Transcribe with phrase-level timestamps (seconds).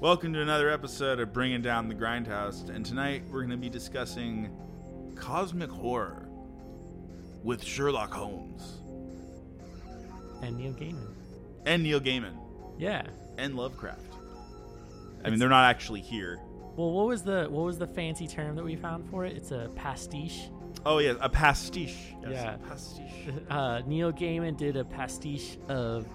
[0.00, 3.70] Welcome to another episode of Bringing Down the Grindhouse, and tonight we're going to be
[3.70, 4.50] discussing
[5.14, 6.28] cosmic horror
[7.42, 8.78] with Sherlock Holmes
[10.42, 11.08] and Neil Gaiman.
[11.64, 12.36] and Neil Gaiman
[12.78, 13.06] Yeah.
[13.38, 14.12] and Lovecraft.
[15.24, 16.40] I mean, they're not actually here.
[16.76, 19.34] Well, what was the what was the fancy term that we found for it?
[19.36, 20.50] It's a pastiche.
[20.84, 22.12] Oh yeah, a pastiche.
[22.22, 22.54] Yes, Yeah.
[22.54, 23.02] a pastiche.
[23.50, 26.06] Uh, Neil Gaiman did a pastiche of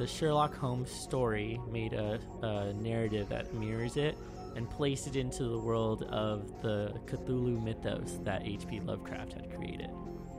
[0.00, 4.16] the Sherlock Holmes story, made a, a narrative that mirrors it,
[4.56, 8.80] and placed it into the world of the Cthulhu mythos that H.P.
[8.80, 9.90] Lovecraft had created.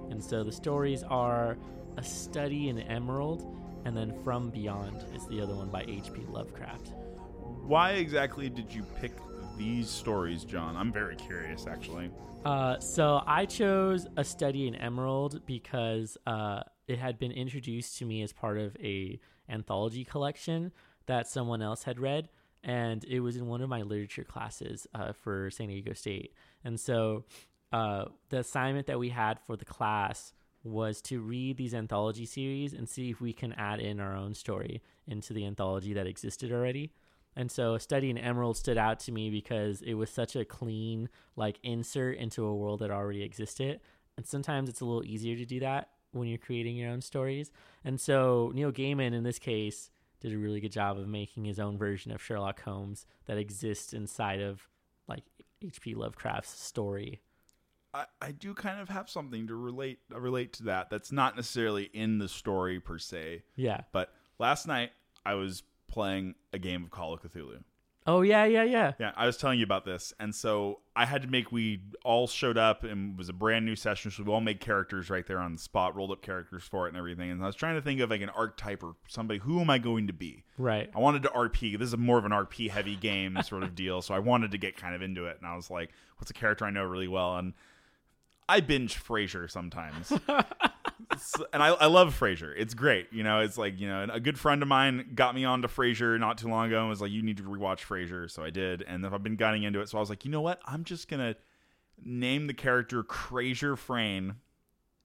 [0.10, 1.60] And so the stories are
[1.96, 6.22] a study in emerald, and then From Beyond is the other one by H.P.
[6.28, 6.94] Lovecraft.
[7.68, 9.14] Why exactly did you pick
[9.60, 10.76] these stories, John?
[10.76, 12.10] I'm very curious, actually.
[12.44, 18.06] Uh, so I chose a study in Emerald because uh, it had been introduced to
[18.06, 19.20] me as part of a
[19.52, 20.72] anthology collection
[21.08, 22.30] that someone else had read,
[22.64, 26.34] and it was in one of my literature classes uh, for San Diego State.
[26.64, 27.26] And so
[27.72, 32.74] uh, the assignment that we had for the class was to read these anthology series
[32.74, 36.52] and see if we can add in our own story into the anthology that existed
[36.52, 36.92] already.
[37.36, 41.10] And so Study in Emerald stood out to me because it was such a clean
[41.36, 43.80] like insert into a world that already existed.
[44.18, 47.52] And sometimes it's a little easier to do that when you're creating your own stories.
[47.84, 51.60] And so Neil Gaiman in this case did a really good job of making his
[51.60, 54.68] own version of Sherlock Holmes that exists inside of
[55.08, 55.24] like
[55.62, 55.96] H.P.
[55.96, 57.22] Lovecraft's story.
[57.94, 60.90] I, I do kind of have something to relate relate to that.
[60.90, 63.44] That's not necessarily in the story per se.
[63.56, 63.82] Yeah.
[63.92, 64.92] But last night
[65.26, 67.64] I was playing a game of Call of Cthulhu.
[68.08, 68.94] Oh yeah, yeah, yeah.
[69.00, 71.52] Yeah, I was telling you about this, and so I had to make.
[71.52, 74.60] We all showed up, and it was a brand new session, so we all made
[74.60, 77.30] characters right there on the spot, rolled up characters for it and everything.
[77.30, 79.40] And I was trying to think of like an archetype or somebody.
[79.40, 80.44] Who am I going to be?
[80.58, 80.90] Right.
[80.96, 81.78] I wanted to RP.
[81.78, 84.58] This is more of an RP heavy game sort of deal, so I wanted to
[84.58, 85.38] get kind of into it.
[85.38, 87.54] And I was like, "What's a character I know really well?" And
[88.50, 90.12] I binge Frasier sometimes,
[91.12, 92.54] S- and I, I love Frasier.
[92.56, 93.08] It's great.
[93.12, 96.20] You know, it's like you know, a good friend of mine got me onto Frasier
[96.20, 98.82] not too long ago and was like, "You need to rewatch Frasier." So I did,
[98.82, 99.90] and I've been getting into it.
[99.90, 100.62] So I was like, you know what?
[100.66, 101.36] I'm just gonna
[102.04, 104.36] name the character Frasier Frayne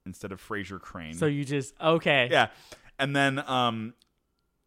[0.05, 1.15] instead of Frasier Crane.
[1.15, 2.29] So you just okay.
[2.31, 2.49] Yeah.
[2.99, 3.95] And then um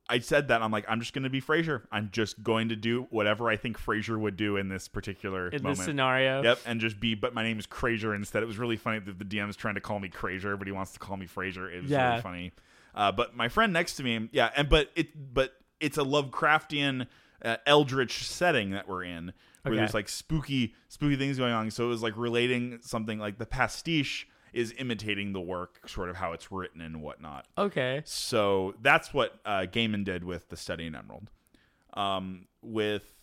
[0.09, 1.84] I said that I'm like I'm just going to be Frasier.
[1.92, 5.62] I'm just going to do whatever I think Frasier would do in this particular In
[5.62, 5.78] moment.
[5.78, 6.42] this scenario.
[6.44, 7.14] Yep, and just be.
[7.16, 8.42] But my name is Crazier instead.
[8.44, 10.72] It was really funny that the DM is trying to call me Crazier, but he
[10.74, 11.72] wants to call me Frasier.
[11.74, 12.09] It was Yeah.
[12.09, 12.52] really funny.
[12.96, 17.08] Uh, but my friend next to me, yeah, and but it, but it's a Lovecraftian,
[17.46, 19.75] uh, eldritch setting that we're in, where Okay.
[19.75, 21.69] there's like spooky, spooky things going on.
[21.72, 26.16] So it was like relating something like the pastiche is imitating the work, sort of
[26.16, 27.46] how it's written and whatnot.
[27.58, 28.02] Okay.
[28.06, 31.30] So that's what uh, Gaiman did with the Study in Emerald.
[31.94, 33.14] Um, with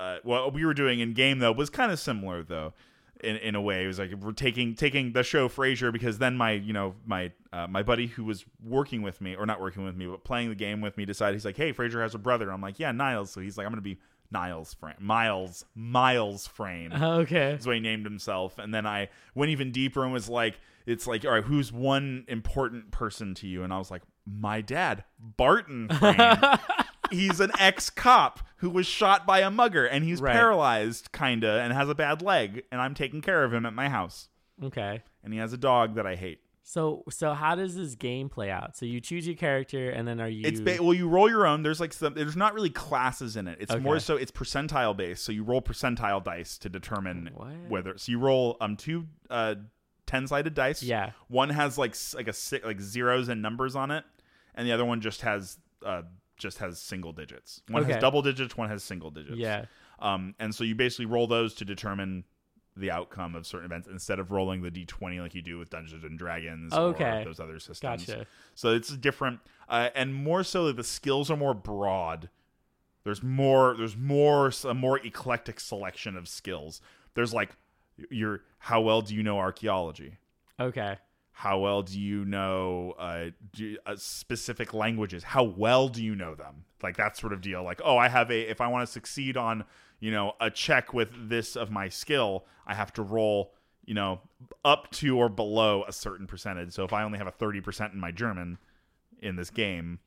[0.00, 2.74] uh, what we were doing in game though was kind of similar though.
[3.22, 6.36] In, in a way, it was like we're taking taking the show Frasier because then
[6.36, 9.84] my you know my uh, my buddy who was working with me or not working
[9.84, 12.18] with me but playing the game with me decided he's like hey Frasier has a
[12.18, 13.98] brother I'm like yeah Niles so he's like I'm gonna be
[14.32, 17.52] Niles Frame Miles Miles Frame uh-huh, Okay.
[17.52, 18.58] that's what he named himself.
[18.58, 22.24] And then I went even deeper and was like, it's like, all right, who's one
[22.28, 23.62] important person to you?
[23.62, 26.38] And I was like, my dad, Barton Frame.
[27.10, 30.32] he's an ex cop who was shot by a mugger and he's Right.
[30.32, 32.62] paralyzed, kind of, and has a bad leg.
[32.72, 34.28] And I'm taking care of him at my house.
[34.62, 35.02] Okay.
[35.24, 36.40] And he has a dog that I hate.
[36.64, 38.76] So so how does this game play out?
[38.76, 41.46] So you choose your character and then are you It's ba- well, you roll your
[41.46, 41.62] own.
[41.62, 42.14] There's like some.
[42.14, 43.58] There's not really classes in it.
[43.60, 44.16] It's more so.
[44.16, 45.24] It's percentile based.
[45.24, 47.52] So you roll percentile dice to determine What?
[47.68, 47.98] whether.
[47.98, 49.56] So you roll um two uh
[50.06, 50.82] ten sided dice.
[50.82, 51.10] Yeah.
[51.28, 54.04] One has like like a si- like zeros and numbers on it,
[54.54, 56.02] and the other one just has uh
[56.36, 57.62] just has single digits.
[57.68, 58.56] One has double digits.
[58.56, 59.36] One has single digits.
[59.36, 59.64] Yeah.
[59.98, 62.24] Um, and so you basically roll those to determine
[62.76, 66.04] the outcome of certain events instead of rolling the d20 like you do with Dungeons
[66.04, 67.20] and Dragons Okay.
[67.20, 68.06] or those other systems.
[68.06, 68.26] Gotcha.
[68.54, 72.30] So it's different, uh, and more so that the skills are more broad.
[73.04, 73.74] There's more.
[73.76, 74.52] There's more.
[74.64, 76.80] A more eclectic selection of skills.
[77.14, 77.50] There's like
[78.10, 80.18] your how well do you know archaeology?
[80.60, 80.96] Okay.
[81.32, 85.24] How well do you know uh, do, uh, specific languages?
[85.24, 86.64] How well do you know them?
[86.82, 87.62] Like that sort of deal.
[87.62, 88.50] Like, oh, I have a.
[88.50, 89.64] If I want to succeed on,
[90.00, 94.20] you know, a check with this of my skill, I have to roll, you know,
[94.64, 96.72] up to or below a certain percentage.
[96.72, 98.58] So if I only have a thirty percent in my German
[99.20, 100.00] in this game,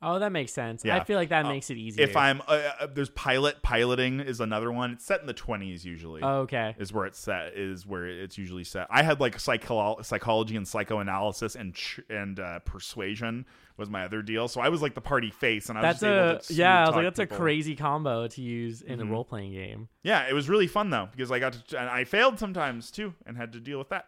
[0.00, 0.84] Oh, that makes sense.
[0.84, 0.94] Yeah.
[0.96, 2.04] I feel like that Uh, makes it easier.
[2.04, 4.92] If I'm uh, uh, there's pilot piloting is another one.
[4.92, 6.22] It's set in the 20s usually.
[6.22, 6.76] oh, okay.
[6.78, 8.86] is where it's set is where it's usually set.
[8.90, 13.44] I had like psycho- psychology and psychoanalysis and ch- and uh, persuasion
[13.76, 14.46] was my other deal.
[14.46, 16.84] So I was like the party face, and I was That's able a to yeah.
[16.84, 19.10] I was like, that's a crazy combo to use in a Mhm.
[19.10, 19.88] role playing game.
[20.04, 23.14] Yeah, it was really fun though because I got to and I failed sometimes too
[23.26, 24.06] and had to deal with that.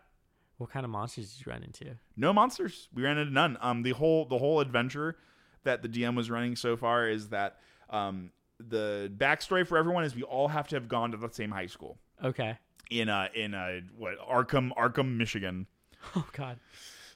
[0.58, 1.96] What kind of monsters did you run into?
[2.16, 2.88] No monsters.
[2.94, 3.56] We ran into none.
[3.60, 5.16] Um, the whole the whole adventure
[5.64, 7.58] that the DM was running so far is that
[7.90, 11.50] um the backstory for everyone is we all have to have gone to the same
[11.50, 12.56] high school Okay.
[12.90, 15.66] in uh in uh what Arkham Arkham Michigan.
[16.16, 16.58] Oh God.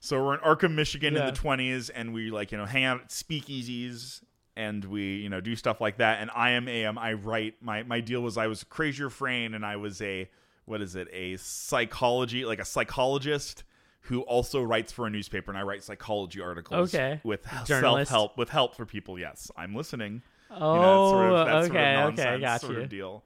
[0.00, 3.00] So we're in Arkham, Michigan in the 20s, and we like, you know, hang out
[3.00, 4.20] at speakeasies
[4.54, 6.20] and we, you know, do stuff like that.
[6.20, 9.54] And I am a, um, I write, my, my deal was I was Crazier Frayne
[9.54, 10.28] and I was a,
[10.66, 13.64] what is it, a psychology, like a psychologist
[14.04, 17.20] who also writes for a newspaper and I write psychology articles Okay.
[17.24, 19.18] with self-help, with help for people.
[19.18, 20.22] Yes, I'm listening.
[20.50, 22.80] Oh, You know, sort of, that okay, sort of okay, nonsense got sort you.
[22.82, 23.24] of deal.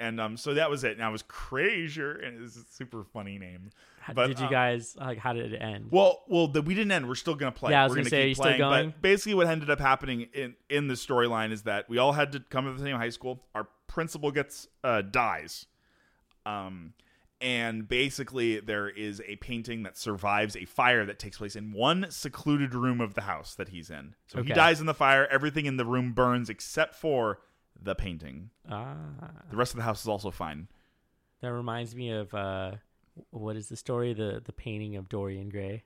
[0.00, 0.92] And um, so that was it.
[0.92, 3.70] And I was Crazier, and it's a super funny name.
[4.00, 5.18] How- But, did you uh, guys like?
[5.18, 5.88] How did it end?
[5.90, 7.08] Well, well, the, we didn't end.
[7.08, 7.72] We're still gonna play.
[7.72, 8.90] Yeah, I was We're gonna gonna say, keep playing.
[8.90, 12.30] But basically, what ended up happening in in the storyline is that we all had
[12.32, 13.42] to come to the same high school.
[13.56, 15.66] Our principal gets uh, dies,
[16.46, 16.92] um,
[17.40, 22.06] and basically there is a painting that survives a fire that takes place in one
[22.10, 24.14] secluded room of the house that he's in.
[24.26, 25.26] So he dies in the fire.
[25.30, 27.40] Everything in the room burns except for
[27.80, 28.50] the painting.
[28.68, 28.96] Ah,
[29.50, 30.68] The rest of the house is also fine.
[31.40, 32.72] that reminds me of uh,
[33.30, 34.14] what is the story?
[34.14, 35.84] The the painting of Dorian Gray,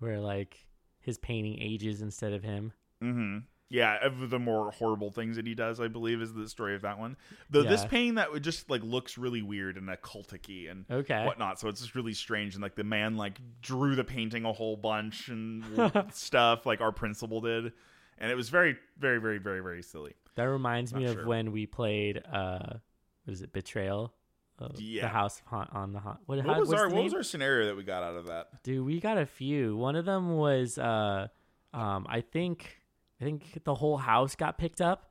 [0.00, 0.66] where like
[1.00, 2.72] his painting ages instead of him.
[3.02, 3.38] Mm-hmm.
[3.70, 6.80] Yeah, of the more horrible things that he does, I believe, is the story of
[6.82, 7.16] that one.
[7.50, 7.88] Though this Yeah.
[7.88, 11.26] painting that would just like looks really weird and occultic-y and Okay.
[11.26, 12.54] whatnot, so it's just really strange.
[12.54, 15.62] And like the man like drew the painting a whole bunch and
[16.14, 17.72] stuff, like our principal did,
[18.16, 20.14] and it was very, very, very, very, very silly.
[20.36, 22.78] That reminds me Not of when we played uh,
[23.24, 23.52] what is it?
[23.52, 24.14] Betrayal.
[24.58, 25.02] Uh, Yeah.
[25.02, 26.20] The House on the Haunt.
[26.26, 27.04] What, What how, was our What name?
[27.04, 28.62] was our scenario that we got out of that?
[28.62, 29.76] Dude, we got a few.
[29.76, 31.28] One of them was uh
[31.74, 32.77] um I think
[33.20, 35.10] I think the whole house got picked up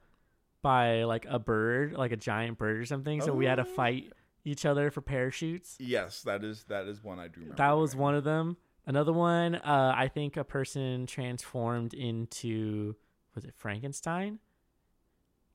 [0.61, 3.21] by like a bird, like a giant bird or something.
[3.21, 3.65] So we had to Oh.
[3.75, 4.13] fight
[4.45, 5.75] each other for parachutes.
[5.79, 7.55] Yes, that is that is one I do remember.
[7.57, 8.01] That was doing.
[8.01, 8.57] one of them.
[8.85, 12.95] Another one, uh I think a person transformed into
[13.35, 14.39] was it Frankenstein?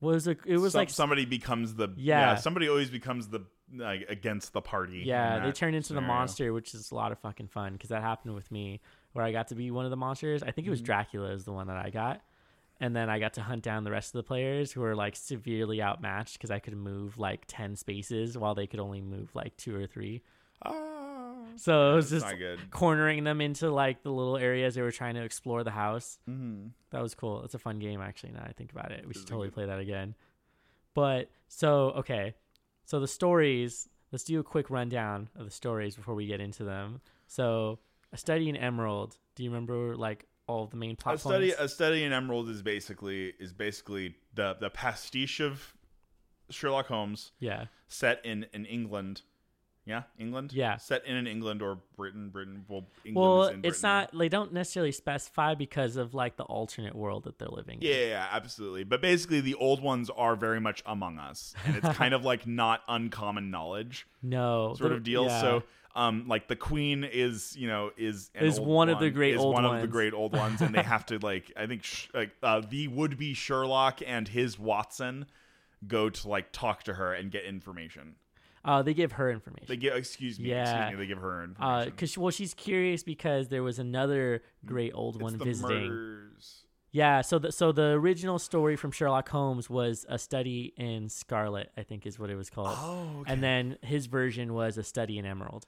[0.01, 2.35] Was it it was Some- like somebody becomes the Yeah.
[2.37, 3.41] somebody always becomes the
[3.75, 5.03] like, against the party.
[5.07, 8.03] Yeah, they turned into the monster, which is a lot of fucking fun because that
[8.03, 8.83] happened with me,
[9.15, 10.43] where I got to be one of the monsters.
[10.43, 10.87] I think it was Mhm.
[10.87, 12.21] Dracula is the one that I got,
[12.83, 15.17] and then I got to hunt down the rest of the players who were like
[15.17, 19.57] severely outmatched because I could move like ten spaces while they could only move like
[19.57, 20.21] two or three.
[20.65, 22.71] Ah, So it was just good.
[22.71, 26.19] cornering them into like the little areas they were trying to explore the house.
[26.29, 26.69] Mm-hmm.
[26.91, 27.43] That was cool.
[27.45, 28.33] It's a fun game actually.
[28.33, 30.15] Now I think about it, we should totally good- play that again.
[30.95, 32.35] But so okay,
[32.85, 33.89] so the stories.
[34.11, 37.01] Let's do a quick rundown of the stories before we get into them.
[37.29, 37.79] So,
[38.13, 39.17] a study in Emerald.
[39.37, 41.61] Do you remember like all the main plot a study points?
[41.63, 45.75] a study in emerald is basically is basically the the pastiche of
[46.51, 49.23] sherlock holmes yeah, set in in england
[49.85, 50.77] yeah england Yeah.
[50.77, 54.09] set in, in england or britain britain well england well, is in it's Britain.
[54.13, 54.19] not.
[54.19, 57.79] They don't necessarily specify because of like the alternate world that they're living.
[57.81, 57.99] yeah, in.
[58.01, 58.85] yeah, yeah, absolutely.
[58.85, 62.47] But basically, the old ones are very much among us, and it's kind of like
[62.47, 65.25] not uncommon knowledge No, sort of deal.
[65.25, 65.41] yeah.
[65.41, 65.63] So,
[65.95, 69.41] um, like the queen is, you know, is Is old one of the great is
[69.41, 69.91] old one of the ones.
[69.93, 73.19] great old ones, and they have to like, I think, sh- like uh, the would
[73.19, 75.27] be Sherlock and his Watson
[75.87, 78.15] go to like talk to her and get information.
[78.65, 79.67] uh, they give her information.
[79.69, 80.63] They give, excuse me, Yeah.
[80.87, 81.91] excuse me, they give her information.
[81.91, 85.89] because well, she's curious because there was another great old It's one visiting.
[85.89, 86.59] murders.
[86.95, 91.73] Yeah, so the so the original story from Sherlock Holmes was a study in Scarlet,
[91.77, 92.77] I think is what it was called.
[92.79, 95.67] Oh, And then his version was a study in Emerald.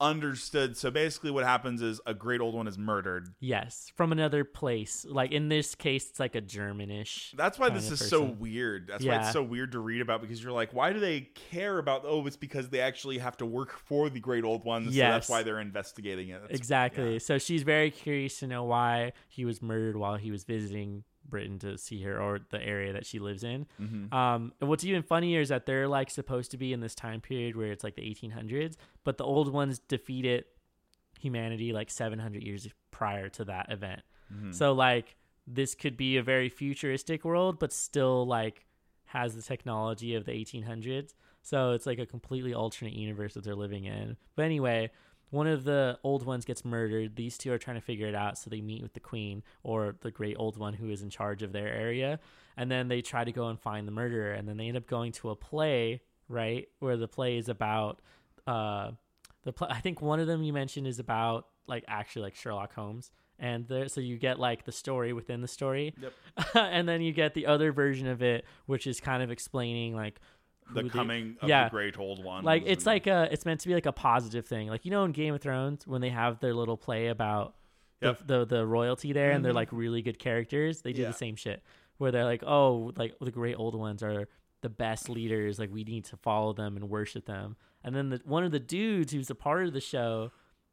[0.00, 0.76] Understood.
[0.76, 3.28] So basically, what happens is a great old one is murdered.
[3.40, 5.04] Yes, from another place.
[5.08, 7.32] Like in this case, it's like a Germanish.
[7.36, 8.88] That's why this is so weird.
[8.88, 11.78] That's why it's so weird to read about because you're like, why do they care
[11.78, 12.02] about?
[12.04, 14.94] Oh, it's because they actually have to work for the great old ones.
[14.94, 16.40] So that's why they're investigating it.
[16.42, 17.12] That's- Exactly.
[17.14, 17.18] yeah.
[17.18, 21.58] So she's very curious to know why he was murdered while he was visiting Britain
[21.60, 23.66] to see her or the area that she lives in.
[23.80, 24.12] Mhm.
[24.12, 27.20] Um, and what's even funnier is that they're like supposed to be in this time
[27.20, 30.44] period where it's like the 1800s, but the old ones defeated
[31.18, 34.02] humanity like 700 years prior to that event.
[34.34, 34.54] Mhm.
[34.54, 38.66] So like this could be a very futuristic world, but still like
[39.06, 41.14] has the technology of the 1800s.
[41.42, 44.16] So it's like a completely alternate universe that they're living in.
[44.36, 44.90] But anyway,
[45.30, 47.16] one of the old ones gets murdered.
[47.16, 49.96] These two are trying to figure it out, so they meet with the queen or
[50.00, 52.20] the great old one who is in charge of their area,
[52.56, 54.86] and then they try to go and find the murderer, and then they end up
[54.86, 58.00] going to a play, right, where the play is about
[58.46, 58.90] uh,
[59.44, 62.74] the pl- I think one of them you mentioned is about like actually like Sherlock
[62.74, 63.10] Holmes.
[63.42, 66.12] And there, so you get like the story within the story, Yep.
[66.54, 70.20] and then you get the other version of it, which is kind of explaining like
[70.74, 71.64] The who they- coming of yeah.
[71.64, 72.44] the great old one.
[72.44, 75.04] like it's like a it's meant to be like a positive thing like you know
[75.04, 77.54] in game of thrones when they have their little play about
[78.02, 78.26] Yep.
[78.26, 79.56] the, the the royalty there and they're Mhm.
[79.56, 81.08] like really good characters they do Yeah.
[81.08, 81.62] the same shit
[81.98, 84.26] where they're like oh like the great old ones are
[84.62, 88.20] the best leaders like we need to follow them and worship them and then the,
[88.24, 90.30] one of the dudes who's a part of the show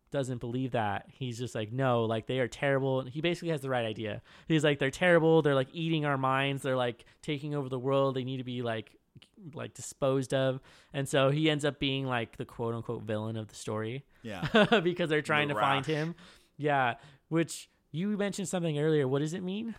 [0.09, 3.59] doesn't believe that he's just like no like they are terrible And he basically has
[3.61, 7.53] the right idea he's like they're terrible they're like eating our minds they're like taking
[7.55, 8.95] over the world they need to be like
[9.53, 10.59] like disposed of
[10.93, 14.47] and so he ends up being like the quote unquote villain of the story yeah.
[14.83, 16.15] because they're trying to find him
[16.57, 16.95] yeah
[17.29, 19.75] which you mentioned something earlier what does it mean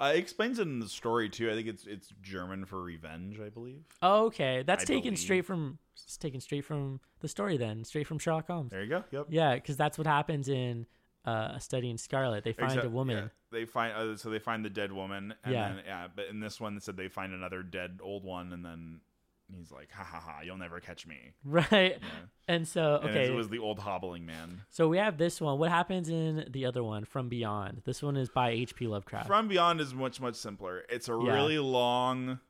[0.00, 1.50] Uh, it explains it in the story too.
[1.50, 3.82] I think it's it's German for revenge, I believe.
[4.00, 5.18] oh, okay that's I taken believe.
[5.18, 8.88] straight from it's taken straight from the story then straight from sherlock holmes There you
[8.90, 9.02] go.
[9.10, 9.26] Yep.
[9.30, 10.86] yeah because that's what happens in
[11.24, 14.30] uh, a study in scarlet they find Except- a woman yeah, they find uh, so
[14.30, 15.68] they find the dead woman, and Yeah.
[15.74, 16.06] then yeah.
[16.14, 19.00] But in this one, they said they find another dead old one, and then
[19.56, 20.40] he's like, "Ha ha ha!
[20.44, 22.08] You'll never catch me." right Yeah.
[22.46, 24.60] and so And okay it was the old hobbling man.
[24.68, 28.16] so we have this one what happens in the other one from beyond this one
[28.16, 30.84] is by hp lovecraft From Beyond is much much simpler.
[30.90, 31.32] It's a Yeah.
[31.34, 32.40] really long,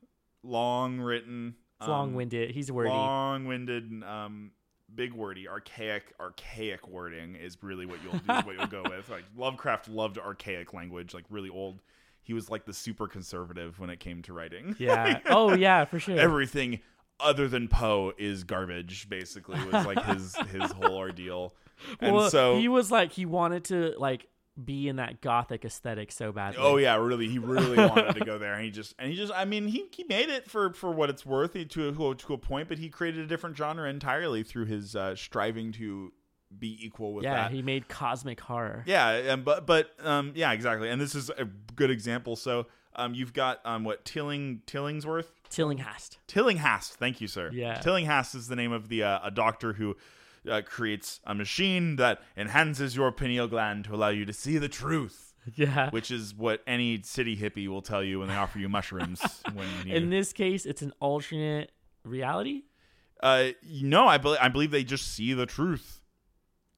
[0.43, 4.51] long written, it's um, long-winded he's wordy long-winded, um,
[4.99, 9.09] big wordy, archaic, archaic wording is really what you'll do, what you'll go with.
[9.09, 11.81] Like Lovecraft loved archaic language, like really old.
[12.21, 14.75] He was like the super conservative when it came to writing.
[14.78, 16.81] yeah oh yeah for sure Everything
[17.21, 19.09] other than Poe is garbage.
[19.09, 21.55] Basically, was like his his whole ordeal.
[22.00, 24.26] And well, so, he was like he wanted to like
[24.65, 26.61] be in that gothic aesthetic so badly.
[26.61, 27.29] Oh yeah, really.
[27.29, 29.33] He really wanted to go there, and he just and he just.
[29.35, 32.35] I mean, he, he made it for for what it's worth he, to a, to
[32.35, 36.12] a point, but he created a different genre entirely through his uh, striving to
[36.57, 37.50] be equal with yeah, that.
[37.53, 38.83] he made cosmic horror.
[38.87, 40.88] yeah, and but but um yeah, exactly.
[40.88, 42.37] And this is a good example.
[42.37, 46.19] So um you've got um what Tilling Tillingsworth Tillinghast.
[46.27, 46.95] Tillinghast.
[46.95, 47.50] Thank you, sir.
[47.53, 47.79] Yeah.
[47.81, 49.97] Tillinghast is the name of the uh, a doctor who.
[50.49, 54.69] Uh, creates a machine that enhances your pineal gland to allow you to see the
[54.69, 55.90] truth Yeah.
[55.90, 59.21] which is what any city hippie will tell you when they offer you mushrooms.
[59.52, 61.73] when you, In this case, it's an alternate
[62.05, 62.62] reality.
[63.23, 63.49] uh,
[63.83, 66.00] no, I believe I believe they just see the truth.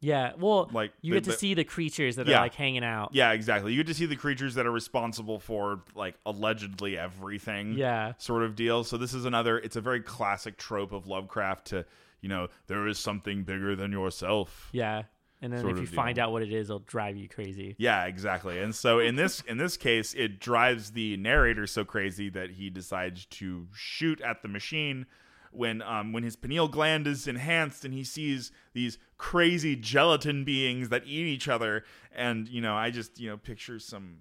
[0.02, 0.32] Yeah.
[0.38, 2.38] Well, Like you the- get to the- see the creatures that Yeah.
[2.38, 3.10] are like hanging out.
[3.12, 3.72] Yeah, exactly.
[3.74, 7.74] You get to see the creatures that are responsible for like allegedly everything.
[7.74, 8.14] Yeah.
[8.16, 8.82] sort of deal.
[8.84, 9.58] So this is another.
[9.58, 11.84] It's a very classic trope of Lovecraft to
[12.20, 14.68] you know there is something bigger than yourself.
[14.72, 15.04] Yeah.
[15.42, 16.24] And then if you find deal.
[16.24, 17.74] out what it is, it'll drive you crazy.
[17.78, 18.58] Yeah, exactly.
[18.58, 22.68] And so in this in this case, it drives the narrator so crazy that he
[22.68, 25.06] decides to shoot at the machine
[25.50, 30.90] when um when his pineal gland is enhanced and he sees these crazy gelatin beings
[30.90, 34.18] that eat each other and you know, I just, you know, picture some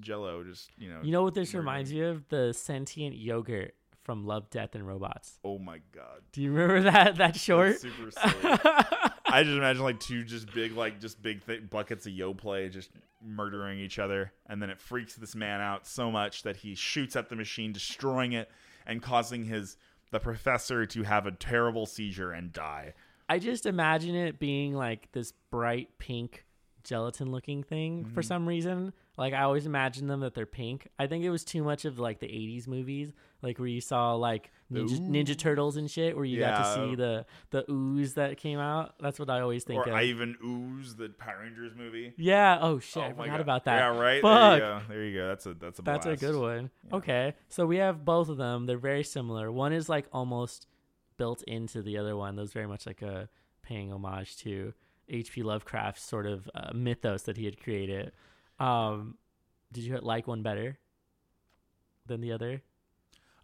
[0.00, 0.98] jello just, you know.
[1.02, 2.28] You know what this murdering- reminds you of?
[2.28, 3.76] The sentient yogurt
[4.06, 5.40] from Love, Death, and Robots.
[5.42, 6.22] Oh my god.
[6.32, 7.70] Do you remember that that short?
[7.70, 8.58] That's super silly.
[9.26, 13.80] I just imagine like two just big like just big buckets of Yoplait just murdering
[13.80, 17.28] each other, and then it freaks this man out so much that he shoots at
[17.28, 18.48] the machine, destroying it
[18.86, 19.76] and causing his
[20.12, 22.94] the professor to have a terrible seizure and die.
[23.28, 26.44] I just imagine it being like this bright pink
[26.86, 28.20] gelatin looking thing for Mm-hmm.
[28.22, 28.92] some reason.
[29.18, 30.88] Like I always imagine them that they're pink.
[30.98, 33.12] I think it was too much of like the 80s movies,
[33.42, 36.94] like where you saw like Ninja, Ninja Turtles and shit, where you got to see
[36.96, 38.94] the the ooze that came out.
[39.00, 39.94] That's what I always think or of.
[39.96, 42.12] Ivan Ooze, the Power Rangers movie.
[42.18, 42.58] yeah.
[42.60, 43.40] Oh shit, Oh I forgot God.
[43.40, 43.76] about that.
[43.78, 44.20] Yeah, right.
[44.22, 44.32] Fuck.
[44.32, 44.80] There you go.
[44.88, 45.28] There you go.
[45.28, 46.70] That's a that's a That's a good one.
[46.92, 47.34] Okay.
[47.48, 48.66] So we have both of them.
[48.66, 49.50] They're very similar.
[49.50, 50.66] One is like almost
[51.16, 52.36] built into the other one.
[52.36, 53.28] Those very much like a
[53.62, 54.74] paying homage to
[55.08, 55.42] H.P.
[55.42, 58.12] Lovecraft's sort of uh, mythos that he had created.
[58.58, 59.16] Um,
[59.72, 60.78] did you like one better
[62.06, 62.62] than the other?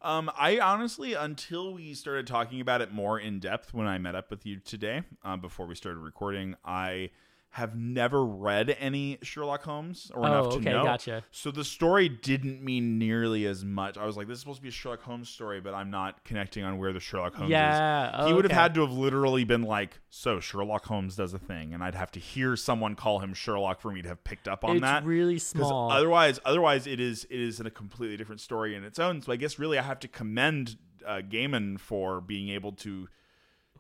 [0.00, 4.16] Um, I honestly, until we started talking about it more in depth when I met
[4.16, 7.10] up with you today, uh, before we started recording, I
[7.52, 10.84] have never read any Sherlock Holmes or enough oh, to okay, know.
[10.84, 11.22] gotcha.
[11.30, 13.98] So the story didn't mean nearly as much.
[13.98, 16.24] I was like, this is supposed to be a Sherlock Holmes story, but I'm not
[16.24, 17.52] connecting on where the Sherlock Holmes is.
[17.52, 21.38] Yeah, he would have had to have literally been like, so Sherlock Holmes does a
[21.38, 24.48] thing, and I'd have to hear someone call him Sherlock for me to have picked
[24.48, 25.04] up on It's that.
[25.04, 25.90] really small.
[25.90, 29.20] Otherwise, otherwise it is it is in a completely different story in its own.
[29.20, 33.08] So I guess really I have to commend uh, Gaiman for being able to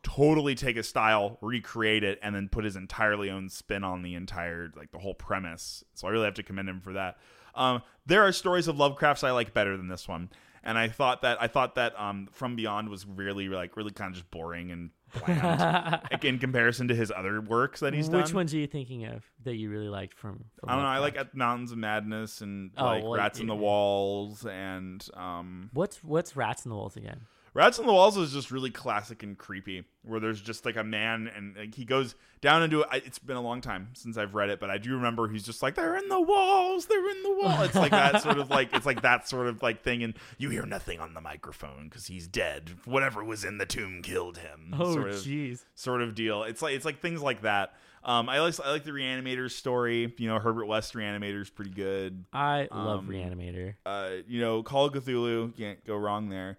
[0.02, 4.14] totally take a style, recreate it, and then put his entirely own spin on the
[4.14, 5.84] entire like the whole premise.
[5.94, 7.18] So I really have to commend him for that.
[7.54, 10.30] Um, there are stories of Lovecraft's I like better than this one,
[10.64, 14.08] and I thought that I thought that um, From Beyond was really like really kind
[14.10, 14.90] of just boring and
[15.24, 18.22] bland like, in comparison to his other works that he's Which done.
[18.22, 20.46] Which ones are you thinking of that you really liked from?
[20.58, 20.88] from I don't know.
[20.88, 23.54] I like at Mountains of Madness and Oh, like well, Rats in the.
[23.54, 27.20] Walls and um, What's what's Rats in the Walls again?
[27.54, 30.84] Rats in the Walls is just really classic and creepy, where there's just like a
[30.84, 32.88] man and like, he goes down into it.
[33.04, 35.62] It's been a long time since I've read it, but I do remember he's just
[35.62, 37.62] like they're in the walls, they're in the wall.
[37.62, 40.48] It's like that sort of like it's like that sort of like thing, and you
[40.48, 42.70] hear nothing on the microphone because he's dead.
[42.86, 44.74] Whatever was in the tomb killed him.
[44.78, 45.62] Oh, sort of jeez.
[45.74, 46.44] sort of deal.
[46.44, 47.74] It's like it's like things like that.
[48.04, 50.12] Um, I like I like the Reanimator's story.
[50.16, 52.24] You know, Herbert West Reanimator's pretty good.
[52.32, 53.74] I love Um, Reanimator.
[53.86, 56.58] Uh, you know, Call of Cthulhu can't go wrong there.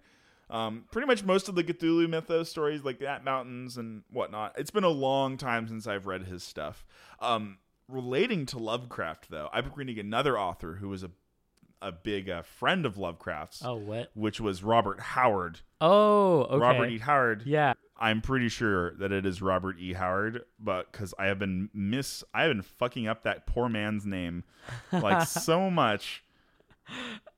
[0.54, 4.54] Um, pretty much most of the Cthulhu mythos stories, like that mountains and whatnot.
[4.56, 6.84] It's been a long time since I've read his stuff.
[7.20, 7.58] Um,
[7.88, 11.10] relating to Lovecraft, though, I've been reading another author who was a
[11.82, 14.10] a big uh, friend of Lovecraft's, Oh, what?
[14.14, 15.60] which was Robert Howard.
[15.82, 16.56] Oh, okay.
[16.56, 16.98] Robert E.
[16.98, 17.42] Howard.
[17.44, 17.74] Yeah.
[17.98, 19.92] I'm pretty sure that it is Robert E.
[19.92, 24.06] Howard, but because I have been miss, I have been fucking up that poor man's
[24.06, 24.44] name
[24.92, 26.24] like so much.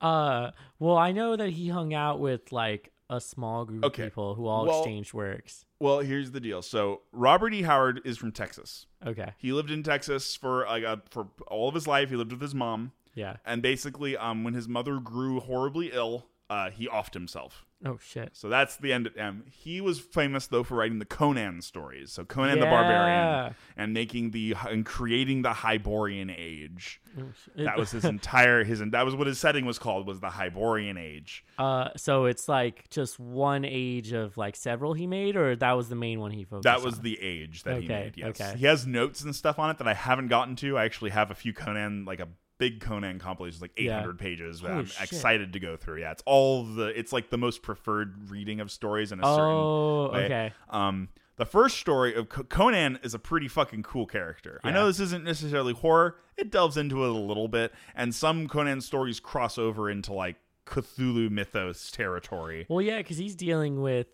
[0.01, 4.05] Uh, well, I know that he hung out with like a small group Okay.
[4.05, 5.65] of people who all Well- exchanged works.
[5.79, 6.63] Well, here's the deal.
[6.63, 7.63] So Robert E.
[7.63, 8.87] Howard is from Texas.
[9.05, 9.33] Okay.
[9.39, 12.09] He lived in Texas for like uh, for all of his life.
[12.11, 13.37] He lived with his mom, Yeah.
[13.45, 17.66] and basically, um, when his mother grew horribly ill, uh, he offed himself.
[17.85, 18.31] Oh shit.
[18.33, 19.45] So that's the end of him.
[19.51, 22.11] He was famous though for writing the Conan stories.
[22.11, 27.03] So Conan the Barbarian and making the and creating the Hyborian Age.
[27.19, 27.25] Oh.
[27.57, 30.97] That was his entire his that was what his setting was called was the Hyborian
[30.97, 31.45] Age.
[31.59, 35.91] Uh, so it's like just one age of like several he made, or that was
[35.91, 36.67] the main one he focused.
[36.67, 36.75] On?
[36.75, 37.03] That was on?
[37.03, 38.15] the age that he made.
[38.17, 38.55] Yes, okay.
[38.57, 40.79] he has notes and stuff on it that I haven't gotten to.
[40.79, 42.29] I actually have a few Conan, like a
[42.59, 43.99] big Conan compilation, is like Yeah.
[43.99, 44.61] 800 pages.
[44.61, 45.03] That Holy I'm shit.
[45.13, 46.01] excited to go through.
[46.01, 46.87] Yeah, it's all the.
[46.99, 49.39] It's like the most preferred reading of stories in a certain.
[49.39, 50.25] Oh, way.
[50.27, 50.53] okay.
[50.71, 54.59] Um, the first story of Co- Conan is a pretty fucking cool character.
[54.65, 56.17] I know this isn't necessarily horror.
[56.39, 60.37] It delves into it a little bit, and some Conan stories cross over into like
[60.67, 62.67] Cthulhu mythos territory.
[62.69, 64.07] Well, yeah, because he's dealing with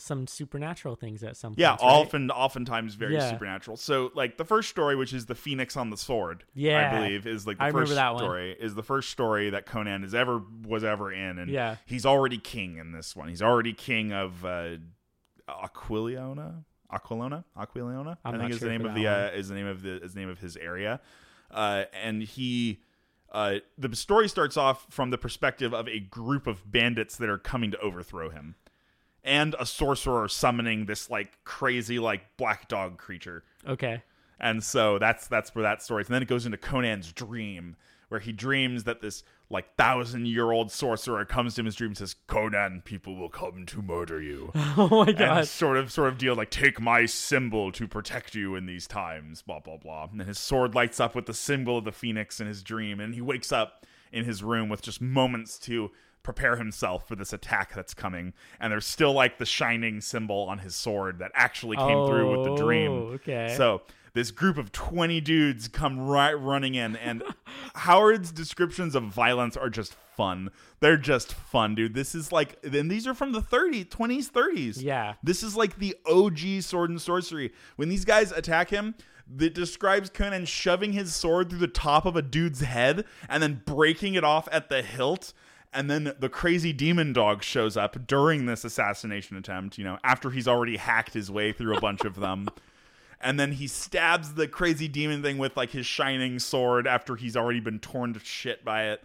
[0.00, 1.58] some supernatural things at some point.
[1.60, 1.80] Yeah, right?
[1.80, 3.30] often, oftentimes very Yeah.
[3.30, 3.76] supernatural.
[3.76, 6.90] So, like the first story, which is the Phoenix on the sword, Yeah.
[6.92, 8.22] I believe is like the I first that one.
[8.22, 11.76] story is the first story that Conan is ever was ever in, and Yeah.
[11.86, 13.28] he's already king in this one.
[13.28, 14.76] He's already king of uh,
[15.48, 18.16] Aquiliona, Aquilona, Aquiliona.
[18.24, 19.34] I'm I think is sure the name for of that the uh, one.
[19.34, 21.00] is the name of the is the name of his area,
[21.50, 22.82] uh, and he.
[23.30, 27.36] Uh, the story starts off from the perspective of a group of bandits that are
[27.36, 28.54] coming to overthrow him
[29.28, 33.44] and a sorcerer summoning this like crazy like black dog creature.
[33.68, 34.02] Okay.
[34.40, 36.08] and so that's that's where that story is.
[36.08, 37.76] And then it goes into conan's dream
[38.08, 41.74] where he dreams that this like thousand year old sorcerer comes to him in his
[41.74, 44.50] dream and says conan people will come to murder you.
[44.78, 45.46] Oh my and god.
[45.46, 49.42] sort of sort of deal like take my symbol to protect you in these times
[49.42, 50.08] blah blah blah.
[50.10, 52.98] And then his sword lights up with the symbol of the phoenix in his dream.
[53.00, 55.90] And he wakes up in his room with just moments to
[56.22, 58.32] prepare himself for this attack that's coming.
[58.60, 62.48] And there's still like the shining symbol on his sword that actually came through with
[62.48, 62.90] the dream.
[62.92, 63.54] Oh, okay.
[63.56, 63.82] so
[64.14, 66.96] this group of 20 dudes come right running in.
[66.96, 67.22] And
[67.74, 70.50] howard's descriptions of violence are just fun.
[70.80, 71.94] They're just fun dude.
[71.94, 75.14] This is like and these are from the 30s 20s 30s Yeah.
[75.22, 77.52] this is like the og sword and sorcery.
[77.76, 78.94] When these guys attack him
[79.36, 83.62] that describes conan shoving his sword through the top of a dude's head and then
[83.66, 85.32] breaking it off at the hilt
[85.72, 90.30] and then the crazy demon dog shows up during this assassination attempt you know after
[90.30, 92.48] he's already hacked his way through a bunch of them.
[93.20, 97.36] And then he stabs the crazy demon thing with like his shining sword after he's
[97.36, 99.02] already been torn to shit by it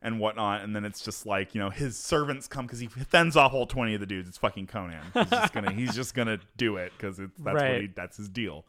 [0.00, 0.62] and whatnot.
[0.62, 3.66] And then it's just like you know his servants come because he fends off all
[3.66, 4.28] 20 of the dudes.
[4.28, 5.02] It's fucking conan.
[5.12, 8.64] He's just gonna he's just gonna do it because that's what he that's his deal.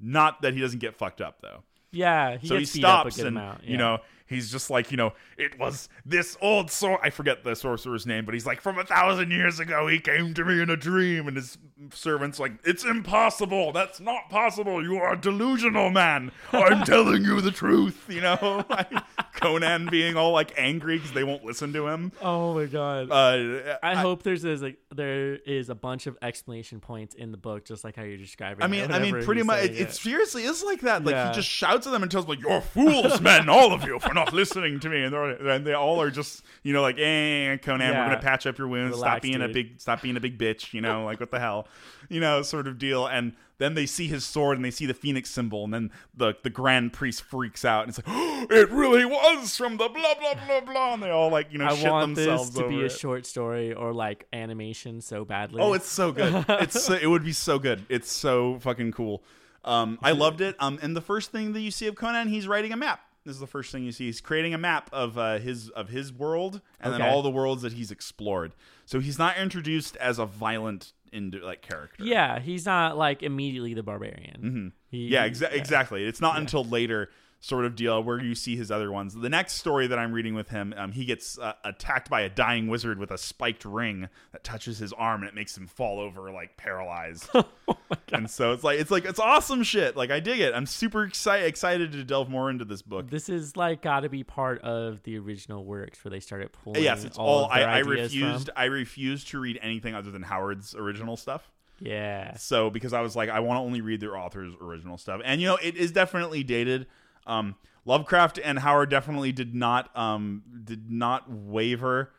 [0.00, 1.62] Not that he doesn't get fucked up though.
[1.92, 2.36] Yeah.
[2.38, 3.62] He so he gets beat up a stops and amount.
[3.62, 3.98] you know
[4.30, 8.24] he's just like you know it was this old sword i forget the sorcerer's name
[8.24, 11.28] but he's like from a thousand years ago he came to me in a dream
[11.28, 11.58] and his
[11.92, 17.40] servants like it's impossible that's not possible you are a delusional man i'm telling you
[17.40, 18.64] the truth you know
[19.40, 22.12] Conan being all like angry because they won't listen to him.
[22.20, 23.10] Oh my god.
[23.10, 27.64] Uh, I, hope there's like there is a bunch of explanation points in the book,
[27.64, 28.62] just like how you're describing.
[28.62, 29.64] I it, mean, I mean, pretty much.
[29.64, 31.04] It, it seriously is like that.
[31.04, 31.28] Like Yeah.
[31.28, 33.98] he just shouts at them and tells them, like, "You're fools, men, all of you,
[33.98, 36.98] for not listening to me." And, they're, and they all are just, you know, like,
[36.98, 38.00] "Eh, Conan, Yeah.
[38.02, 38.96] we're gonna patch up your wounds.
[38.96, 41.40] stop Relax, being a big, stop being a big bitch." You know, like what the
[41.40, 41.66] hell,
[42.08, 43.06] you know, sort of deal.
[43.06, 46.34] And then they see his sword and they see the phoenix symbol, and then the
[46.42, 50.14] the grand priest freaks out and it's like, oh, "It really was from the blah
[50.14, 52.68] blah blah blah." And they all like, you know, I shit want themselves this to
[52.68, 52.92] be a it.
[52.92, 55.60] short story or like animation so badly.
[55.60, 56.44] Oh, it's so good.
[56.48, 57.84] It's so, it would be so good.
[57.90, 59.22] It's so fucking cool.
[59.62, 60.56] Um, I loved it.
[60.58, 63.00] Um, and the first thing that you see of Conan, he's writing a map.
[63.30, 64.06] This is the first thing you see.
[64.06, 67.62] He's creating a map of uh, his of his world and then all the worlds
[67.62, 68.56] that he's explored.
[68.86, 72.02] So he's not introduced as a violent into like character.
[72.04, 72.40] yeah.
[72.40, 74.40] He's not like immediately the barbarian.
[74.42, 74.68] Mm-hmm.
[74.90, 76.04] Yeah, exa- exactly.
[76.04, 77.10] It's not until later
[77.42, 79.14] sort of deal where you see his other ones.
[79.14, 82.28] The next story that I'm reading with him, um, he gets uh, attacked by a
[82.28, 86.00] dying wizard with a spiked ring that touches his arm and it makes him fall
[86.00, 87.28] over like paralyzed.
[88.12, 89.96] and so it's like it's like it's awesome shit.
[89.96, 90.54] Like I dig it.
[90.54, 93.08] I'm super excited excited to delve more into this book.
[93.08, 96.82] This is like got to be part of the original works where they started pulling.
[96.82, 97.44] Yes, it's all.
[97.44, 97.50] all.
[97.50, 98.48] I, I refused.
[98.48, 98.54] From.
[98.56, 101.50] I refused to read anything other than Howard's original stuff.
[101.78, 102.36] Yeah.
[102.36, 105.40] So because I was like, I want to only read their author's original stuff, and
[105.40, 106.86] you know, it is definitely dated.
[107.30, 112.12] Um, Lovecraft and Howard definitely did not um did not waver.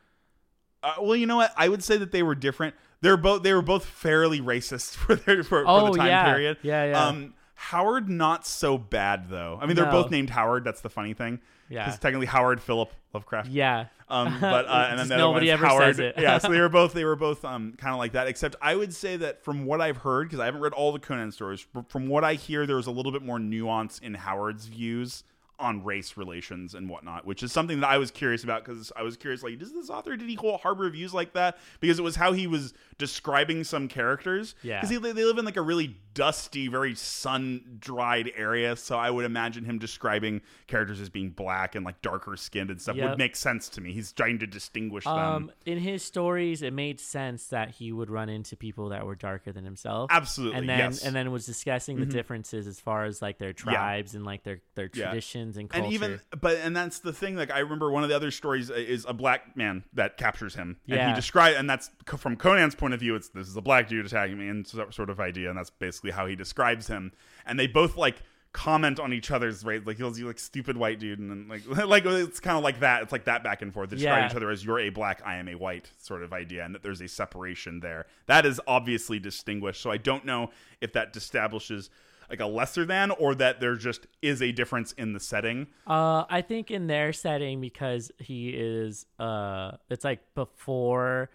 [0.84, 1.54] Uh, well, you know what?
[1.56, 2.74] I would say that they were different.
[3.02, 6.26] They're both they were both fairly racist for their for, for Oh, the time yeah.
[6.26, 6.58] period.
[6.64, 7.08] Yeah, yeah.
[7.08, 9.60] Um, Howard not so bad though.
[9.62, 10.64] I mean, they're both named Howard.
[10.64, 11.40] That's the funny thing.
[11.72, 11.86] Yeah.
[11.86, 13.50] Because technically Howard Philip Lovecraft.
[13.50, 13.86] Yeah.
[14.10, 15.96] Um, but uh, and then the nobody ever Howard.
[15.96, 16.16] says it.
[16.18, 18.28] yeah, so they were both they were both um kind of like that.
[18.28, 21.00] Except I would say that from what I've heard, because I haven't read all the
[21.00, 24.14] Conan stories, but from what I hear, there was a little bit more nuance in
[24.14, 25.24] Howard's views
[25.62, 29.04] on race relations and whatnot, which is something that I was curious about because I
[29.04, 31.58] was curious, like, does this author did he hold harbor views like that?
[31.80, 34.56] Because it was how he was describing some characters.
[34.64, 34.82] Yeah.
[34.82, 39.26] because they live in like a really dusty, very sun dried area, so I would
[39.26, 43.10] imagine him describing characters as being black and like darker skinned and stuff Yep.
[43.12, 43.94] would make sense to me.
[43.94, 45.14] He's trying to distinguish them.
[45.18, 49.16] Um, in his stories, it made sense that he would run into people that were
[49.16, 50.10] darker than himself.
[50.12, 51.00] Absolutely, and then yes.
[51.00, 51.08] Mm-hmm.
[51.08, 54.60] and then was discussing the differences as far as like their tribes and like their
[54.76, 55.12] their Yeah.
[55.54, 55.84] Traditions and culture.
[55.86, 58.70] and even but and that's the thing like i remember one of the other stories
[58.72, 61.10] uh, is a black man that captures him and Yeah.
[61.10, 64.06] he describes and that's from conan's point of view it's this is a black dude
[64.06, 67.12] attacking me and sort of idea and that's basically how he describes him
[67.46, 68.22] and they both like
[68.54, 71.66] comment on each other's right like he'll be like stupid white dude and then like
[71.88, 74.30] like it's kind of like that it's like that back and forth they describe Yeah.
[74.30, 76.84] each other as you're a black i am a white sort of idea and that
[76.84, 80.50] there's a separation there that is obviously distinguished so i don't know
[80.82, 81.90] if that establishes
[82.32, 86.24] like a lesser than or that there just is a difference in the setting Uh,
[86.30, 91.30] I think in their setting because he is uh, it's like before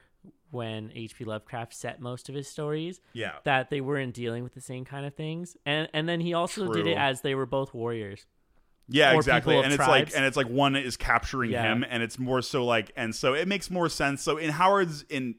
[0.51, 1.25] when H.P.
[1.25, 3.01] Lovecraft set most of his stories.
[3.13, 3.33] Yeah.
[3.45, 6.73] that they weren't dealing with the same kind of things, and and then he also
[6.73, 8.25] did it as they were both warriors.
[8.89, 9.57] Yeah, or exactly.
[9.57, 9.89] And it's tribes.
[9.91, 11.65] like and it's like one is capturing Yeah.
[11.73, 14.23] him and it's more so like and so it makes more sense.
[14.23, 15.35] So in Howard's in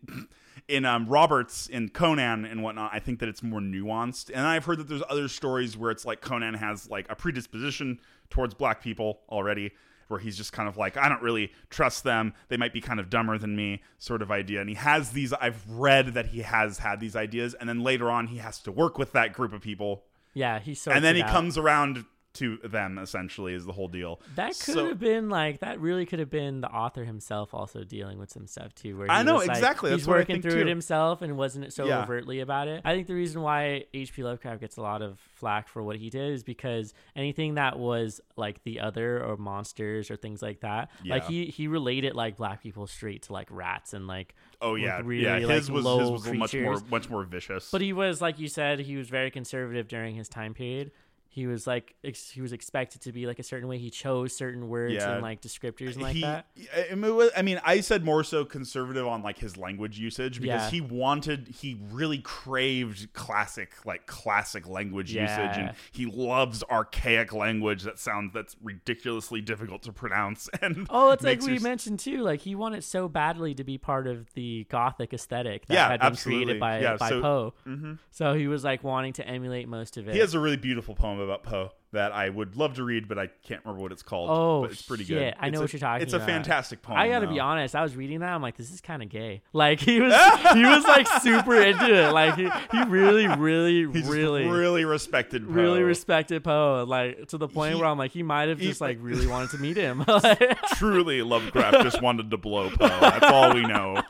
[0.67, 4.29] in um Roberts in Conan and whatnot, I think that it's more nuanced.
[4.33, 7.99] And I've heard that there's other stories where it's like Conan has like a predisposition
[8.29, 9.71] towards black people already.
[10.09, 12.33] Where he's just kind of like, I don't really trust them.
[12.47, 14.61] They might be kind of dumber than me, sort of idea.
[14.61, 17.55] And he has these, I've read that he has had these ideas.
[17.55, 20.05] And then later on, he has to work with that group of people.
[20.33, 21.29] Yeah, he's sorts and then he out.
[21.29, 22.05] comes around
[22.37, 24.19] to them, essentially, is the whole deal.
[24.35, 25.79] That could So- have been like that.
[25.79, 28.97] Really could have been the author himself also dealing with some stuff too.
[28.97, 29.91] Where I know, was, like- exactly.
[29.91, 32.03] He's That's working through it himself and wasn't so Yeah.
[32.03, 32.81] overtly about it.
[32.85, 34.23] I think the reason why H.P.
[34.23, 38.21] Lovecraft gets a lot of flack for what he did is because anything that was
[38.35, 42.61] like the other or monsters or things like that, like he he related like black
[42.61, 45.37] people straight to like rats and like Oh like, yeah, really yeah.
[45.37, 47.69] like His was low his was much more much more vicious.
[47.71, 50.91] But he was, like you said, he was very conservative during his time period.
[51.37, 53.77] He was like ex- he was expected to be like a certain way.
[53.77, 55.11] He chose certain words Yeah.
[55.13, 56.47] and like descriptors and like he, that.
[56.91, 59.99] I mean, it was- I mean, I said more so conservative on like his language
[59.99, 60.69] usage because Yeah.
[60.71, 67.83] he wanted, he really craved classic, like classic language usage, and he loves archaic language
[67.83, 70.49] that sounds that's ridiculously difficult to pronounce.
[70.63, 72.23] And Oh, it's like we your- mentioned too.
[72.23, 75.99] Like he wanted so badly to be part of the gothic aesthetic that Yeah, had
[75.99, 76.45] been absolutely.
[76.45, 77.53] created by Yeah, by so- Poe.
[77.67, 77.93] Mm-hmm.
[78.09, 80.13] So he was like wanting to emulate most of it.
[80.13, 83.17] He has a really beautiful poem about Poe that I would love to read, but
[83.17, 84.29] I can't remember what it's called.
[84.29, 85.17] Oh, but it's pretty shit.
[85.17, 85.33] good.
[85.39, 86.27] I know It's what a- you're talking It's about.
[86.29, 86.97] a fantastic poem.
[86.97, 87.75] I gotta be honest.
[87.75, 88.29] I was reading that.
[88.33, 89.41] I'm like, this is kind of gay.
[89.53, 90.13] Like he was,
[90.53, 92.11] he was like super into it.
[92.11, 95.47] Like he, he really, really, He's really, really respected.
[95.47, 95.53] Poe.
[95.53, 96.83] really respected Poe.
[96.85, 99.27] Like to the point He- where I'm like, he might have just like like- really
[99.27, 100.03] wanted to meet him.
[100.07, 102.87] Like, Truly, Lovecraft just wanted to blow Poe.
[102.87, 104.01] That's all we know.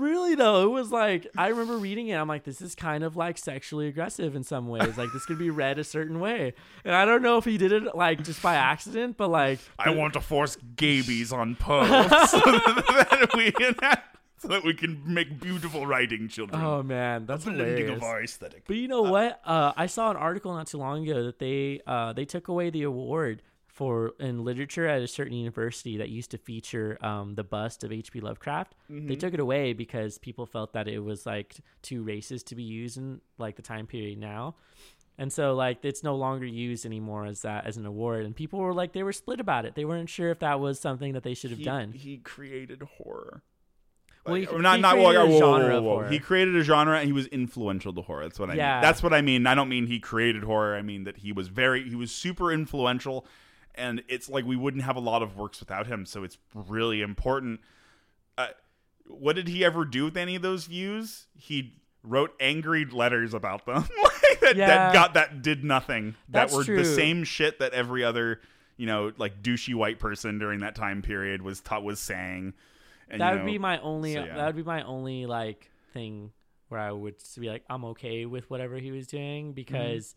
[0.00, 2.14] Really though, it was like I remember reading it.
[2.14, 4.96] I'm like, this is kind of like sexually aggressive in some ways.
[4.96, 7.70] Like this could be read a certain way, and I don't know if he did
[7.70, 11.84] it like just by accident, but like I want to force gabies on Poe
[12.26, 13.52] so that we
[14.38, 16.62] so that we can make beautiful writing children.
[16.62, 17.96] Oh man, that's Blending hilarious.
[17.98, 18.64] of our aesthetic.
[18.66, 19.38] But you know what?
[19.44, 22.70] Uh, I saw an article not too long ago that they uh, they took away
[22.70, 23.42] the award
[23.80, 27.90] for in literature at a certain university that used to feature um, the bust of
[27.90, 28.20] H.P.
[28.20, 28.74] Lovecraft.
[28.90, 32.62] They took it away because people felt that it was like too racist to be
[32.62, 34.54] used in like the time period now.
[35.16, 38.58] And so like it's no longer used anymore as that as an award and people
[38.58, 39.74] were like they were split about it.
[39.76, 41.92] They weren't sure if that was something that they should have he, done.
[41.92, 43.42] He created horror.
[44.26, 46.08] Well, he- Like, not he not well, a whoa, whoa, genre whoa, whoa.
[46.08, 48.24] He created a genre and he was influential to horror.
[48.24, 48.74] That's what I Yeah.
[48.74, 48.82] mean.
[48.82, 49.46] That's what I mean.
[49.46, 50.76] I don't mean he created horror.
[50.76, 53.26] I mean that he was very he was super influential
[53.74, 57.00] and it's like we wouldn't have a lot of works without him, so it's really
[57.02, 57.60] important.
[58.36, 58.48] Uh,
[59.06, 61.26] what did he ever do with any of those views?
[61.36, 63.84] He wrote angry letters about them
[64.40, 64.66] that, Yeah.
[64.68, 66.14] that got that did nothing.
[66.28, 66.78] That's that were true.
[66.78, 68.40] the same shit that every other
[68.76, 72.54] you know like douchey white person during that time period was taught was saying.
[73.10, 74.36] And, that would know, be my only so, yeah.
[74.36, 76.30] that would be my only like thing
[76.68, 80.14] where I would be like I'm okay with whatever he was doing because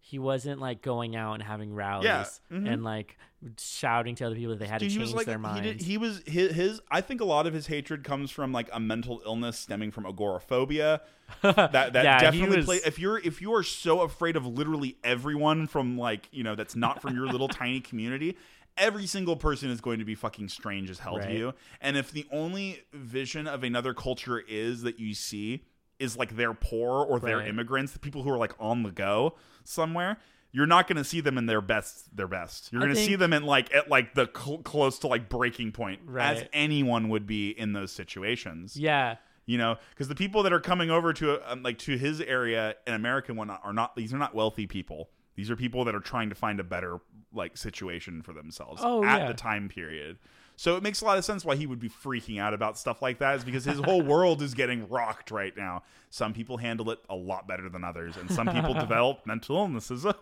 [0.00, 2.72] he wasn't like going out and having rallies mhm.
[2.72, 3.16] and like
[3.58, 5.42] shouting to other people that they had Dude, to he change was like their he,
[5.42, 5.62] minds.
[5.62, 8.68] did, he was his, his i think a lot of his hatred comes from like
[8.72, 11.00] a mental illness stemming from agoraphobia
[11.42, 14.96] that that Yeah, definitely was- play if you're if you are so afraid of literally
[15.04, 18.36] everyone from like you know that's not from your little tiny community
[18.76, 21.28] every single person is going to be fucking strange as hell Right.
[21.28, 25.64] to you and if the only vision of another culture is that you see
[26.00, 27.48] is like they're poor or they're Right.
[27.48, 30.16] immigrants the people who are like on the go somewhere
[30.52, 32.72] you're not going to see them in their best their best.
[32.72, 35.70] You're going to see them in like at like the cl- close to like breaking
[35.70, 38.76] point as anyone would be in those situations.
[38.76, 39.14] Yeah,
[39.46, 42.74] you know because the people that are coming over to um, like to his area
[42.84, 45.10] in america and whatnot are not these are not wealthy people.
[45.36, 46.98] These are people that are trying to find a better
[47.32, 49.28] like situation for themselves Oh, at yeah.
[49.28, 50.18] the time period
[50.60, 53.00] so it makes a lot of sense why he would be freaking out about stuff
[53.00, 56.90] like that is because his whole world is getting rocked right now some people handle
[56.90, 60.16] it a lot better than others and some people develop mental illnesses over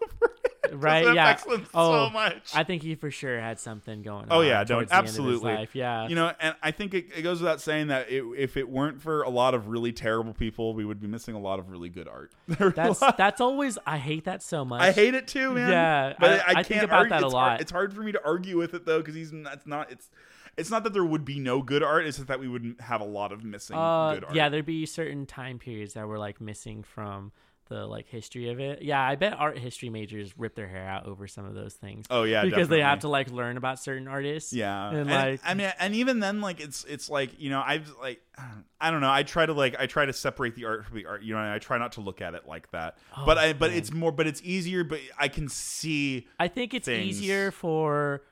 [0.45, 0.48] it.
[0.73, 1.15] right.
[1.15, 1.39] Yeah.
[1.75, 4.25] oh, so much I think he for sure had something going.
[4.25, 4.29] On.
[4.31, 5.53] Oh yeah, don't towards the end of his absolutely.
[5.55, 5.75] life.
[5.75, 8.69] Yeah, you know, and I think it, it goes without saying that it, if it
[8.69, 11.71] weren't for a lot of really terrible people, we would be missing a lot of
[11.71, 12.33] really good art.
[12.75, 14.83] that's that's always I hate that so much.
[14.83, 15.71] I hate it too, man.
[15.71, 17.11] Yeah, but I- I, I can't think about argue.
[17.11, 17.61] that a it's hard- lot.
[17.61, 20.11] it's hard for me to argue with it though, because he's it's not it's
[20.57, 22.05] it's not that there would be no good art.
[22.05, 24.35] It's just that we would have a lot of missing Uh, good art.
[24.35, 27.31] yeah, there'd be certain time periods that were like missing from
[27.69, 28.83] the like history of it.
[28.83, 32.07] Yeah, I bet art history majors rip their hair out over some of those things.
[32.11, 34.53] Oh yeah, because they have to like learn about certain artists.
[34.53, 37.63] Yeah, and, and, like I mean, and even then, like it's it's like you know,
[37.65, 38.21] I've like
[38.81, 39.11] I don't know.
[39.11, 41.23] I try to like I try to separate the art from the art.
[41.23, 42.99] You know, I try not to look at it like that.
[43.27, 43.79] but I but man.
[43.79, 44.85] it's more, but it's easier.
[44.85, 46.27] But I can see.
[46.39, 47.07] I think it's things.
[47.21, 48.23] easier for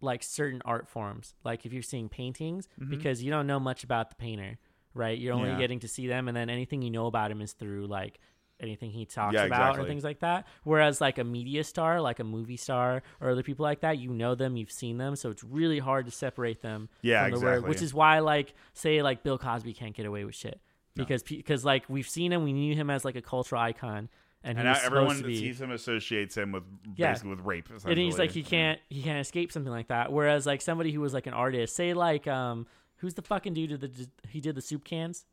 [0.00, 4.10] like certain art forms, like if you're seeing paintings, because you don't know much about
[4.10, 4.58] the painter,
[4.92, 5.18] right?
[5.18, 5.54] You're only Mm-hmm.
[5.54, 5.60] Yeah.
[5.64, 8.18] getting to see them, and then anything you know about him is through like
[8.60, 10.46] anything he talks Yeah, about or things like that.
[10.62, 14.10] Whereas like a media star, like a movie star or other people like that, you
[14.10, 17.40] know them, you've seen them, so it's really hard to separate them Yeah, from the
[17.44, 17.52] work.
[17.54, 17.68] exactly.
[17.70, 20.60] Which is why like say like Bill Cosby can't get away with shit
[20.94, 24.08] because because like we've seen him, we knew him as like a cultural icon.
[24.46, 26.64] And, And now everyone that sees him associates him with
[26.96, 27.12] Yeah.
[27.12, 27.68] basically with rape.
[27.86, 30.12] and he's like he can't he can't escape something like that.
[30.12, 32.66] Whereas like somebody who was like an artist, say like um
[32.98, 35.24] who's the fucking dude that he did the soup cans,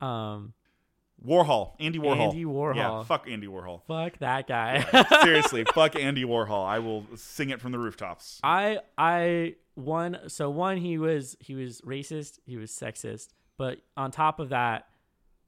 [0.00, 0.52] um
[1.24, 2.28] Warhol, Andy Warhol.
[2.28, 2.76] Andy Warhol.
[2.76, 3.82] Yeah, fuck Andy Warhol.
[3.86, 4.84] fuck that guy.
[5.22, 6.66] Seriously, fuck Andy Warhol.
[6.66, 8.40] I will sing it from the rooftops.
[8.42, 14.10] I I one so one he was he was racist, he was sexist, but on
[14.10, 14.86] top of that,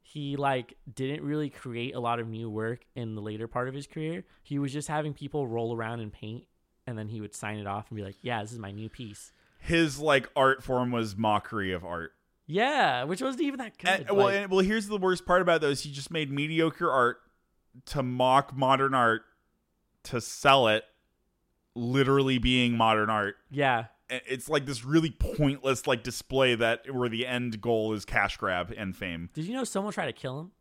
[0.03, 3.75] he like didn't really create a lot of new work in the later part of
[3.75, 4.25] his career.
[4.43, 6.45] He was just having people roll around and paint
[6.89, 8.89] and then he would sign it off and be like, "Yeah, this is my new
[8.89, 12.13] piece." His like art form was mockery of art.
[12.49, 14.09] Yeah, which wasn't even that eh, good.
[14.09, 15.83] And, well, like- and, well, here's the worst part about those.
[15.83, 17.19] He just made mediocre art
[17.87, 19.23] to mock modern art
[20.05, 20.85] to sell it,
[21.75, 23.37] literally being modern art.
[23.51, 23.85] yeah.
[24.11, 28.73] It's like this really pointless like display that where the end goal is cash grab
[28.75, 29.29] and fame.
[29.35, 30.53] Did you know someone tried to kill him?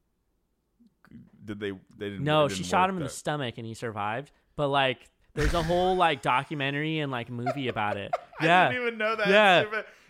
[1.47, 1.71] did they?
[1.71, 2.23] They didn't.
[2.23, 4.31] No, she didn't shot work him in the stomach and he survived.
[4.55, 8.11] But like, there's a whole like documentary and like movie about it.
[8.41, 8.65] Yeah.
[8.67, 9.27] I didn't even know that.
[9.27, 9.63] Yeah.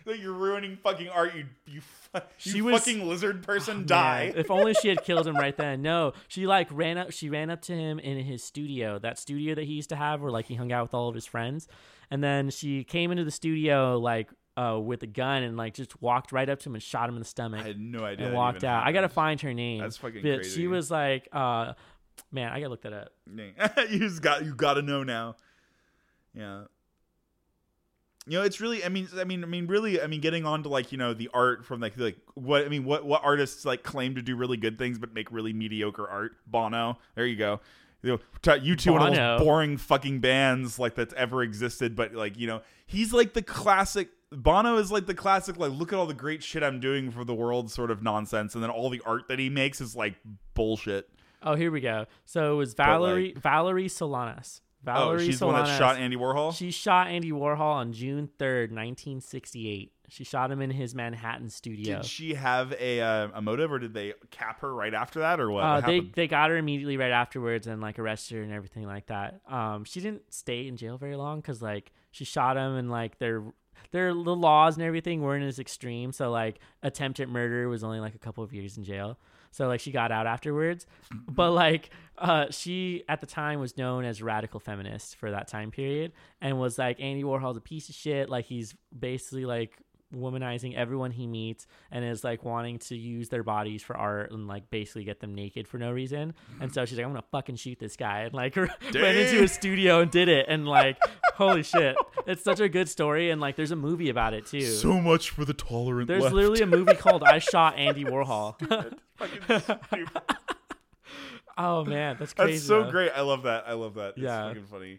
[0.06, 1.34] Like, you're ruining fucking art.
[1.36, 1.80] You you,
[2.14, 4.32] you She was- Oh, fucking lizard person Man, die.
[4.34, 5.82] if only she had killed him right then.
[5.82, 7.10] No, she like ran up.
[7.12, 10.22] She ran up to him in his studio, that studio that he used to have,
[10.22, 11.68] where like he hung out with all of his friends.
[12.10, 16.00] And then she came into the studio like uh, with a gun and like just
[16.00, 18.26] walked right up to him and shot him in the stomach I had no idea.
[18.28, 18.86] and walked out.
[18.86, 19.80] I gotta find her name.
[19.82, 20.58] That's fucking but crazy.
[20.58, 21.74] She was like, uh,
[22.30, 23.12] man, I gotta look that up.
[23.90, 25.36] You just got you got to know now.
[26.34, 26.64] Yeah.
[28.26, 28.84] You know, it's really.
[28.84, 30.02] I mean, I mean, I mean, really.
[30.02, 32.68] I mean, getting on to like you know the art from like like what I
[32.68, 36.06] mean, what what artists like claim to do really good things but make really mediocre
[36.06, 36.32] art.
[36.46, 37.60] Bono, there you go.
[38.02, 41.96] You know, t- U2 one of the most boring fucking bands like that's ever existed,
[41.96, 44.10] but like you know, he's like the classic.
[44.30, 45.56] Bono is like the classic.
[45.56, 48.54] Like, look at all the great shit I'm doing for the world, sort of nonsense,
[48.54, 50.16] and then all the art that he makes is like
[50.52, 51.08] bullshit.
[51.42, 52.06] Oh, here we go.
[52.24, 54.60] So it was Valerie Valerie Solanas.
[54.84, 55.38] Valerie oh, she's Solanas.
[55.40, 56.54] the one that shot Andy Warhol.
[56.56, 59.92] She shot Andy Warhol on June third, nineteen sixty eight.
[60.10, 61.96] She shot him in his Manhattan studio.
[61.96, 65.38] Did she have a uh, a motive, or did they cap her right after that,
[65.40, 65.64] or what?
[65.64, 66.12] Uh, What they happened?
[66.14, 69.40] they got her immediately right afterwards and like arrested her and everything like that.
[69.48, 73.18] Um, she didn't stay in jail very long because like she shot him and like
[73.18, 73.42] their
[73.90, 76.12] their the laws and everything weren't as extreme.
[76.12, 79.18] So like attempted murder was only like a couple of years in jail.
[79.50, 80.86] So like she got out afterwards,
[81.28, 85.70] but like uh, she at the time was known as radical feminist for that time
[85.70, 88.28] period and was like Andy Warhol's a piece of shit.
[88.28, 89.78] Like he's basically like
[90.14, 94.46] womanizing everyone he meets and is like wanting to use their bodies for art and
[94.48, 96.34] like basically get them naked for no reason.
[96.60, 99.52] And so she's like, I'm gonna fucking shoot this guy and like went into his
[99.52, 100.96] studio and did it and like
[101.34, 101.94] holy shit.
[102.26, 104.62] It's such a good story and like there's a movie about it too.
[104.62, 106.08] so much for the tolerant.
[106.08, 106.34] there's left.
[106.34, 108.58] literally a movie called I Shot Andy Warhol.
[109.16, 110.08] Fucking stupid.
[111.58, 112.52] oh man, that's crazy.
[112.54, 112.90] That's so though.
[112.90, 113.10] great.
[113.14, 113.64] I love that.
[113.66, 114.10] I love that.
[114.10, 114.48] It's Yeah.
[114.48, 114.98] fucking funny.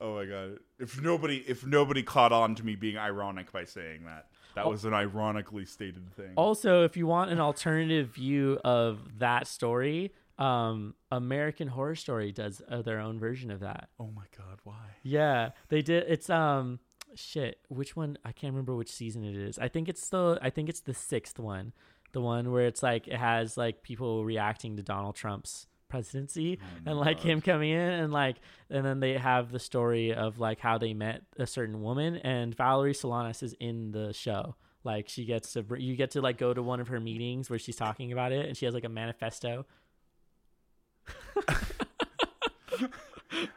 [0.00, 0.58] Oh my god!
[0.78, 4.84] If nobody, if nobody caught on to me being ironic by saying that, that was
[4.84, 6.32] an ironically stated thing.
[6.36, 12.60] Also, if you want an alternative view of that story, um, American Horror Story does
[12.68, 13.88] uh, their own version of that.
[14.00, 14.58] oh my god!
[14.64, 14.74] Why?
[15.02, 16.04] Yeah, they did.
[16.08, 16.80] It's um,
[17.14, 17.60] shit.
[17.68, 18.18] Which one?
[18.24, 19.58] I can't remember which season it is.
[19.58, 20.38] I think it's the.
[20.42, 21.72] I think it's the sixth one,
[22.12, 26.90] the one where it's like it has like people reacting to Donald Trump's presidency oh
[26.90, 28.36] and like him coming in and like
[28.70, 32.56] and then they have the story of like how they met a certain woman and
[32.56, 34.56] Valerie Solanas is in the show.
[34.82, 37.58] Like she gets to you get to like go to one of her meetings where
[37.58, 39.66] she's talking about it and she has like a manifesto.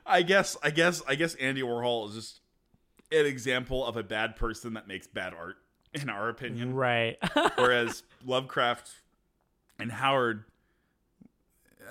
[0.05, 0.57] I guess.
[0.63, 1.01] I guess.
[1.07, 2.41] I guess Andy Warhol is just
[3.11, 5.57] an example of a bad person that makes bad art,
[5.93, 6.73] in our opinion.
[6.73, 7.17] Right.
[7.55, 8.89] whereas Lovecraft
[9.79, 10.45] and Howard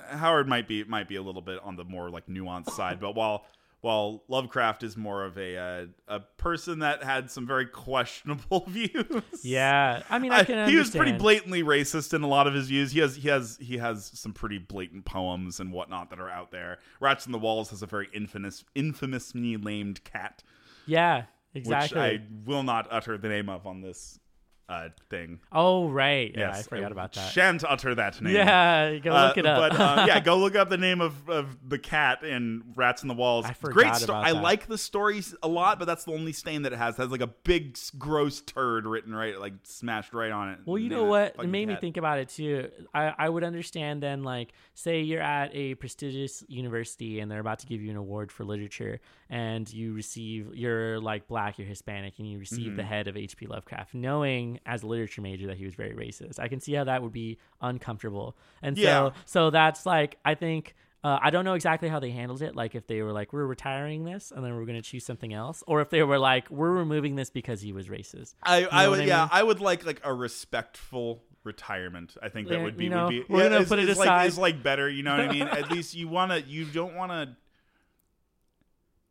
[0.08, 3.14] Howard might be might be a little bit on the more like nuanced side, but
[3.14, 3.44] while
[3.82, 9.22] while Lovecraft is more of a uh, a person that had some very questionable views.
[9.44, 10.02] yeah.
[10.10, 12.92] I mean, I can he was pretty blatantly racist in a lot of his views.
[12.92, 16.50] He has he has he has some pretty blatant poems and whatnot that are out
[16.50, 16.78] there.
[17.00, 20.42] Rats in the Walls has a very infamous infamously named cat,
[20.86, 22.00] Yeah, exactly.
[22.00, 24.18] which I will not utter the name of on this
[24.68, 25.40] uh, thing.
[25.52, 26.34] oh, right.
[26.36, 27.32] Yeah, I forgot about that.
[27.32, 28.34] Shan't utter that name.
[28.34, 29.70] Yeah, go Uh, look it up.
[29.70, 33.08] But uh, yeah, go look up the name of, of the cat in Rats in
[33.08, 33.44] the Walls.
[33.46, 34.18] I forgot Great story.
[34.18, 36.94] about I like the stories a lot, but that's the only stain that it has.
[36.98, 40.58] It has like a big gross turd written right, like smashed right on it.
[40.66, 41.36] Well, you know what?
[41.38, 42.68] It made me think about it too.
[42.92, 47.60] I, I would understand then, like, say you're at a prestigious university and they're about
[47.60, 52.14] to give you an award for literature, and you receive, you're like black, you're Hispanic,
[52.18, 52.76] and you receive Mm-hmm.
[52.76, 53.46] the head of H.P.
[53.46, 56.38] Lovecraft, knowing as a literature major that he was very racist.
[56.38, 58.36] I can see how that would be uncomfortable.
[58.62, 59.08] And Yeah.
[59.08, 60.74] so, so that's like, I think.
[61.04, 62.56] Uh, I don't know exactly how they handled it.
[62.56, 65.32] Like if they were like, "We're retiring this, and then we're going to choose something
[65.32, 68.84] else," or if they were like, "We're removing this because he was racist." I, I
[68.84, 69.28] know would, what I yeah.
[69.30, 72.16] I would like like a respectful retirement.
[72.20, 73.24] I think that would be you know, would be.
[73.28, 74.06] we're gonna is- put it is aside.
[74.16, 74.88] Like, is like better.
[74.90, 75.42] You know what I mean?
[75.46, 76.38] At least you wanna.
[76.38, 77.36] You don't wanna.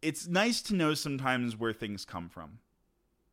[0.05, 2.59] It's nice to know sometimes where things come from.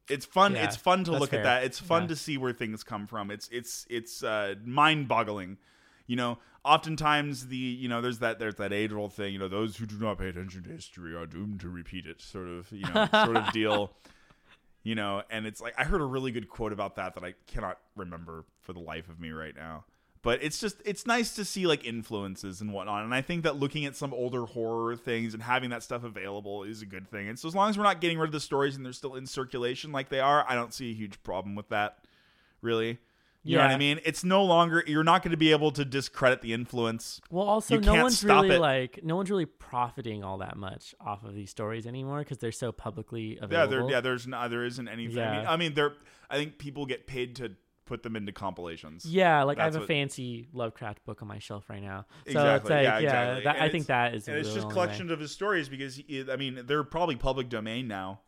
[0.08, 0.54] It's fun.
[0.54, 1.40] Yeah, it's fun to look fair.
[1.40, 1.64] at that.
[1.64, 2.08] It's fun Yeah.
[2.08, 3.30] to see where things come from.
[3.30, 5.58] It's it's it's uh, mind boggling.
[6.06, 9.32] You know, oftentimes the you know there's that there's that age old thing.
[9.32, 12.20] You know, those who do not pay attention to history are doomed to repeat it.
[12.20, 13.92] Sort of you know sort of deal
[14.84, 17.32] you know and it's like i heard a really good quote about that that i
[17.46, 19.84] cannot remember for the life of me right now
[20.22, 23.56] but it's just it's nice to see like influences and whatnot and i think that
[23.56, 27.28] looking at some older horror things and having that stuff available is a good thing
[27.28, 29.16] and so as long as we're not getting rid of the stories and they're still
[29.16, 31.98] in circulation like they are i don't see a huge problem with that
[32.60, 32.98] really
[33.44, 33.98] You know what I mean?
[34.04, 37.20] It's no longer you're not going to be able to discredit the influence.
[37.28, 38.60] Well, also You no one's really it.
[38.60, 42.52] like no one's really profiting all that much off of these stories anymore because they're
[42.52, 43.90] so publicly available.
[43.90, 45.18] Yeah, yeah, there's no, there isn't anything.
[45.18, 45.94] I mean, I mean there
[46.30, 47.50] I think people get paid to
[47.92, 49.04] put them into compilations.
[49.04, 52.06] Yeah, like I have That's a what- fancy Lovecraft book on my shelf right now.
[52.08, 53.44] So it's Exactly, like, yeah, yeah, exactly.
[53.44, 55.14] that, And I think it's- that is And it's the just only collections way.
[55.14, 58.20] of his stories because he, I mean, they're probably public domain now.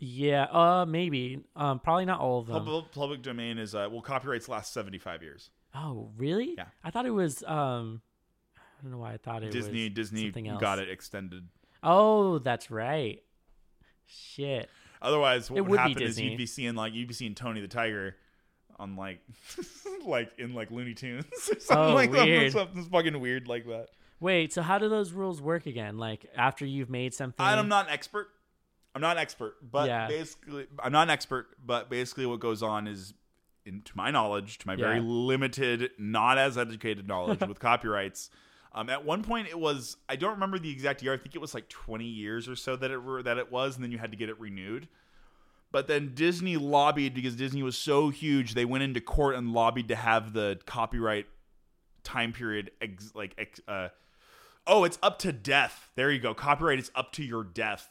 [0.00, 1.44] Yeah, uh, maybe.
[1.54, 2.56] Um, probably not all of them.
[2.56, 5.50] Public, public domain is uh, well, copyrights last 75 years.
[5.74, 6.54] Oh, really?
[6.56, 6.66] Yeah.
[6.82, 7.44] I thought it was.
[7.44, 8.02] Um,
[8.58, 10.60] I don't know why I thought it Disney was Disney something else.
[10.60, 11.46] got it extended.
[11.84, 13.22] Oh, that's right.
[14.06, 14.68] Shit.
[15.00, 16.30] Otherwise, what It would, would be happen is Disney.
[16.30, 18.16] you'd be seeing like you'd be seeing Tony the Tiger
[18.82, 19.20] on like
[20.04, 22.26] like in like Looney Tunes or something Oh, like that.
[22.26, 22.52] weird.
[22.52, 23.88] Something fucking weird like that.
[24.20, 24.52] Wait.
[24.52, 25.98] So how do those rules work again?
[25.98, 27.44] Like after you've made something.
[27.44, 28.28] I'm not an expert.
[28.94, 30.06] I'm not an expert, but Yeah.
[30.08, 31.46] basically, I'm not an expert.
[31.64, 33.14] But basically, what goes on is,
[33.64, 38.28] in, to my knowledge, to my very limited, not as educated knowledge with copyrights.
[38.74, 41.14] Um, at one point, it was I don't remember the exact year.
[41.14, 43.76] I think it was like 20 years or so that it were, that it was,
[43.76, 44.88] and then you had to get it renewed.
[45.72, 48.54] But then Disney lobbied because Disney was so huge.
[48.54, 51.26] They went into court and lobbied to have the copyright
[52.04, 53.88] time period ex- like ex- uh,
[54.66, 55.90] oh, it's up to death.
[55.94, 56.34] There you go.
[56.34, 57.88] Copyright is up to your death.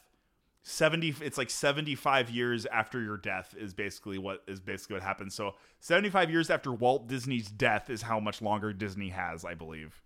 [0.64, 5.34] 70 it's like 75 years after your death is basically what is basically what happens.
[5.34, 10.02] So 75 years after Walt Disney's death is how much longer Disney has, I believe.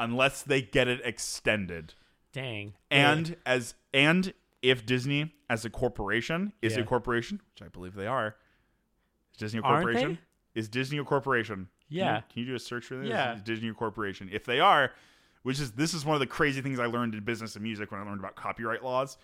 [0.00, 1.94] Unless they get it extended.
[2.32, 2.74] Dang.
[2.90, 6.82] And as and if Disney as a corporation is Yeah.
[6.82, 8.34] a corporation, which I believe they are,
[9.32, 10.18] is Disney a corporation?
[10.54, 11.68] Is Disney a corporation?
[11.88, 12.20] Can you- Yeah.
[12.22, 13.08] Can you, do a search for this?
[13.08, 13.34] Yeah.
[13.34, 14.28] Is Disney a corporation?
[14.32, 14.92] If they are,
[15.42, 17.90] which is this is one of the crazy things I learned in business and music
[17.92, 19.18] when I learned about copyright laws.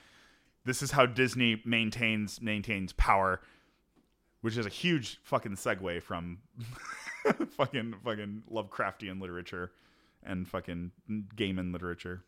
[0.64, 3.40] This is how Disney maintains maintains power,
[4.42, 6.38] which is a huge fucking segue from
[7.56, 9.72] fucking fucking Lovecraftian literature
[10.22, 10.92] and fucking
[11.36, 12.22] Gaiman literature.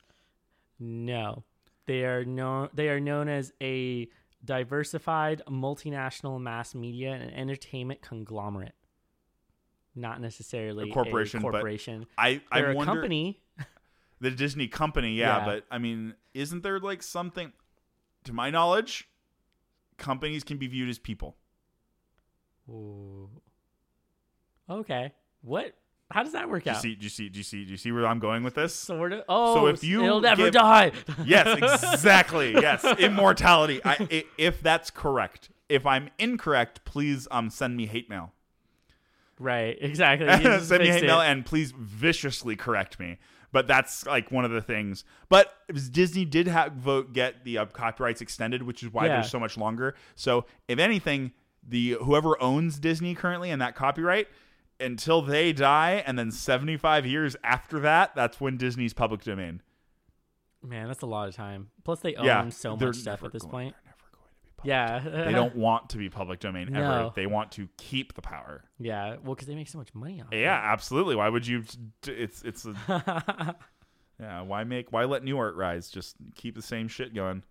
[0.79, 1.45] No,
[1.87, 2.69] they are known.
[2.75, 4.09] They are known as a
[4.45, 8.75] diversified multinational mass media and entertainment conglomerate.
[9.95, 12.07] Not necessarily A corporation, A corporation.
[12.17, 13.43] I I They're a wonder company.
[14.21, 15.45] the Disney company, yeah, Yeah.
[15.45, 17.53] but I mean, isn't there like something
[18.25, 19.09] to my knowledge,
[19.99, 21.37] companies can be viewed as people.
[22.69, 23.29] Ooh.
[24.71, 25.13] Okay.
[25.43, 25.75] What?
[26.13, 26.83] How does that work Do you out?
[26.83, 28.75] see do you see do you see do you see where I'm going with this?
[28.75, 29.25] Sort of.
[29.29, 30.93] Oh, so if you it'll never give- die.
[31.25, 31.59] yes,
[31.95, 32.53] exactly.
[32.53, 33.81] Yes, immortality.
[33.85, 35.51] I, if that's correct.
[35.69, 38.33] If I'm incorrect, please um send me hate mail.
[39.39, 39.77] right.
[39.81, 40.27] Exactly.
[40.61, 43.19] Send me hate mail and please viciously correct me.
[43.51, 45.05] But that's like one of the things.
[45.29, 45.53] But
[45.91, 49.15] Disney did have vote get the uh, copyrights extended, which is why Yeah.
[49.17, 49.95] there's so much longer.
[50.15, 51.33] So if anything,
[51.67, 54.29] the whoever owns Disney currently and that copyright
[54.81, 59.63] until they die, and then 75 years after that, that's when Disney's public domain.
[60.63, 61.71] Man, that's a lot of time.
[61.85, 63.75] Plus, they own yeah, so much stuff at this going- point.
[63.85, 64.69] they're never going to be public
[65.15, 65.25] Yeah.
[65.27, 66.79] they don't want to be public domain ever.
[66.87, 67.13] No.
[67.17, 68.65] They want to keep the power.
[68.79, 69.17] yeah.
[69.25, 70.29] Well, because they make so much money off.
[70.33, 71.17] Yeah, absolutely.
[71.17, 71.65] Why would you?
[72.07, 73.57] It's it's a,
[74.21, 74.43] yeah.
[74.43, 74.93] Why make?
[74.93, 75.89] Why let new art rise?
[75.91, 77.43] Just keep the same shit going.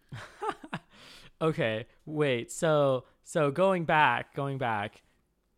[1.42, 1.86] okay.
[2.06, 2.52] Wait.
[2.52, 5.02] So so going back, going back.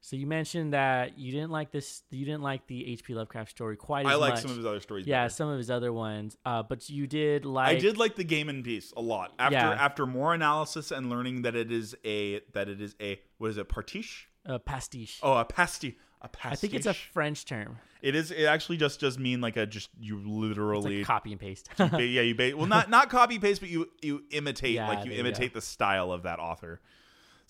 [0.05, 2.03] So you mentioned that you didn't like this.
[2.11, 3.13] You didn't like the H.P.
[3.13, 5.07] Lovecraft story quite as I like some of his other stories.
[5.07, 5.33] yeah, better.
[5.33, 6.35] some of his other ones.
[6.45, 7.69] Uh, but you did like.
[7.69, 9.31] I did like the Gaiman piece a lot.
[9.39, 9.69] After Yeah.
[9.71, 13.57] after more analysis and learning that it is a that it is a what is
[13.57, 14.25] it partiche?
[14.45, 15.19] A pastiche.
[15.23, 15.95] Oh, a pastiche.
[16.21, 16.51] A pastiche.
[16.51, 17.77] I think it's a French term.
[18.01, 18.29] It is.
[18.29, 20.97] It actually just does mean like a just you literally.
[20.97, 21.69] like copy and paste.
[21.77, 24.99] ba- yeah, you ba- well not not copy paste, but you you imitate Yeah, like
[25.05, 26.81] you there you imitate the style of that author.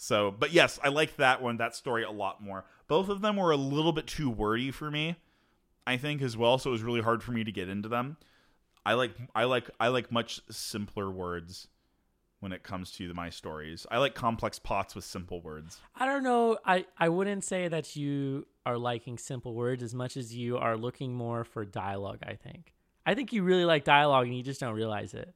[0.04, 2.66] So, but yes, I liked that one, that story a lot more.
[2.90, 5.16] Both of them were a little bit too wordy for me,
[5.88, 6.58] I think as well.
[6.58, 8.18] So it was really hard for me to get into them.
[8.86, 11.70] I like I like I like much simpler words
[12.42, 13.88] when it comes to my stories.
[13.90, 15.80] I like complex plots with simple words.
[15.96, 16.58] I don't know.
[16.66, 20.76] I, I wouldn't say that you are liking simple words as much as you are
[20.76, 22.74] looking more for dialogue, I think.
[23.06, 25.34] I think you really like dialogue and you just don't realize it.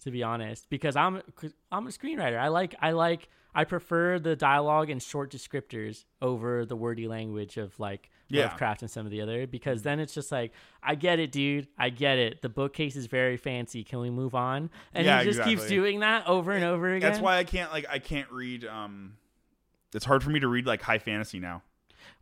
[0.00, 1.22] To be honest, because I'm
[1.70, 2.40] I'm a screenwriter.
[2.40, 7.56] I like I like I prefer the dialogue and short descriptors over the wordy language
[7.56, 8.44] of like Yeah.
[8.44, 11.66] Lovecraft and some of the other because then it's just like I get it, dude.
[11.78, 12.42] I get it.
[12.42, 13.82] The bookcase is very fancy.
[13.84, 14.70] Can we move on?
[14.94, 17.10] And Yeah, he just keeps doing that over and over again.
[17.10, 19.14] That's why I can't like I can't read um
[19.94, 21.62] it's hard for me to read like high fantasy now.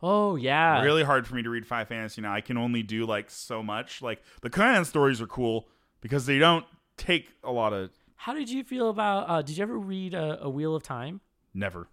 [0.01, 0.81] Oh yeah.
[0.81, 2.33] really hard for me to read high fantasy now.
[2.33, 4.01] I can only do like so much.
[4.01, 5.67] Like the Conan stories are cool
[6.01, 6.65] because they don't
[6.97, 9.29] take a lot of How did you feel about?
[9.29, 11.21] Uh, did you ever read uh, a Wheel of Time?
[11.53, 11.87] never.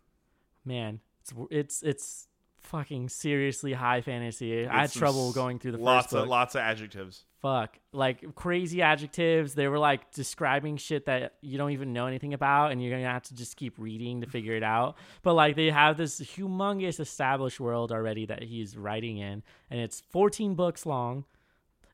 [0.66, 2.28] Man, it's it's it's
[2.62, 4.66] fucking seriously high fantasy.
[4.66, 6.22] I had trouble going through the lots first book.
[6.22, 7.24] of lots of adjectives.
[7.42, 9.54] Fuck, like crazy adjectives.
[9.54, 13.12] They were like describing shit that you don't even know anything about, and you're gonna
[13.12, 14.96] have to just keep reading to figure it out.
[15.22, 20.00] But like they have this humongous established world already that he's writing in, and it's
[20.10, 21.26] 14 books long.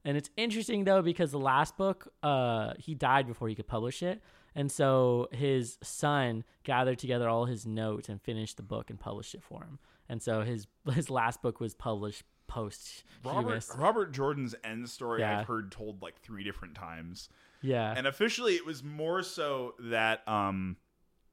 [0.04, 4.02] And it's interesting though because the last book, uh, he died before he could publish
[4.02, 4.22] it,
[4.54, 9.34] and so his son gathered together all his notes and finished the book and published
[9.34, 9.78] it for him.
[10.08, 15.38] And so his his last book was published post Robert Robert Jordan's end story Yeah.
[15.40, 17.28] I've heard told like three different times.
[17.62, 17.94] Yeah.
[17.96, 20.76] And officially it was more so that um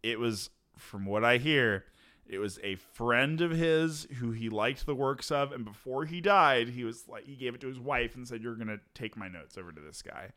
[0.03, 1.85] it was from what I hear,
[2.29, 6.21] it was a friend of his who he liked the works of and before he
[6.21, 8.79] died, he was like he gave it to his wife and said you're going to
[8.93, 10.31] take my notes over to this guy.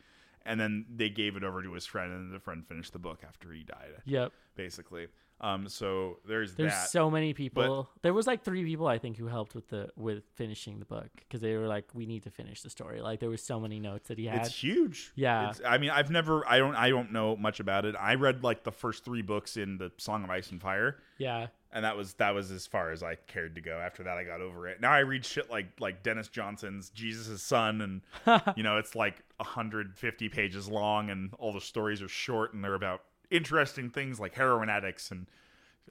[0.47, 3.21] And then they gave it over to his friend and the friend finished the book
[3.27, 4.33] after he died yep.
[4.57, 5.09] basically.
[5.41, 6.91] Um so there's, There's that.
[6.91, 7.89] so many people.
[8.03, 11.09] there was like three people I think who helped with the with finishing the book
[11.17, 13.01] because they were like, we need to finish the story.
[13.01, 14.47] Like there was so many notes that he had.
[14.47, 15.13] It's huge.
[15.15, 15.51] Yeah.
[15.51, 17.95] It's, I mean, I've never, I don't, I don't know much about it.
[17.99, 21.47] I read like the first three books in the Song of Ice and Fire, yeah.
[21.73, 23.79] and that was that was as far as I cared to go.
[23.79, 24.81] After that, I got over it.
[24.81, 27.81] Now I read shit like like Denis Johnson's Jesus' Son,
[28.27, 32.63] and you know, it's like 150 pages long, and all the stories are short, and
[32.63, 35.27] they're about interesting things like heroin addicts and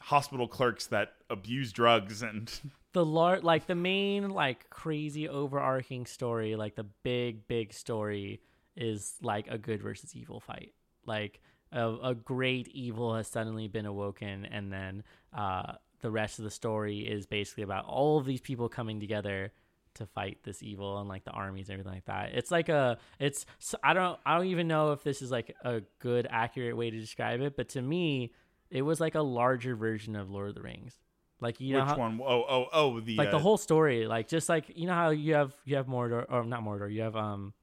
[0.02, 2.60] hospital clerks that abuse drugs and
[2.92, 8.42] The lar- like the main like crazy overarching story, like the big big story
[8.76, 10.74] is like a good versus evil fight.
[11.06, 11.40] Like
[11.72, 16.52] a, a great evil has suddenly been awoken, and then uh, the rest of the
[16.52, 19.52] story is basically about all of these people coming together
[19.96, 22.32] to fight this evil and like the armies and everything like that.
[22.34, 23.46] It's like a it's
[23.84, 27.00] I don't I don't even know if this is like a good accurate way to
[27.00, 28.34] describe it, but to me
[28.70, 31.00] it was like a larger version of Lord of the Rings.
[31.42, 32.20] Like you know which how, one?
[32.22, 35.10] Oh, oh, oh, the like the uh, whole story, like just like you know how
[35.10, 37.54] you have you have Mordor or not Mordor, you have um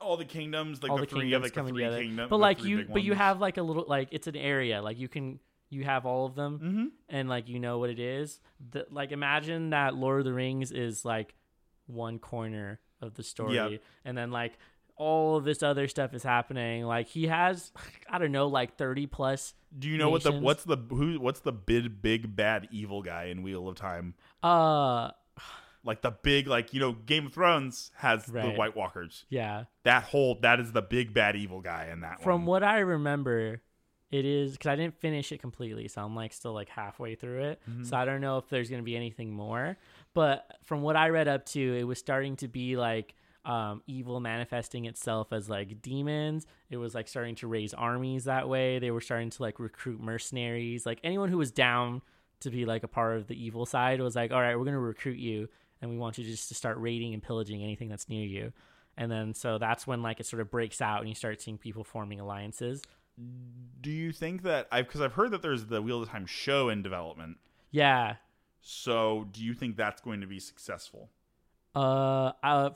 [0.00, 2.28] all the kingdoms, like all the, the three, kingdoms like the coming three together.
[2.28, 5.08] but like you but you have like a little like it's an area like you
[5.08, 6.86] can you have all of them Mhm.
[7.08, 8.40] and like you know what it is.
[8.70, 11.34] The, like imagine that Lord of the Rings is like
[11.86, 13.82] one corner of the story, Yep.
[14.04, 14.58] and then like
[14.96, 16.84] all of this other stuff is happening.
[16.84, 17.70] Like he has,
[18.10, 19.54] I don't know, like thirty plus.
[19.78, 23.24] Do you know what the what's the who what's the big big bad evil guy
[23.24, 24.14] in Wheel of Time?
[24.42, 25.10] Uh,
[25.84, 29.24] Like the big like you know Game of Thrones has the White Walkers.
[29.28, 29.64] yeah.
[29.84, 32.46] That whole that is the big bad evil guy in that From one.
[32.46, 33.60] what I remember,
[34.10, 37.44] it is because I didn't finish it completely, so I'm like still like halfway through
[37.50, 37.60] it.
[37.70, 37.84] Mm-hmm.
[37.84, 39.76] So I don't know if there's gonna be anything more.
[40.16, 43.14] But from what I read up to, it was starting to be like
[43.44, 46.46] um, evil manifesting itself as like demons.
[46.70, 48.78] It was like starting to raise armies that way.
[48.78, 50.86] They were starting to like recruit mercenaries.
[50.86, 52.00] Like anyone who was down
[52.40, 54.80] to be like a part of the evil side was like, all right, we're gonna
[54.80, 55.50] recruit you,
[55.82, 58.54] and we want you just to start raiding and pillaging anything that's near you.
[58.96, 61.58] And then so that's when like it sort of breaks out and you start seeing
[61.58, 62.80] people forming alliances.
[63.82, 66.70] Do you think that I've because I've heard that there's the Wheel of Time show
[66.70, 67.36] in development.
[67.70, 68.14] Yeah.
[68.68, 71.08] So do you think that's going to be successful?
[71.72, 72.70] Uh, uh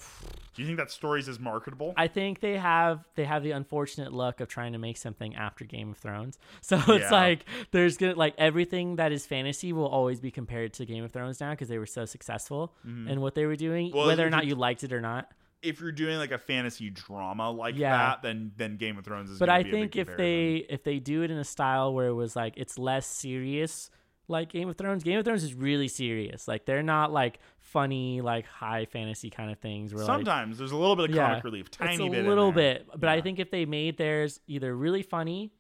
[0.55, 1.95] Do you think that story's as marketable?
[1.97, 5.65] I think they have they have the unfortunate luck of trying to make something after
[5.65, 6.39] Game of Thrones.
[6.61, 7.11] So it's Yeah.
[7.11, 11.11] like there's gonna like everything that is fantasy will always be compared to Game of
[11.11, 13.97] Thrones now because they were so successful in what they were doing, Mm-hmm.
[13.97, 15.33] Well, whether or not you- liked it or not.
[15.63, 17.97] if you're doing like a fantasy drama like Yeah.
[17.97, 19.39] that, then then Game of Thrones is.
[19.41, 21.93] But I be a big think if they if they do it in a style
[21.95, 23.91] where it was like it's less serious
[24.31, 26.47] like Game of Thrones, Game of Thrones is really serious.
[26.49, 30.73] Like they're not like funny like high fantasy kind of things where like sometimes there's
[30.73, 32.87] a little bit of comic relief, tiny a bit, little bit.
[32.97, 35.53] But I think if they made theirs either really funny,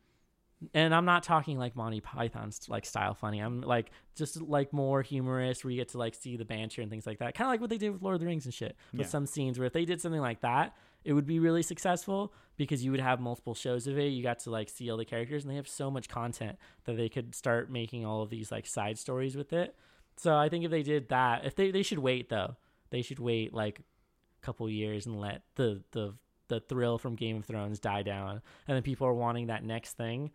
[0.74, 3.40] and I'm not talking like Monty Python's like style funny.
[3.40, 6.90] I'm like just like more humorous, where you get to like see the banter and
[6.90, 7.34] things like that.
[7.34, 8.76] Kind of like what they did with Lord of the Rings and shit.
[8.92, 9.06] With Yeah.
[9.06, 12.84] some scenes where if they did something like that, it would be really successful because
[12.84, 14.09] you would have multiple shows of it.
[14.09, 16.96] You got to like see all the characters, and they have so much content that
[16.96, 19.74] they could start making all of these like side stories with it.
[20.16, 22.57] So I think if they did that, if they they should wait though,
[22.90, 26.14] they should wait like a couple years and let the the
[26.48, 29.92] the thrill from Game of Thrones die down, and then people are wanting that next
[29.96, 30.30] thing.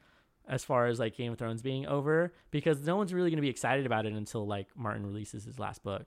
[0.48, 3.42] As far as like Game of Thrones being over, because no one's really going to
[3.42, 6.06] be excited about it until like Martin releases his last book,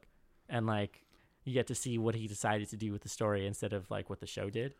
[0.49, 1.05] and like
[1.49, 4.09] you get to see what he decided to do with the story instead of like
[4.11, 4.75] what the show did.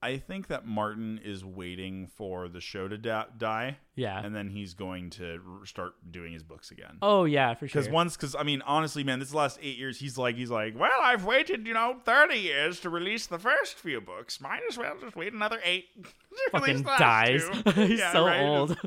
[0.00, 4.24] I think that Martin is waiting for the show to da- die, Yeah.
[4.24, 6.98] and then he's going to r- start doing his books again.
[7.02, 7.82] oh yeah, for sure.
[7.82, 10.78] Because once, because I mean, honestly, man, this last eight years, he's like, he's like,
[10.78, 14.40] well, I've waited, you know, thirty years to release the first few books.
[14.40, 15.86] Might as well just wait another eight.
[16.52, 17.42] fucking dies.
[17.74, 18.40] He's Yeah, so right?
[18.40, 18.78] old.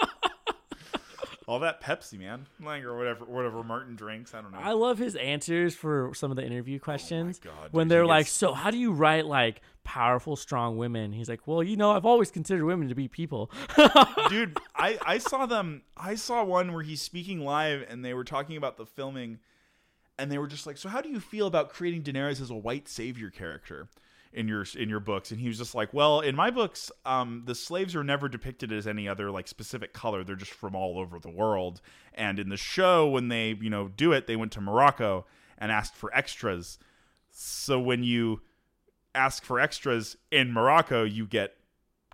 [1.48, 4.34] All that Pepsi, man, like or whatever, whatever Martin drinks.
[4.34, 4.58] I don't know.
[4.58, 7.40] I love his answers for some of the interview questions.
[7.42, 11.12] Oh God, when they're like, gets- "So how do you write like powerful, strong women?"
[11.12, 13.50] He's like, "Well, you know, I've always considered women to be people."
[14.28, 18.24] dude I, I saw them i saw one where he's speaking live and they were
[18.24, 19.38] talking about the filming
[20.18, 22.54] and they were just like so how do you feel about creating daenerys as a
[22.54, 23.88] white savior character
[24.32, 25.30] in your in your books.
[25.30, 28.72] And he was just like well in my books um, the slaves are never depicted
[28.72, 30.24] as any other like specific color.
[30.24, 31.80] They're just from all over the world.
[32.14, 35.26] And in the show when they you know do it they went to morocco
[35.56, 36.78] and asked for extras.
[37.30, 38.42] So when you
[39.14, 41.57] ask for extras in morocco you get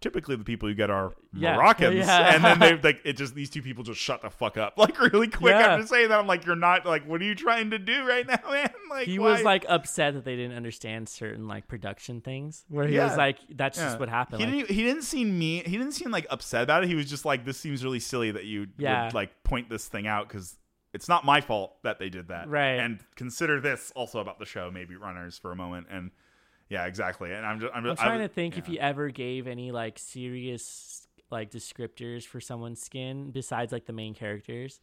[0.04, 1.56] typically the people you get are Yeah.
[1.56, 2.34] Moroccans, Yeah.
[2.34, 5.00] and then they like it just these two people just shut the fuck up like
[5.00, 5.72] really quick Yeah.
[5.74, 6.20] after saying that.
[6.20, 8.70] I'm like, you're not like, what are you trying to do right now, man?
[8.90, 9.32] Like he why?
[9.32, 12.64] was like upset that they didn't understand certain like production things.
[12.68, 13.08] Where he Yeah.
[13.08, 14.70] was like, "That's just what happened." He Like, didn't.
[14.76, 15.62] He didn't seem me.
[15.64, 16.88] He didn't seem like upset about it.
[16.88, 20.06] He was just like, this seems really silly that you would like point this thing
[20.06, 20.58] out because
[20.92, 22.48] it's not my fault that they did that.
[22.48, 22.78] Right.
[22.78, 25.88] And consider this also about the show, maybe runners for a moment.
[25.90, 26.12] And
[26.68, 27.32] yeah, exactly.
[27.32, 27.74] And I'm just.
[27.74, 28.72] I'm, just, I'm trying to think if yeah.
[28.72, 34.14] he ever gave any like serious like descriptors for someone's skin besides like the main
[34.14, 34.80] characters.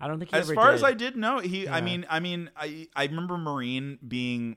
[0.00, 0.74] I don't think he as ever far did.
[0.76, 1.68] as I did know, he.
[1.68, 4.56] I mean, I mean, I I remember Marine being.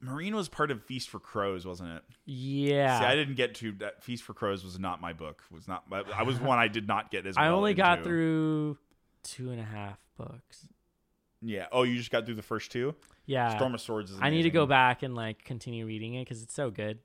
[0.00, 2.02] Marine was part of Feast for Crows, wasn't it?
[2.24, 2.98] yeah.
[2.98, 4.02] See, I didn't get to that.
[4.02, 5.42] Feast for Crows was not my book.
[5.50, 5.84] Was not.
[6.14, 7.36] I was one I did not get as.
[7.38, 8.78] I well only got through
[9.22, 10.66] two and a half books.
[11.40, 11.66] Yeah.
[11.72, 12.94] Oh, you just got through the first two.
[13.26, 13.56] Yeah.
[13.56, 14.10] Storm of Swords.
[14.10, 16.98] Is I need to go back and like continue reading it because it's so good.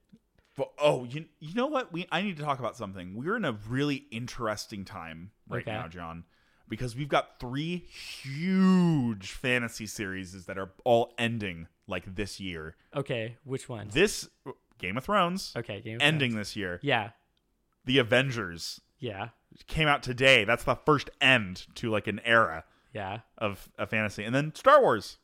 [0.55, 1.93] But, oh, you you know what?
[1.93, 3.15] We I need to talk about something.
[3.15, 5.71] We're in a really interesting time right Okay.
[5.71, 6.23] now, John,
[6.67, 12.75] because we've got three huge fantasy series that are all ending like this year.
[12.95, 13.89] Okay, which one?
[13.91, 14.27] This
[14.79, 16.13] Game of Thrones Okay, Game of Thrones.
[16.13, 16.47] ending Thrones.
[16.49, 16.79] this year.
[16.81, 17.09] Yeah,
[17.85, 19.29] The Avengers yeah,
[19.67, 20.43] came out today.
[20.43, 22.63] That's the first end to like an era
[22.93, 23.19] yeah.
[23.37, 25.17] of a fantasy, and then Star Wars.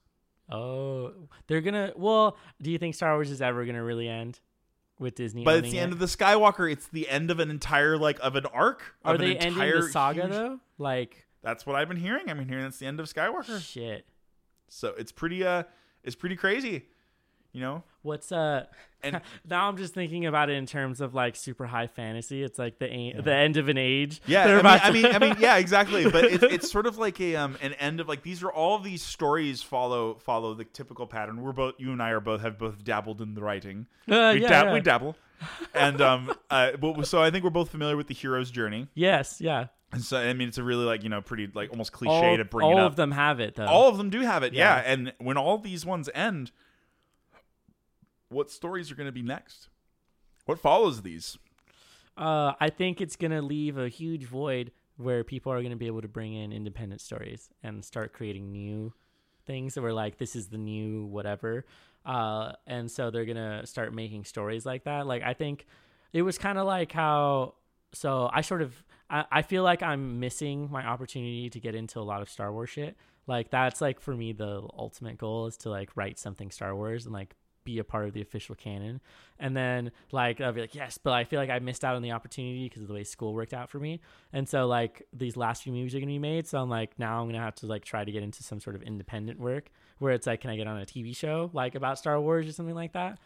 [0.52, 1.12] Oh,
[1.48, 1.94] they're gonna.
[1.96, 4.40] Well, do you think Star Wars is ever gonna really end
[5.00, 5.44] with Disney?
[5.44, 5.82] But it's the it?
[5.82, 6.72] end of the Skywalker.
[6.72, 8.96] It's the end of an entire like of an arc.
[9.06, 10.60] Are of an they ending entire the saga huge- though?
[10.78, 12.30] Like That's what I've been hearing.
[12.30, 13.62] I've been hearing it's the end of Skywalker.
[13.62, 14.06] shit.
[14.70, 15.64] So it's pretty uh
[16.04, 16.88] it's pretty crazy.
[17.54, 17.84] You know?
[18.02, 18.66] What's uh?
[19.04, 22.42] And- now I'm just thinking about it in terms of like super high fantasy.
[22.44, 24.22] It's like the a- the end of an age.
[24.26, 26.10] Yeah, I mean, about I mean, I mean, yeah, exactly.
[26.10, 28.80] But it's it's sort of like a um an end of like these are all
[28.80, 31.42] these stories follow follow the typical pattern.
[31.42, 33.86] We're both you and I are both have both dabbled in the writing.
[34.10, 34.74] Uh, we, yeah, dab- yeah.
[34.74, 35.16] we dabble,
[35.76, 38.88] and um, uh, but, so I think we're both familiar with the hero's journey.
[38.96, 39.68] Yes, yeah.
[39.92, 42.38] And so I mean, it's a really like you know pretty like almost cliche all
[42.38, 42.92] to bring all it up.
[42.92, 43.68] of them have it though.
[43.68, 44.78] all of them do have it, yeah.
[44.78, 44.92] Yeah.
[44.92, 46.52] And when all these ones end,
[48.34, 49.70] what stories are going to be next?
[50.46, 51.38] What follows these?
[52.18, 56.02] Uh, I think it's gonna leave a huge void where people are gonna be able
[56.02, 58.94] to bring in independent stories and start creating new
[59.46, 61.66] things that were like this is the new whatever.
[62.06, 65.08] Uh, and so they're gonna start making stories like that.
[65.08, 65.66] Like I think
[66.12, 67.56] it was kind of like how.
[67.94, 72.00] So I sort of I, I feel like I'm missing my opportunity to get into
[72.00, 72.96] a lot of Star Wars shit.
[73.26, 77.06] Like that's like for me the ultimate goal is to like write something Star Wars
[77.06, 79.02] and like be a part of the official canon.
[79.40, 82.02] And then like I'll be like, yes, but I feel like I missed out on
[82.02, 84.02] the opportunity because of the way school worked out for me.
[84.32, 86.48] And so like these last few movies are gonna be made.
[86.48, 88.76] So I'm like now I'm gonna have to like try to get into some sort
[88.76, 91.98] of independent work where it's like, can I get on a TV show like about
[91.98, 93.20] Star Wars or something like that?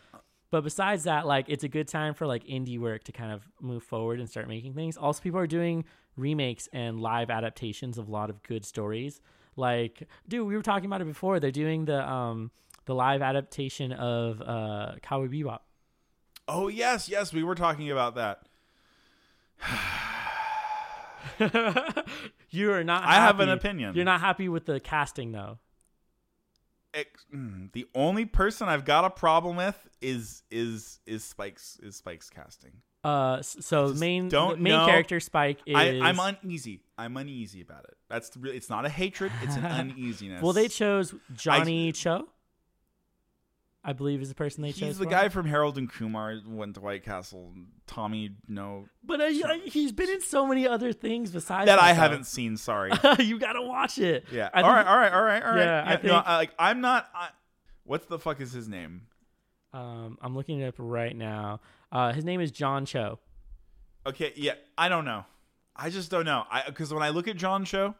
[0.49, 3.47] But besides that, like it's a good time for like indie work to kind of
[3.59, 4.97] move forward and start making things.
[4.97, 5.83] Also, people are doing
[6.15, 9.19] remakes and live adaptations of a lot of good stories.
[9.55, 11.39] Like, dude, we were talking about it before.
[11.39, 12.51] They're doing the um
[12.88, 15.59] the live adaptation of uh Cowboy Bebop.
[16.47, 18.41] Oh yes, yes, we were talking about that.
[22.49, 23.03] you are not.
[23.03, 23.95] I have an opinion.
[23.95, 25.59] You're not happy with the casting though.
[26.93, 31.95] Ex- mm, the only person I've got a problem with is is is Spike's is
[31.97, 32.71] Spike's casting.
[33.03, 34.85] Uh, so main don't main know.
[34.85, 35.75] character Spike is.
[35.75, 36.81] I, I'm uneasy.
[36.97, 37.95] I'm uneasy about it.
[38.09, 39.31] That's the, real- it's not a hatred.
[39.43, 40.41] It's an uneasiness.
[40.41, 42.27] well, they chose Johnny Cho.
[43.88, 44.89] I believe is the person they chose.
[44.89, 45.09] He's the for.
[45.09, 47.53] guy from Harold and Kumar went to White Castle.
[47.88, 51.93] Tommy, no, But uh, I, he's been in so many other things besides that I
[51.93, 52.57] haven't seen.
[52.57, 52.91] Sorry.
[53.19, 54.25] you gotta watch it.
[54.29, 54.49] Yeah.
[54.53, 55.13] I All right, all right.
[55.13, 55.41] All right.
[55.41, 55.63] All right.
[55.63, 57.09] Yeah, I no, think- like I'm not.
[57.15, 57.29] I,
[57.85, 59.03] what's the fuck is his name?
[59.71, 61.61] Um, I'm looking it up right now.
[61.89, 63.19] Uh, his name is John Cho.
[64.05, 64.33] Okay.
[64.35, 64.55] Yeah.
[64.77, 65.23] I don't know.
[65.73, 66.43] I just don't know.
[66.51, 67.95] I because when I look at John Cho,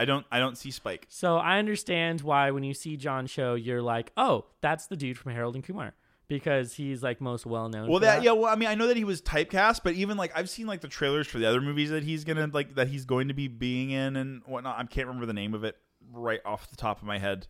[0.00, 0.24] I don't.
[0.32, 1.06] I don't see Spike.
[1.10, 5.18] So I understand why when you see John Cho, you're like, oh, that's the dude
[5.18, 5.94] from Harold and Kumar.
[6.26, 7.88] because he's like most well known.
[7.88, 8.32] Well, for that, yeah.
[8.32, 10.80] Well, I mean, I know that he was typecast, but even like I've seen like
[10.80, 13.48] the trailers for the other movies that he's gonna like that he's going to be
[13.48, 14.78] being in and whatnot.
[14.78, 15.76] I can't remember the name of it
[16.12, 17.46] right off the top of my head,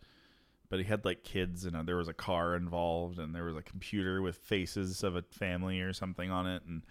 [0.71, 3.57] but he had like kids and uh, there was a car involved and there was
[3.57, 6.83] a computer with faces of a family or something on it, and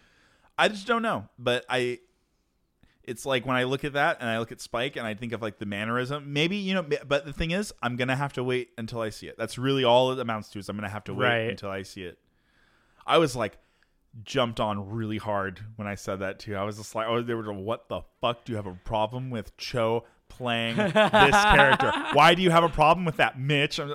[0.57, 1.28] I just don't know.
[1.39, 1.99] But I,
[3.03, 5.33] it's like when I look at that and I look at Spike and I think
[5.33, 6.83] of like the mannerism, maybe you know.
[6.83, 9.37] But the thing is, I'm gonna have to wait until I see it.
[9.37, 10.59] That's really all it amounts to.
[10.59, 11.49] Is I'm gonna have to wait Right.
[11.49, 12.17] until I see it.
[13.07, 13.57] I was like
[14.23, 16.55] jumped on really hard when I said that too.
[16.55, 18.43] I was just like, oh, they were like, what the fuck?
[18.45, 21.91] Do you have a problem with Cho playing this character?
[22.13, 23.79] Why do you have a problem with that, Mitch?
[23.79, 23.93] I'm,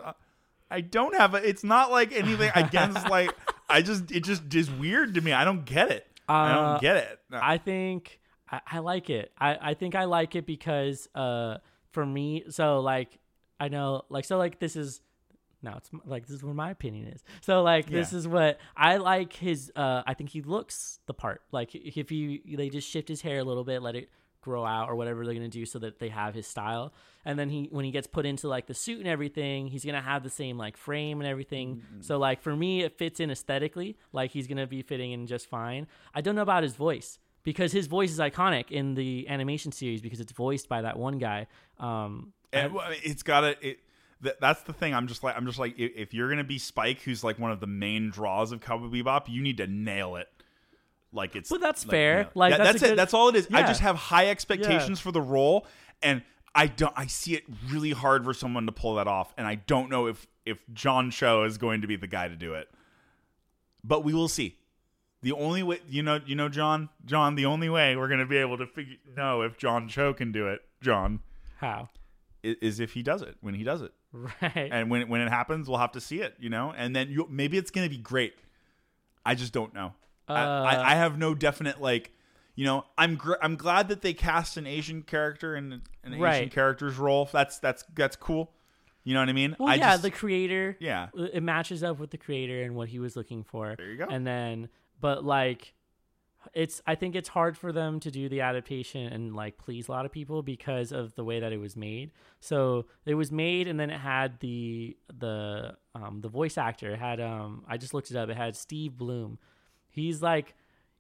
[0.71, 1.49] I don't have a.
[1.49, 3.31] It's not like anything against like.
[3.69, 5.33] I just it just is weird to me.
[5.33, 6.07] I don't get it.
[6.29, 7.19] I Uh, don't get it.
[7.31, 7.39] No.
[7.43, 8.19] I think
[8.55, 9.33] I, I like it.
[9.39, 11.59] I, I think I like it because uh
[11.93, 13.19] for me so like
[13.59, 15.01] I know like so like this is
[15.63, 17.25] now it's like this is where my opinion is.
[17.41, 21.43] So like this is what I like his uh I think he looks the part.
[21.53, 24.11] Like if you they just shift his hair a little bit, let it
[24.43, 26.93] grow out or whatever they're gonna do so that they have his style.
[27.25, 30.03] And then he when he gets put into like the suit and everything, he's gonna
[30.03, 31.83] have the same like frame and everything.
[32.01, 35.49] So like for me it fits in aesthetically, like he's gonna be fitting in just
[35.49, 35.87] fine.
[36.15, 40.01] I don't know about his voice because his voice is iconic in the animation series
[40.01, 41.47] because it's voiced by that one guy.
[41.79, 43.79] Um And, well, it's got to it.
[44.21, 44.95] That, that's the thing.
[44.95, 47.51] I'm just like I'm just like if, if you're gonna be Spike, who's like one
[47.53, 50.29] of the main draws of Cowboy Bebop, you need to nail it.
[51.13, 51.51] Like it's.
[51.51, 52.15] But that's like, fair.
[52.17, 52.37] nail it.
[52.37, 52.89] Like, That- that's that's a it.
[52.91, 53.49] good- That's all it is.
[53.53, 55.67] I just have high expectations for the role,
[56.03, 56.23] and
[56.55, 56.93] I don't.
[56.97, 60.07] I see it really hard for someone to pull that off, and I don't know
[60.07, 62.69] if if John Cho is going to be the guy to do it.
[63.83, 64.57] But we will see.
[65.25, 67.35] The only way, you know, you know, John, John.
[67.35, 70.31] The only way we're going to be able to figure know if John Cho can
[70.33, 71.21] do it, John,
[71.57, 71.89] how
[72.43, 74.69] is, is if he does it when he does it Right.
[74.71, 77.09] and when it, when it happens we'll have to see it you know and then
[77.11, 78.35] you maybe it's gonna be great
[79.27, 79.93] i just don't know
[80.29, 82.13] I, Uh, I, I have no definite like
[82.55, 86.21] you know i'm gr- i'm glad that they cast an asian character in an asian
[86.21, 86.53] Right.
[86.53, 88.53] character's role that's that's that's cool
[89.03, 90.77] you know what i mean Well, I yeah, just, the creator.
[90.79, 93.75] yeah It matches up with the creator and what he was looking for.
[93.77, 94.07] There you go.
[94.09, 94.69] And then,
[95.05, 95.75] but like,
[96.55, 96.81] it's.
[96.87, 100.07] I think it's hard for them to do the adaptation and like please a lot
[100.07, 102.11] of people because of the way that it was made.
[102.41, 106.99] So it was made, and then it had the the um the voice actor it
[106.99, 108.31] had um I just looked it up.
[108.31, 109.39] It had Steve Blum.
[109.91, 110.55] He's like.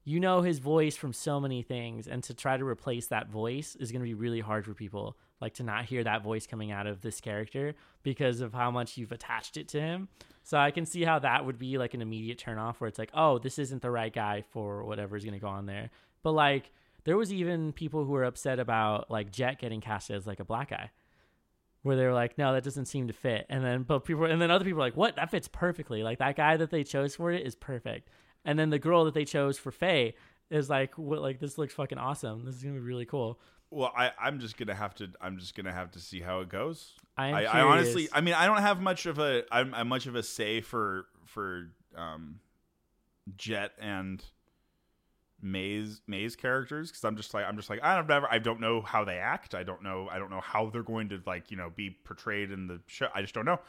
[0.06, 3.74] You know his voice from so many things, and to try to replace that voice
[3.74, 5.16] is going to be really hard for people.
[5.40, 8.96] Like to not hear that voice coming out of this character because of how much
[8.96, 10.08] you've attached it to him.
[10.42, 13.10] So I can see how that would be like an immediate turnoff where it's like,
[13.14, 15.90] oh, this isn't the right guy for whatever's gonna go on there.
[16.22, 16.70] But like
[17.04, 20.44] there was even people who were upset about like Jet getting cast as like a
[20.44, 20.90] black guy.
[21.82, 23.44] Where they were like, no, that doesn't seem to fit.
[23.50, 25.16] And then but people and then other people were like, what?
[25.16, 26.02] That fits perfectly.
[26.02, 28.08] Like that guy that they chose for it is perfect.
[28.44, 30.14] And then the girl that they chose for Faye
[30.50, 32.44] is like, what like this looks fucking awesome.
[32.44, 33.38] This is gonna be really cool.
[33.70, 36.48] well I, i'm just gonna have to i'm just gonna have to see how it
[36.48, 36.92] goes.
[37.16, 40.06] I I, I honestly i mean i don't have much of a i'm, I'm much
[40.06, 42.40] of a say for for um
[43.36, 44.22] jet and
[45.42, 48.60] Maze Maze characters because I'm just like I'm just like I don't never I don't
[48.60, 49.54] know how they act.
[49.54, 52.50] I don't know I don't know how they're going to like you know be portrayed
[52.50, 53.08] in the show.
[53.14, 53.60] I just don't know.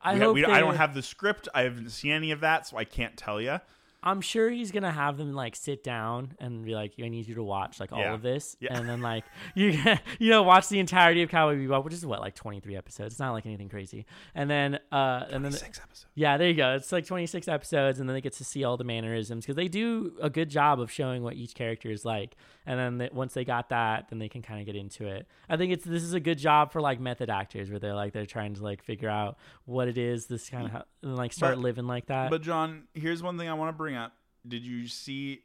[0.00, 1.48] I we hope we- I don't have the script.
[1.54, 3.60] I haven't seen any of that so I can't tell you
[4.02, 7.34] I'm sure he's gonna have them like sit down and be like, "I need you
[7.36, 8.14] to watch like all Yeah.
[8.14, 8.76] of this," Yeah.
[8.76, 9.24] and then like
[9.54, 9.80] you
[10.18, 13.14] you know watch the entirety of Cowboy Bebop, which is what like 23 episodes.
[13.14, 14.06] It's not like anything crazy.
[14.34, 16.74] And then uh and then six episodes yeah, there you go.
[16.74, 19.68] It's like 26 episodes, and then they get to see all the mannerisms because they
[19.68, 22.36] do a good job of showing what each character is like.
[22.66, 25.26] And then they, once they got that, then they can kind of get into it.
[25.48, 28.12] I think it's this is a good job for like method actors where they're like
[28.12, 31.54] they're trying to like figure out what it is, this kind of and like start
[31.56, 32.30] But- living like that.
[32.30, 34.14] but John here's one thing I want to bring up
[34.46, 35.42] did you see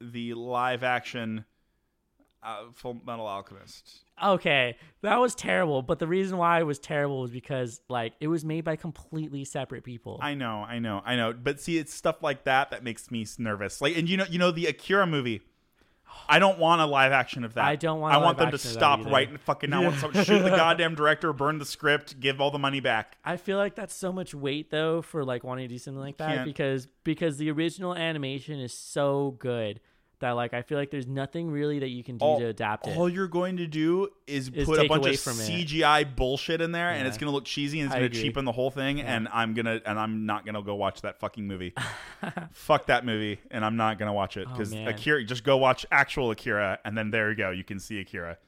[0.00, 1.44] the live action
[2.42, 5.82] uh, Full Metal Alchemist Okay, that was terrible.
[5.82, 9.44] But the reason why it was terrible was because like it was made by completely
[9.44, 10.18] separate people.
[10.22, 11.34] I know, I know, I know.
[11.34, 13.80] But see, it's stuff like that that makes me nervous.
[13.80, 15.42] Like, and you know, you know, the Akira movie.
[16.28, 17.64] I don't want a live action of that.
[17.64, 19.82] I don't want I want them to stop right and fucking now.
[19.82, 23.16] Want shoot the goddamn director, burn the script, give all the money back.
[23.24, 26.16] I feel like that's so much weight though for like wanting to do something like
[26.18, 29.80] that can't- because because the original animation is so good
[30.20, 32.86] that like I feel like there's nothing really that you can do All, to adapt
[32.86, 32.96] it.
[32.96, 35.48] all you're going to do is, Is put a bunch of from it.
[35.50, 38.22] CGI bullshit in there, and it's gonna look cheesy and it's I gonna agree.
[38.22, 39.00] cheapen the whole thing.
[39.02, 41.74] And I'm gonna and I'm not gonna go watch that fucking movie.
[42.52, 44.88] Fuck that movie, and I'm not gonna watch it Oh, because man.
[44.88, 45.24] Akira.
[45.24, 47.50] Just go watch actual Akira, and then there you go.
[47.50, 48.38] You can see Akira.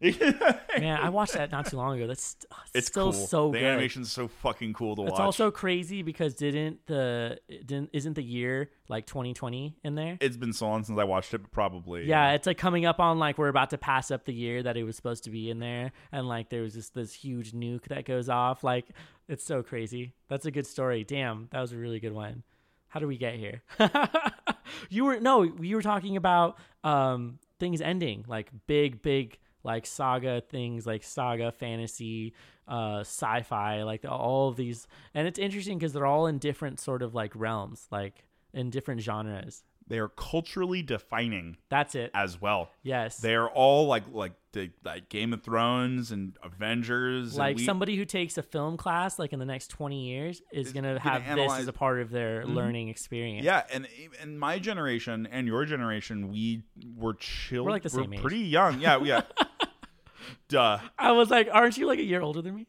[0.78, 2.06] Man, I watched that not too long ago.
[2.06, 3.26] That's st- it's still cool.
[3.26, 3.66] so the good.
[3.66, 5.18] animation's so fucking cool to It's watch.
[5.18, 10.16] It's also crazy because didn't the didn't isn't the year like 2020 in there?
[10.20, 12.98] it's been so long since I watched it, but probably Yeah, it's like coming up
[12.98, 15.50] on like we're about to pass up the year that it was supposed to be
[15.50, 18.64] in there, and like there was just this huge nuke that goes off.
[18.64, 18.86] Like
[19.28, 20.14] it's so crazy.
[20.28, 21.04] That's a good story.
[21.04, 22.42] Damn, that was a really good one.
[22.88, 23.62] How do we get here?
[24.88, 30.40] you were no, you were talking about um things ending, like big, big like saga
[30.40, 32.34] things, like saga fantasy,
[32.68, 37.02] uh, sci-fi, like all of these, and it's interesting because they're all in different sort
[37.02, 39.64] of like realms, like in different genres.
[39.90, 42.10] They are culturally defining That's it.
[42.14, 42.70] as well.
[42.82, 43.18] Yes.
[43.18, 47.30] They are all like like the like Game of Thrones and Avengers.
[47.32, 50.40] and like we- somebody who takes a film class like in the next 20 years
[50.52, 52.54] is Is going to gonna have this analyze- as a part of their mm-hmm.
[52.54, 53.86] learning experience Yeah, and
[54.22, 56.62] in my generation and your generation, we
[56.96, 57.64] were chill.
[57.64, 58.20] We're like the same age.
[58.20, 58.80] pretty young.
[58.80, 59.22] Yeah, yeah.
[60.48, 60.78] Duh.
[60.98, 62.66] i was like aren't you like a year older than me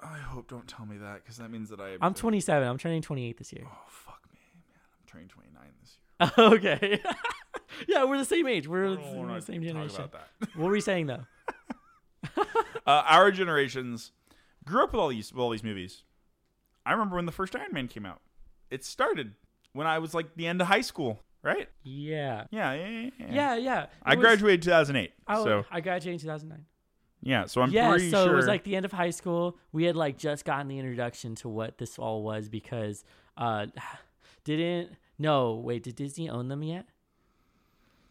[0.00, 1.96] I hope don't tell me that because that means that I.
[2.00, 4.38] i'm 27 i'm turning 28 this year Oh fuck me,
[4.68, 4.78] man!
[5.00, 5.47] I'm turning 29 this year.
[6.38, 7.00] okay
[7.88, 10.04] yeah we're the same age we're, the- we're the same generation
[10.56, 11.24] what were you saying though
[12.36, 12.42] uh,
[12.86, 14.12] our generations
[14.64, 16.02] grew up with all these with all these movies.
[16.84, 18.20] I remember when the first Iron Man came out.
[18.70, 19.34] It started
[19.72, 21.68] when I was like the end of high school, right?
[21.84, 23.26] yeah Yeah, yeah, yeah.
[23.30, 23.56] yeah.
[23.56, 26.64] yeah I was- graduated 2008, I, so I graduated in 2009
[27.20, 27.46] yeah.
[27.46, 29.58] So I'm yeah, so sure it was like the end of high school.
[29.72, 33.04] We had like just gotten the introduction to what this all was because
[33.36, 33.66] uh
[34.44, 36.86] didn't no, wait, did Disney own them yet?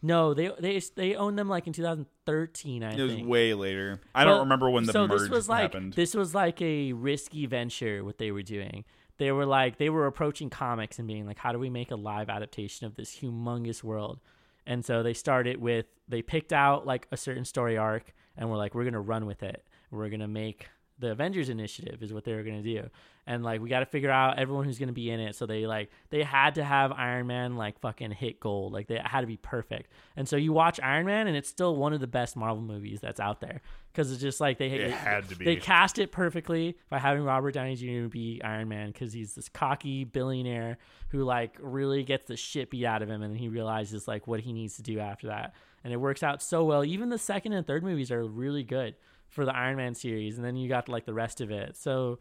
[0.00, 3.00] No, they they they owned them like in 2013, I think.
[3.00, 3.28] it was think.
[3.28, 4.00] way later.
[4.14, 5.94] I Well, don't remember when the so merge this was like happened.
[5.94, 8.84] this was like a risky venture what they were doing.
[9.18, 11.96] They were like they were approaching comics and being like, how do we make a
[11.96, 14.20] live adaptation of this humongous world?
[14.66, 18.56] And so they started with they picked out like a certain story arc and were
[18.56, 19.66] like, we're gonna run with it.
[19.90, 20.68] We're gonna make
[20.98, 22.88] the Avengers Initiative is what they were gonna do,
[23.26, 25.34] and like we got to figure out everyone who's gonna be in it.
[25.36, 29.00] So they like they had to have Iron Man like fucking hit gold, like they
[29.04, 29.92] had to be perfect.
[30.16, 33.00] And so you watch Iron Man, and it's still one of the best Marvel movies
[33.00, 33.60] that's out there
[33.92, 35.44] because it's just like they It had to be.
[35.44, 38.08] they cast it perfectly by having Robert Downey Jr.
[38.08, 40.78] be Iron Man because he's this cocky billionaire
[41.10, 44.26] who like really gets the shit beat out of him, and then he realizes like
[44.26, 46.84] what he needs to do after that, and it works out so well.
[46.84, 48.94] Even the second and third movies are really good
[49.28, 51.76] for the Iron Man series, and then you got like the rest of it.
[51.76, 52.18] So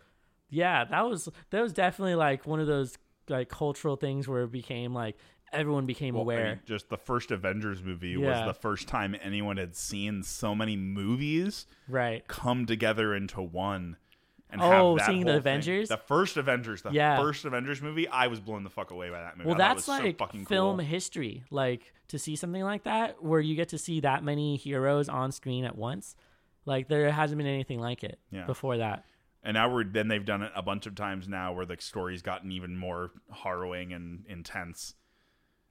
[0.49, 2.97] yeah, that was that was definitely like one of those
[3.29, 5.17] like cultural things where it became like
[5.53, 6.45] everyone became Well, I aware.
[6.51, 8.45] mean, just the first Avengers movie Yeah.
[8.45, 12.27] was the first time anyone had seen so many movies right.
[12.27, 13.97] come together into one.
[14.49, 15.37] And Oh, have that seeing the thing.
[15.39, 15.89] Avengers?
[15.89, 17.17] the first Avengers, the Yeah.
[17.17, 19.47] first Avengers movie, I was blown the fuck away by that movie.
[19.47, 20.85] Well, I that's so like fucking film cool.
[20.85, 21.43] history.
[21.49, 25.31] Like to see something like that where you get to see that many heroes on
[25.33, 26.15] screen at once.
[26.67, 28.45] Like there hasn't been anything like it Yeah.
[28.45, 29.05] before that.
[29.43, 32.21] And now we're then they've done it a bunch of times now where the story's
[32.21, 34.93] gotten even more harrowing and intense.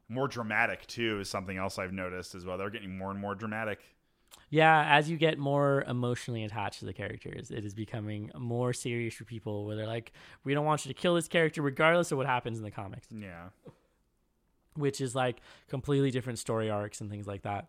[0.08, 2.56] More dramatic too is something else I've noticed as well.
[2.58, 3.80] They're getting more and more dramatic.
[4.48, 9.14] Yeah, as you get more emotionally attached to the characters, it is becoming more serious
[9.14, 10.12] for people where they're like,
[10.44, 13.08] we don't want you to kill this character regardless of what happens in the comics,
[13.12, 13.48] Yeah.
[14.74, 17.68] which is like completely different story arcs and things like that.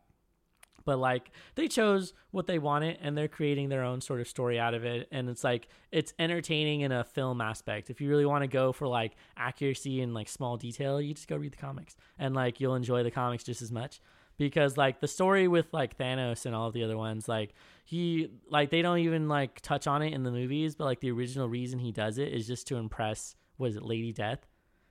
[0.87, 4.57] But like they chose what they wanted and they're creating their own sort of story
[4.57, 5.09] out of it.
[5.11, 7.89] And it's like it's entertaining in a film aspect.
[7.89, 11.27] If you really want to go for like accuracy and like small detail, you just
[11.27, 13.99] go read the comics and like you'll enjoy the comics just as much.
[14.37, 18.29] Because like the story with like Thanos and all of the other ones, like he
[18.49, 21.49] like they don't even like touch on it in the movies, but like the original
[21.49, 24.47] reason he does it is just to impress was it Lady Death?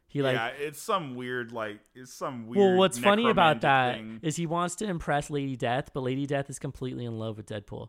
[0.09, 2.59] He like yeah, it's some weird like it's some weird.
[2.59, 6.27] well, what's funny about that necromantic is he wants to impress Lady Death, but Lady
[6.27, 7.89] Death is completely in love with Deadpool.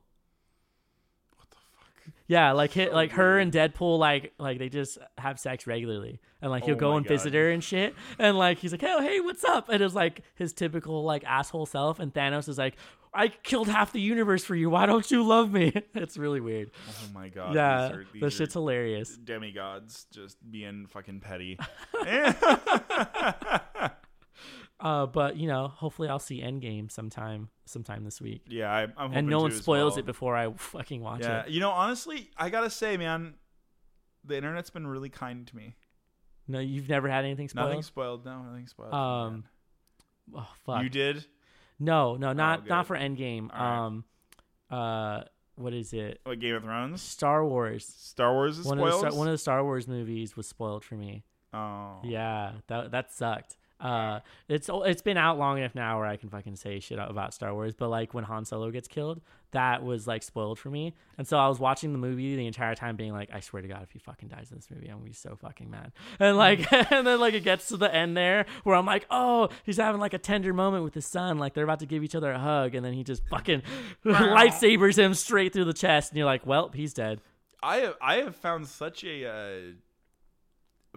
[2.07, 2.23] What the fuck?
[2.27, 6.19] Yeah, like hit, oh, like her and Deadpool, like like they just have sex regularly,
[6.41, 9.01] and like he'll Oh go and visit her and shit, and like he's like, oh
[9.01, 9.69] hey, what's up?
[9.69, 12.75] And it's like his typical like asshole self, and Thanos is like,
[13.13, 14.69] I killed half the universe for you.
[14.69, 15.73] Why don't you love me?
[15.95, 16.71] it's really weird.
[16.89, 17.55] Oh my god.
[17.55, 19.17] yeah, these are- these the shit's hilarious.
[19.17, 21.57] demigods just being fucking petty.
[24.79, 28.91] Uh, but you know, hopefully I'll see Endgame sometime, sometime this week, yeah, I, I'm
[28.97, 29.99] hoping and no one spoils well.
[29.99, 31.49] it before I fucking watch Yeah, it.
[31.49, 33.33] you know, honestly, I gotta say, man,
[34.23, 35.73] the internet's been really kind to me.
[36.47, 37.69] No, you've never had anything spoiled.
[37.69, 38.25] Nothing spoiled.
[38.25, 38.93] No, nothing spoiled.
[38.93, 39.43] Um,
[40.35, 40.83] Oh fuck.
[40.83, 41.25] you did.
[41.79, 42.69] No, no, not good.
[42.69, 43.49] not for Endgame.
[43.51, 43.85] Right.
[43.85, 44.03] Um,
[44.69, 45.23] uh,
[45.55, 46.19] what is it?
[46.23, 47.01] What Game of Thrones?
[47.01, 47.85] Star Wars.
[47.85, 48.91] Star Wars is One of the.
[48.97, 51.23] Star, one of the Star Wars movies was spoiled for me.
[51.53, 53.57] oh, Yeah, that that sucked.
[53.79, 57.33] Uh, it's it's been out long enough now where I can fucking say shit about
[57.33, 57.73] Star Wars.
[57.75, 59.21] But like when Han Solo gets killed,
[59.51, 60.93] that was like spoiled for me.
[61.17, 63.67] And so I was watching the movie the entire time, being like, I swear to
[63.67, 65.91] God, if he fucking dies in this movie, I'm gonna be so fucking mad.
[66.19, 69.49] And like, and then like it gets to the end there where I'm like, oh,
[69.63, 72.15] he's having like a tender moment with his son, like they're about to give each
[72.15, 73.61] other a hug, and then he just fucking
[74.05, 77.21] lightsabers him straight through the chest, and you're like, well, he's dead.
[77.61, 79.59] I have I have found such a uh,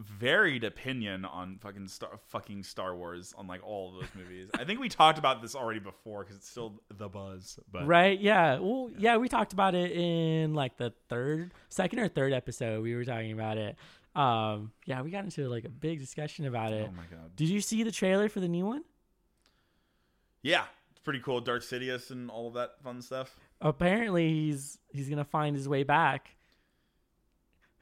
[0.00, 4.48] varied opinion on fucking Star fucking Star Wars on like all of those movies.
[4.58, 7.58] I think we talked about this already before because it's still the buzz.
[7.70, 8.18] But Right?
[8.18, 8.58] Yeah.
[8.58, 12.82] Well, yeah, we talked about it in like the third, second or third episode.
[12.82, 13.76] We were talking about it.
[14.14, 16.88] Um, yeah, we got into like a big discussion about it.
[16.88, 18.82] oh my god, Did you see the trailer for the new one?
[20.42, 21.40] yeah, it's pretty cool.
[21.40, 23.38] Darth Sidious and all of that fun stuff.
[23.60, 26.30] Apparently, he's he's gonna find his way back.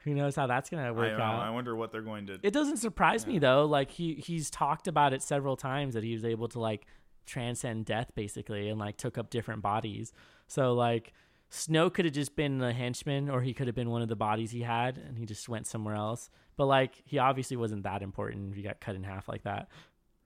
[0.03, 1.23] Who knows how that's gonna work know.
[1.23, 1.41] out?
[1.41, 2.39] I wonder what they're going to.
[2.41, 3.65] It doesn't surprise me though.
[3.65, 6.85] Like he he's talked about it several times that he was able to like
[7.25, 10.13] transcend death basically and like took up different bodies.
[10.47, 11.13] So like
[11.51, 14.15] Snoke could have just been a henchman or he could have been one of the
[14.15, 16.29] bodies he had and he just went somewhere else.
[16.57, 19.69] But like he obviously wasn't that important if he got cut in half like that.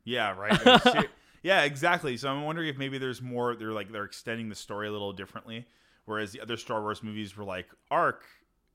[0.03, 0.53] Yeah, right.
[0.53, 1.09] It was ser-
[1.43, 2.17] yeah, exactly.
[2.17, 3.55] So I'm wondering if maybe there's more.
[3.55, 5.65] They're like they're extending the story a little differently,
[6.05, 8.25] whereas the other Star Wars movies were like arc,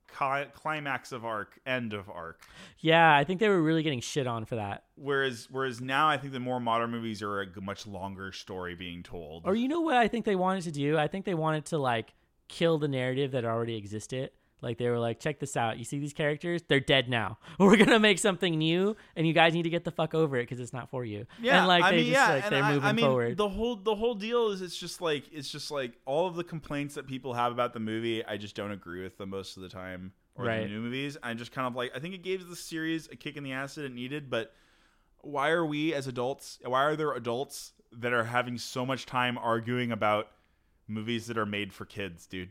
[0.09, 2.43] climax of arc, end of arc.
[2.79, 4.85] Yeah, I think they were really getting shit on for that.
[4.97, 9.03] Whereas whereas now I think the more modern movies are a much longer story being
[9.03, 9.45] told.
[9.47, 10.99] Or you know what I think they wanted to do?
[10.99, 12.15] I think they wanted to like
[12.49, 14.31] kill the narrative that already existed.
[14.61, 15.79] Like they were like, check this out.
[15.79, 16.63] You see these characters?
[16.67, 17.39] They're dead now.
[17.59, 20.43] We're gonna make something new, and you guys need to get the fuck over it
[20.43, 21.27] because it's not for you.
[21.41, 23.05] Yeah, and like I they mean, just yeah, like and they're I, moving I mean,
[23.07, 23.37] forward.
[23.37, 26.45] The whole the whole deal is it's just like it's just like all of the
[26.45, 28.25] complaints that people have about the movie.
[28.25, 30.13] I just don't agree with them most of the time.
[30.35, 30.63] Or Right.
[30.63, 31.17] the new movies.
[31.21, 33.53] I just kind of like I think it gave the series a kick in the
[33.53, 34.31] ass that it needed.
[34.31, 34.53] But
[35.21, 36.59] why are we as adults?
[36.65, 40.29] Why are there adults that are having so much time arguing about
[40.87, 42.51] movies that are made for kids, dude?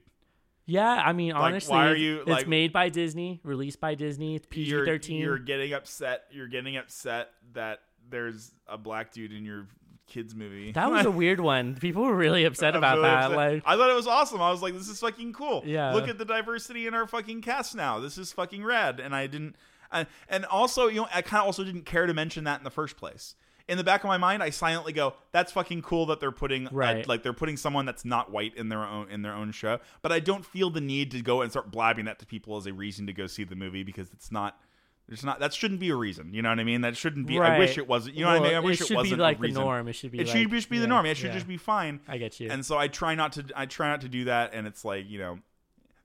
[0.68, 4.36] Yeah, I mean, honestly, why are you, it's like- made by Disney, released by Disney.
[4.36, 5.22] It's PG You're, thirteen.
[5.22, 6.26] you're getting upset.
[6.32, 9.68] You're getting upset that there's a black dude in your
[10.08, 10.72] kids movie.
[10.74, 11.76] That was a weird one.
[11.76, 13.24] People were really upset I'm about really that.
[13.26, 13.38] upset.
[13.38, 14.42] Like, I thought it was awesome.
[14.42, 15.64] I was like, this is fucking cool.
[15.66, 15.94] Yeah.
[15.94, 18.00] Look at the diversity in our fucking cast now.
[18.00, 19.00] This is fucking rad.
[19.02, 19.56] And I didn't.
[19.92, 22.64] I, and also, you know, I kind of also didn't care to mention that in
[22.64, 23.36] the first place.
[23.68, 26.70] In the back of my mind, I silently go, "That's fucking cool that they're putting
[26.72, 27.08] Right.
[27.08, 30.12] like they're putting someone that's not white in their own in their own show." But
[30.12, 32.74] I don't feel the need to go and start blabbing that to people as a
[32.74, 34.62] reason to go see the movie because it's not.
[35.08, 35.40] There's not.
[35.40, 36.34] That shouldn't be a reason.
[36.34, 36.82] You know what I mean?
[36.82, 37.40] That shouldn't be.
[37.40, 38.16] I wish it wasn't.
[38.16, 38.56] You know what I mean?
[38.56, 39.88] I wish it it, wasn't be like a the norm.
[39.88, 40.20] It should be.
[40.20, 41.06] It like, should just be the yeah, norm.
[41.06, 41.34] It should yeah.
[41.34, 42.02] just be fine.
[42.08, 42.50] I get you.
[42.52, 45.10] And so I try not to I try not to do that and it's like,
[45.10, 45.40] you know,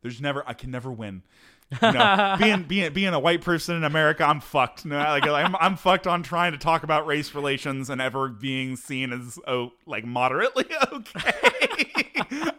[0.02, 1.22] there's never I can never win.
[1.80, 4.84] You know, being being being a white person in America, I'm fucked.
[4.84, 8.76] No, like I'm I'm fucked on trying to talk about race relations and ever being
[8.76, 11.32] seen as oh like moderately okay.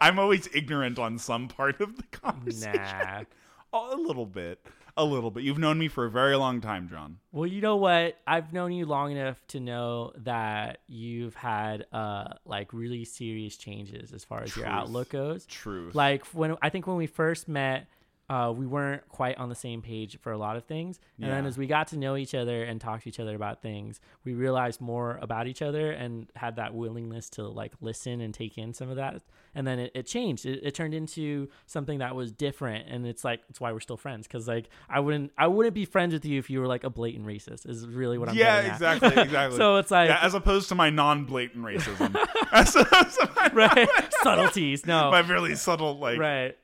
[0.00, 2.72] I'm always ignorant on some part of the conversation.
[2.74, 3.22] nah.
[3.72, 4.64] A little bit.
[4.96, 5.42] A little bit.
[5.42, 7.18] You've known me for a very long time, John.
[7.32, 8.16] Well, you know what?
[8.28, 14.12] I've known you long enough to know that you've had uh like really serious changes
[14.12, 15.46] as far as your outlook goes.
[15.46, 15.96] Truth.
[15.96, 17.88] Like when I think when we first met,
[18.30, 20.98] uh, we weren't quite on the same page for a lot of things.
[21.20, 23.60] And then as we got to know each other and talk to each other about
[23.60, 28.32] things, we realized more about each other and had that willingness to like listen and
[28.32, 29.22] take in some of that.
[29.54, 30.46] And then it, it changed.
[30.46, 32.88] It, it turned into something that was different.
[32.88, 34.26] And it's like it's why we're still friends.
[34.26, 36.90] Because like I wouldn't I wouldn't be friends with you if you were like a
[36.90, 37.68] blatant racist.
[37.68, 38.46] Is really what I'm saying.
[38.46, 39.58] yeah, exactly, exactly.
[39.58, 42.16] so it's like yeah, as opposed to my non-blatant racism,
[42.52, 43.88] as my, right
[44.22, 44.86] subtleties.
[44.86, 46.56] No, my really subtle like right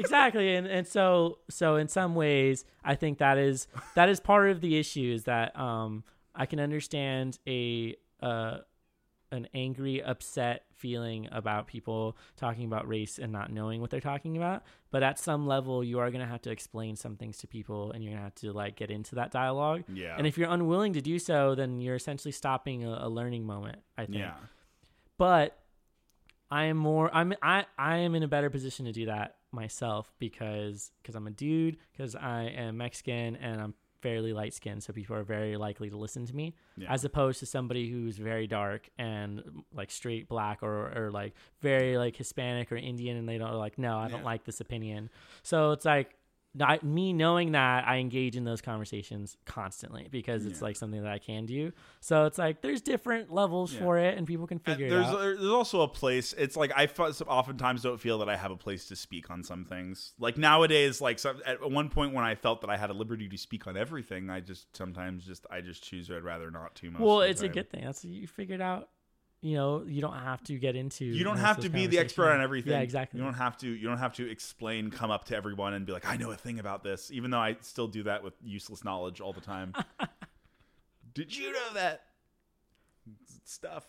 [0.00, 4.50] exactly and and so so in some ways i think that is that is part
[4.50, 6.04] of the issue is that um
[6.34, 8.58] i can understand a uh
[9.30, 14.36] an angry upset feeling about people talking about race and not knowing what they're talking
[14.36, 17.46] about but at some level you are going to have to explain some things to
[17.46, 19.84] people and you're going to have to like get into that dialogue.
[19.92, 23.46] Yeah, and if you're unwilling to do so then you're essentially stopping a, a learning
[23.46, 24.18] moment i think.
[24.18, 24.34] Yeah,
[25.16, 25.58] but
[26.50, 30.12] I am more I'm I I am in a better position to do that myself
[30.18, 34.92] because because I'm a dude because I am Mexican and I'm fairly light skinned so
[34.92, 36.92] people are very likely to listen to me yeah.
[36.92, 41.96] as opposed to somebody who's very dark and like straight black or or like very
[41.96, 45.08] like Hispanic or Indian and they don't like no I don't like this opinion
[45.42, 46.16] so it's like
[46.54, 50.64] not, me knowing that I engage in those conversations constantly because it's Yeah.
[50.66, 51.72] like something that I can do.
[52.00, 53.78] So it's like there's different levels Yeah.
[53.80, 55.18] for it, and people can figure there's it out.
[55.20, 56.32] there's also a place.
[56.34, 56.86] It's like I
[57.26, 60.12] oftentimes don't feel that I have a place to speak on some things.
[60.18, 63.28] Like nowadays, like some, at one point when I felt that I had a liberty
[63.28, 66.90] to speak on everything, I just sometimes just I just choose I'd rather not too
[66.90, 67.00] much.
[67.00, 67.84] well, it's a good thing.
[67.84, 68.88] That's you figured out.
[69.42, 71.04] You know, you don't have to get into.
[71.04, 72.72] You don't have to be the expert on everything.
[72.72, 73.18] Yeah, exactly.
[73.18, 73.68] You don't have to.
[73.68, 76.36] You don't have to explain, come up to everyone, and be like, "I know a
[76.36, 79.74] thing about this," even though I still do that with useless knowledge all the time.
[81.14, 82.04] Did you know that
[83.44, 83.84] stuff?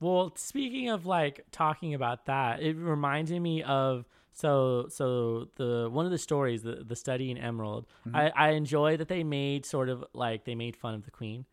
[0.00, 6.06] Well, speaking of like talking about that, it reminded me of so so the one
[6.06, 7.86] of the stories, the the study in Emerald.
[8.06, 8.16] Mm-hmm.
[8.16, 11.44] I I enjoy that they made sort of like they made fun of the Queen.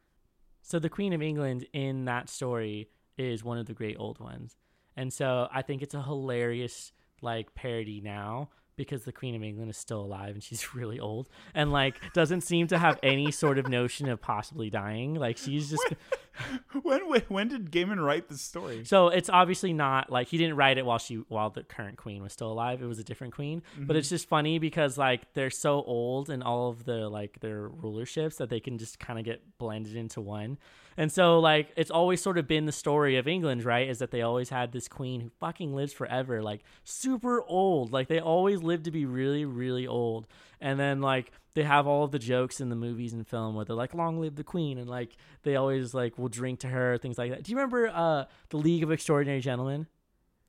[0.61, 2.87] So the Queen of England in that story
[3.17, 4.57] is one of the great old ones,
[4.95, 6.91] and so I think it's a hilarious
[7.21, 11.29] like parody now because the Queen of England is still alive and she's really old
[11.53, 15.15] and like doesn't seem to have any sort of notion of possibly dying.
[15.15, 15.83] Like she's just
[16.81, 18.85] When when, when did Gaiman write this story?
[18.85, 22.23] so it's obviously not like he didn't write it while she while the current queen
[22.23, 22.81] was still alive.
[22.81, 23.61] It was a different queen.
[23.75, 23.95] But mm-hmm.
[23.97, 28.37] it's just funny because like they're so old and all of the like their rulerships
[28.37, 30.57] that they can just kind of get blended into one.
[30.97, 33.89] And so like it's always sort of been the story of England, right?
[33.89, 37.91] Is that they always had this queen who fucking lives forever, like super old.
[37.91, 40.27] Like they always lived to be really really old.
[40.61, 43.65] And then like they have all of the jokes in the movies and film where
[43.65, 46.97] they're like long live the queen and like they always like will drink to her
[46.97, 49.87] things like that do you remember uh the league of extraordinary gentlemen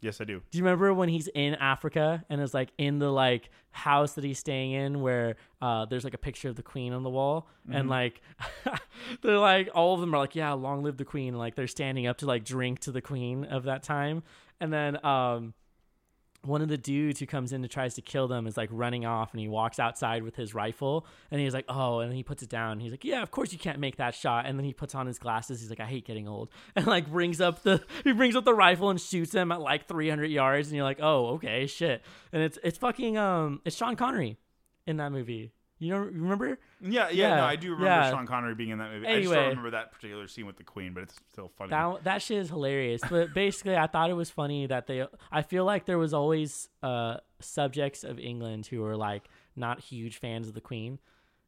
[0.05, 0.43] Yes, I do.
[0.51, 4.23] do you remember when he's in africa and is like in the like house that
[4.25, 7.49] he's staying in where uh there's like a picture of the queen on the wall?
[7.71, 8.21] And like
[9.23, 11.29] they're like all of them are like yeah long live the queen.
[11.29, 14.23] And like they're standing up to like drink to the queen of that time.
[14.61, 15.55] And then um
[16.47, 19.05] one of the dudes who comes in and tries to kill them is like running
[19.05, 22.43] off and he walks outside with his rifle and he's like oh and he puts
[22.43, 22.81] it down.
[22.81, 25.07] He's like yeah of course you can't make that shot and then he puts on
[25.07, 25.61] his glasses.
[25.61, 28.55] He's like i hate getting old and like brings up the he brings up the
[28.55, 32.03] rifle and shoots him at like 300 yards and you're like oh okay shit.
[32.33, 34.37] And it's it's fucking um it's sean connery
[34.87, 38.11] in that movie you know remember Yeah, yeah, Yeah, no, I do remember yeah.
[38.11, 39.07] Sean Connery being in that movie.
[39.07, 41.71] I just don't remember that particular scene with the Queen, but it's still funny.
[41.71, 43.03] That that shit is hilarious.
[43.09, 45.07] But basically, I thought it was funny that they.
[45.31, 50.19] I feel like there was always uh, subjects of England who were like not huge
[50.19, 50.99] fans of the Queen,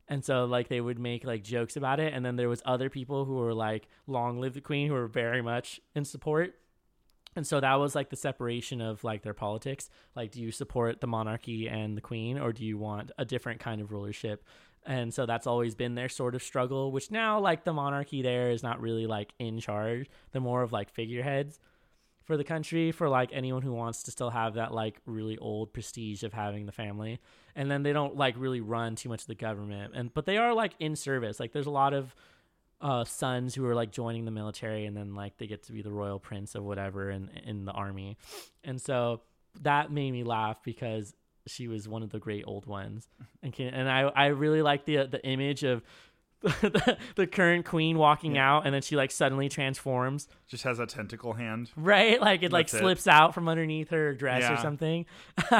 [0.08, 2.12] and so like they would make like jokes about it.
[2.12, 5.08] And then there was other people who were like, "Long live the Queen," who were
[5.08, 6.54] very much in support.
[7.36, 9.90] And so that was like the separation of like their politics.
[10.16, 13.60] Like, do you support the monarchy and the queen, or do you want a different
[13.60, 14.42] kind of rulership?
[14.86, 18.50] And so that's always been their sort of struggle, which now like the monarchy there
[18.50, 20.08] is not really like in charge.
[20.32, 21.58] They're more of like figureheads
[22.24, 25.72] for the country for like anyone who wants to still have that like really old
[25.72, 27.20] prestige of having the family.
[27.54, 29.92] And then they don't like really run too much of the government.
[29.94, 31.38] And but they are like in service.
[31.38, 32.14] Like there's a lot of
[32.80, 35.82] uh, sons who are like joining the military and then like they get to be
[35.82, 38.16] the royal prince of whatever in in the army.
[38.64, 39.22] And so
[39.62, 41.14] that made me laugh because
[41.46, 43.08] she was one of the great old ones.
[43.42, 45.82] And can, and I I really like the the image of
[46.42, 50.28] the, the current queen walking out and then she like suddenly transforms.
[50.46, 51.70] Just has a tentacle hand.
[51.76, 52.20] right?
[52.20, 52.78] Like it like That's it.
[52.80, 55.06] slips out from underneath her dress or something.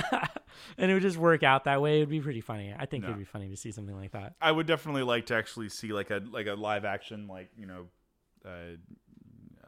[0.79, 1.99] And it would just work out that way.
[1.99, 2.74] It would be pretty funny.
[2.77, 3.11] I think Yeah.
[3.11, 4.35] it'd be funny to see something like that.
[4.41, 7.66] I would definitely like to actually see like a like a live action like you
[7.66, 7.87] know,
[8.45, 8.49] uh,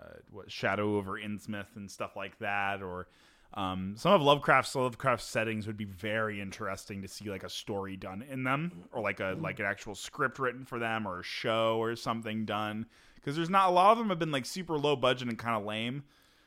[0.01, 3.09] uh, what Shadow over Innsmouth and stuff like that, or
[3.55, 7.97] um, some of Lovecraft's Lovecraft settings would be very interesting to see like a story
[7.97, 11.25] done in them, or like a like an actual script written for them, or a
[11.25, 12.87] show or something done.
[13.15, 15.57] Because there's not a lot of them have been like super low budget and kind
[15.57, 16.05] of lame.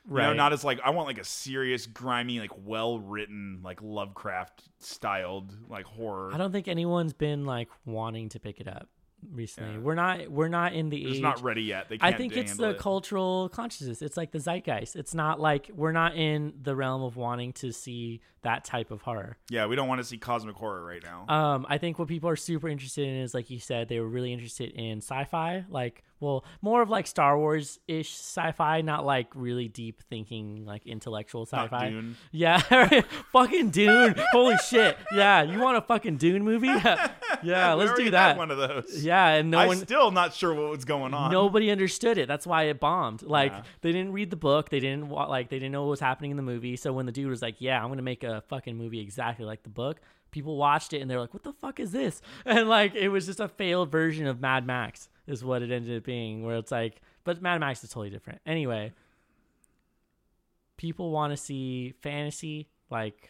[0.10, 0.36] You know, Right.
[0.36, 5.56] not as like I want like a serious, grimy, like well written, like Lovecraft styled
[5.70, 6.32] like horror.
[6.34, 8.90] I don't think anyone's been like wanting to pick it up
[9.32, 9.74] recently.
[9.74, 9.80] Yeah.
[9.80, 11.22] We're not we're not in the It's age.
[11.22, 11.90] not ready yet.
[11.90, 12.78] They I think it's the it.
[12.80, 14.02] cultural consciousness.
[14.02, 14.96] It's like the zeitgeist.
[14.96, 19.02] It's not like we're not in the realm of wanting to see that type of
[19.04, 19.38] horror.
[19.50, 21.26] Yeah, we don't want to see cosmic horror right now.
[21.28, 24.08] Um, I think what people are super interested in is like you said, they were
[24.08, 29.28] really interested in sci-fi, like well, more of like Star Wars ish sci-fi, not like
[29.36, 31.90] really deep thinking, like intellectual sci-fi.
[31.90, 32.16] Dune.
[32.32, 32.60] Yeah,
[33.34, 34.16] fucking Dune.
[34.32, 34.98] Holy shit.
[35.12, 36.70] Yeah, you want a fucking Dune movie?
[37.44, 38.38] Yeah, We let's do that.
[38.38, 39.04] One of those.
[39.04, 41.32] Yeah, and no I'm one still not sure what was going on.
[41.32, 42.28] nobody understood it.
[42.28, 43.24] That's why it bombed.
[43.24, 43.64] Like Yeah.
[43.82, 44.70] they didn't read the book.
[44.70, 46.76] They didn't like they didn't know what was happening in the movie.
[46.76, 49.64] So when the dude was like, "Yeah, I'm gonna make a fucking movie exactly like
[49.64, 52.94] the book," people watched it and they're like, "What the fuck is this?" And like
[52.94, 56.44] it was just a failed version of Mad Max, is what it ended up being.
[56.44, 58.42] Where it's like, but Mad Max is totally different.
[58.46, 58.94] Anyway,
[60.78, 63.30] people want to see fantasy like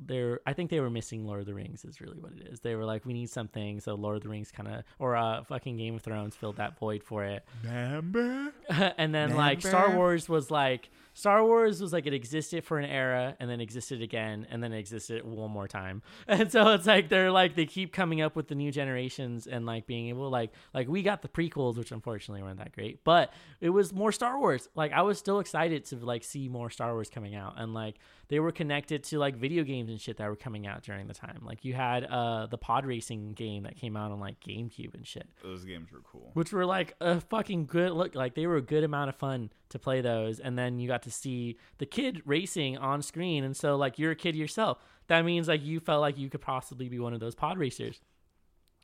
[0.00, 2.60] they're I think they were missing Lord of the Rings is really what it is.
[2.60, 5.44] They were like, we need something, so Lord of the Rings kind of or uh
[5.44, 7.44] fucking Game of Thrones filled that void for it.
[7.62, 8.52] Remember?
[8.98, 12.84] and then like Star Wars was like Star Wars was like it existed for an
[12.90, 16.02] era and then existed again and then existed one more time.
[16.28, 19.64] And so it's like they're like they keep coming up with the new generations and
[19.64, 23.32] like being able like like we got the prequels which unfortunately weren't that great, but
[23.60, 24.68] it was more Star Wars.
[24.74, 27.94] Like I was still excited to like see more Star Wars coming out and like
[28.28, 31.14] they were connected to like video games and shit that were coming out during the
[31.14, 31.42] time.
[31.44, 35.06] Like you had uh the pod racing game that came out on like GameCube and
[35.06, 36.30] shit Those games were cool.
[36.34, 39.50] which were like a fucking good look like they were a good amount of fun
[39.68, 43.56] to play those and then you got to see the kid racing on screen and
[43.56, 46.88] so like you're a kid yourself that means like you felt like you could possibly
[46.88, 48.00] be one of those pod racers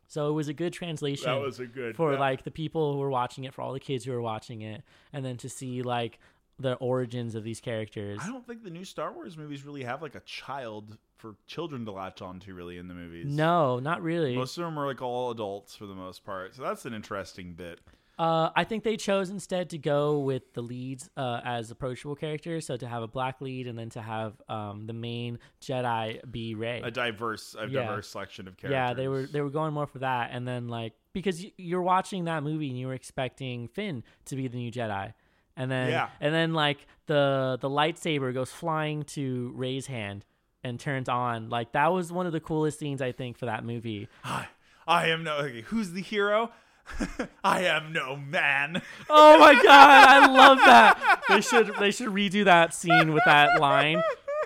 [0.07, 2.19] so it was a good translation That was a good for yeah.
[2.19, 4.83] like the people who were watching it for all the kids who were watching it
[5.13, 6.19] and then to see like
[6.59, 10.03] the origins of these characters I don't think the new Star Wars movies really have
[10.03, 13.27] like a child for children to latch onto really in the movies.
[13.27, 16.55] no not really Most of them are like all adults for the most part.
[16.55, 17.81] So that's an interesting bit.
[18.21, 22.67] Uh, I think they chose instead to go with the leads uh, as approachable characters.
[22.67, 26.55] So to have a black lead and then to have um, the main Jedi be
[26.55, 26.83] Rey.
[26.85, 27.85] A diverse a Yeah.
[27.87, 28.73] diverse selection of characters.
[28.77, 32.25] yeah, they were they were going more for that, and then like because you're watching
[32.27, 35.15] that movie and you were expecting Finn to be the new Jedi,
[35.57, 36.11] and then Yeah.
[36.21, 40.27] and then like the the lightsaber goes flying to Rey's hand
[40.63, 41.49] and turns on.
[41.49, 44.09] Like that was one of the coolest scenes I think for that movie.
[44.23, 44.47] I,
[44.87, 46.51] I am no okay, who's the hero?
[47.45, 48.83] I am no man.
[49.13, 49.65] Oh my god,
[50.09, 51.23] I love that.
[51.29, 54.01] They should they should redo that scene with that line.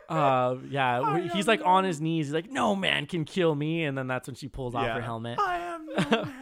[0.09, 2.27] Uh, yeah, where he's like on his knees.
[2.27, 4.95] He's like, "No man can kill me," and then that's when she pulls off Yeah.
[4.95, 5.39] her helmet.
[5.39, 5.95] I am no
[6.25, 6.35] man.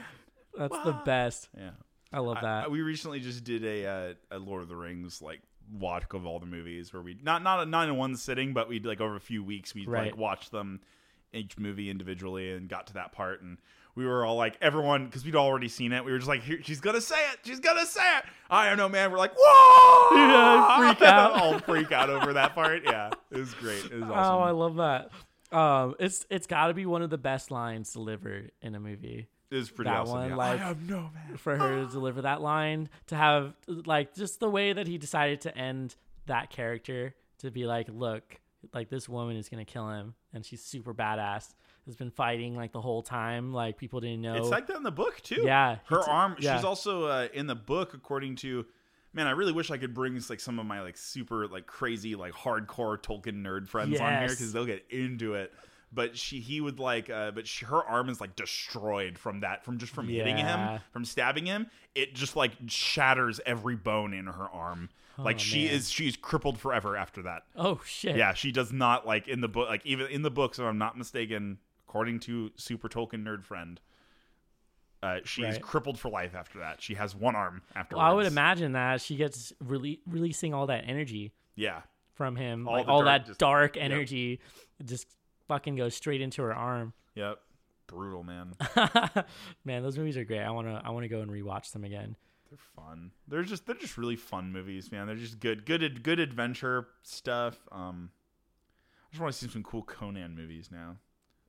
[0.59, 1.49] That's the best.
[1.57, 1.71] Yeah.
[2.13, 2.65] I love that.
[2.65, 5.41] I- we recently just did a uh, a Lord of the Rings like
[5.79, 8.85] watch of all the movies where we not not not in one sitting, but we'd
[8.87, 10.07] like over a few weeks we'd Right.
[10.07, 10.81] like watched them
[11.33, 13.59] each movie individually and got to that part and
[13.95, 16.05] we were all like everyone because we'd already seen it.
[16.05, 17.41] We were just like, Here, she's gonna say it.
[17.45, 18.25] She's gonna say it.
[18.51, 19.11] I don't know, man.
[19.11, 20.17] We're like, whoa!
[20.17, 21.33] Yeah, freak out.
[21.33, 22.83] all freak out over that part.
[22.85, 23.85] Yeah, it was great.
[23.87, 24.15] It was awesome.
[24.35, 25.11] Oh, I love that.
[25.57, 29.29] Um, it's it's got to be one of the best lines delivered in a movie.
[29.51, 30.15] was pretty that awesome.
[30.15, 30.37] one, yeah.
[30.37, 31.37] like- I am no man.
[31.37, 35.43] for her to deliver that line to have like just the way that he decided
[35.43, 35.95] to end
[36.27, 38.41] that character to be like look
[38.73, 41.53] like this woman is gonna kill him and she's super badass
[41.87, 44.83] has been fighting like the whole time like people didn't know It's like that in
[44.83, 45.43] the book too.
[45.45, 46.37] Yeah, her arm.
[46.39, 46.57] yeah.
[46.57, 48.67] She's also uh, in the book, according to.
[49.15, 52.15] Man, I really wish I could bring like some of my like super like crazy
[52.15, 55.53] like hardcore Tolkien nerd friends on here because they'll get into it.
[55.95, 59.63] But she, he would like, uh, but she, her arm is like destroyed from that,
[59.63, 61.67] from just from hitting him, from stabbing him.
[61.95, 64.89] It just like shatters every bone in her arm.
[65.19, 65.75] like she man.
[65.75, 67.43] is, she's crippled forever after that.
[67.57, 70.59] oh shit Yeah, she does not like in the book, like even in the books,
[70.59, 71.59] if I'm not mistaken,
[71.93, 73.79] according to Super Tolkien Nerd Friend,
[75.03, 75.63] uh, she is Right.
[75.63, 76.81] crippled for life after that.
[76.81, 77.97] She has one arm after.
[77.97, 81.83] well, i would imagine that she gets rele- releasing all that energy Yeah,
[82.15, 83.85] from him All like all dark- that just- dark yep.
[83.85, 84.41] energy
[84.83, 85.07] just
[85.49, 87.41] fucking goes straight into her arm yep,
[87.89, 88.55] brutal man.
[89.67, 91.85] man those movies are great i want to i want to go and rewatch them
[91.85, 92.17] again
[92.49, 93.11] They're fun.
[93.29, 95.07] They're just they're just really fun movies, man.
[95.09, 97.59] They're just good, good, good adventure stuff.
[97.71, 98.11] Um,
[99.05, 100.97] I just want to see some cool Conan movies now.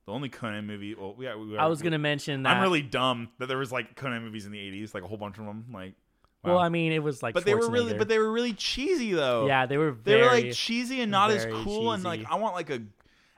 [0.06, 3.30] The only Conan movie, well, we, we i was gonna mention that I'm really dumb
[3.38, 5.66] that there was like Conan movies in the '80s, like a whole bunch of them.
[5.72, 5.94] Like,
[6.42, 6.58] Well.
[6.58, 9.46] I mean, it was like, but they were really, but they were really cheesy though.
[9.46, 9.96] yeah, they were.
[10.04, 11.92] they were like cheesy and not as very cool.
[11.92, 12.24] And like.
[12.30, 12.82] I want like a,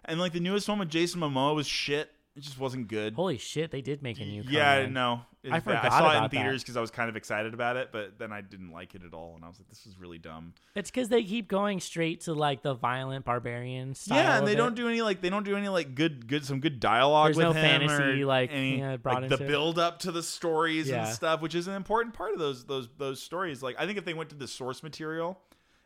[0.04, 2.10] and like the newest one with Jason Momoa was shit.
[2.36, 3.14] It just wasn't good.
[3.14, 4.42] holy shit, they did make a new.
[4.46, 4.92] yeah, Conan.
[4.92, 7.54] no, It's I forgot I saw it in theaters because I was kind of excited
[7.54, 9.86] about it, but then I didn't like it at all, and I was like, this
[9.86, 10.52] is really dumb.
[10.74, 14.18] It's because they keep going straight to like the violent barbarian style.
[14.18, 14.56] yeah, and they it.
[14.56, 17.36] don't do any like they don't do any like good good some good dialogue There's
[17.38, 20.22] with no him fantasy, or like, any, yeah, brought like the build up to the
[20.22, 21.06] stories Yeah.
[21.06, 23.62] and stuff, which is an important part of those those those stories.
[23.62, 25.38] Like I think if they went to the source material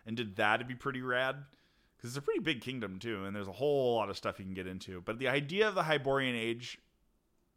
[0.04, 1.36] and did that, it'd be pretty rad
[2.00, 4.44] because it's a pretty big kingdom too, and there's a whole lot of stuff you
[4.44, 5.02] can get into.
[5.04, 6.78] But the idea of the Hyborian Age,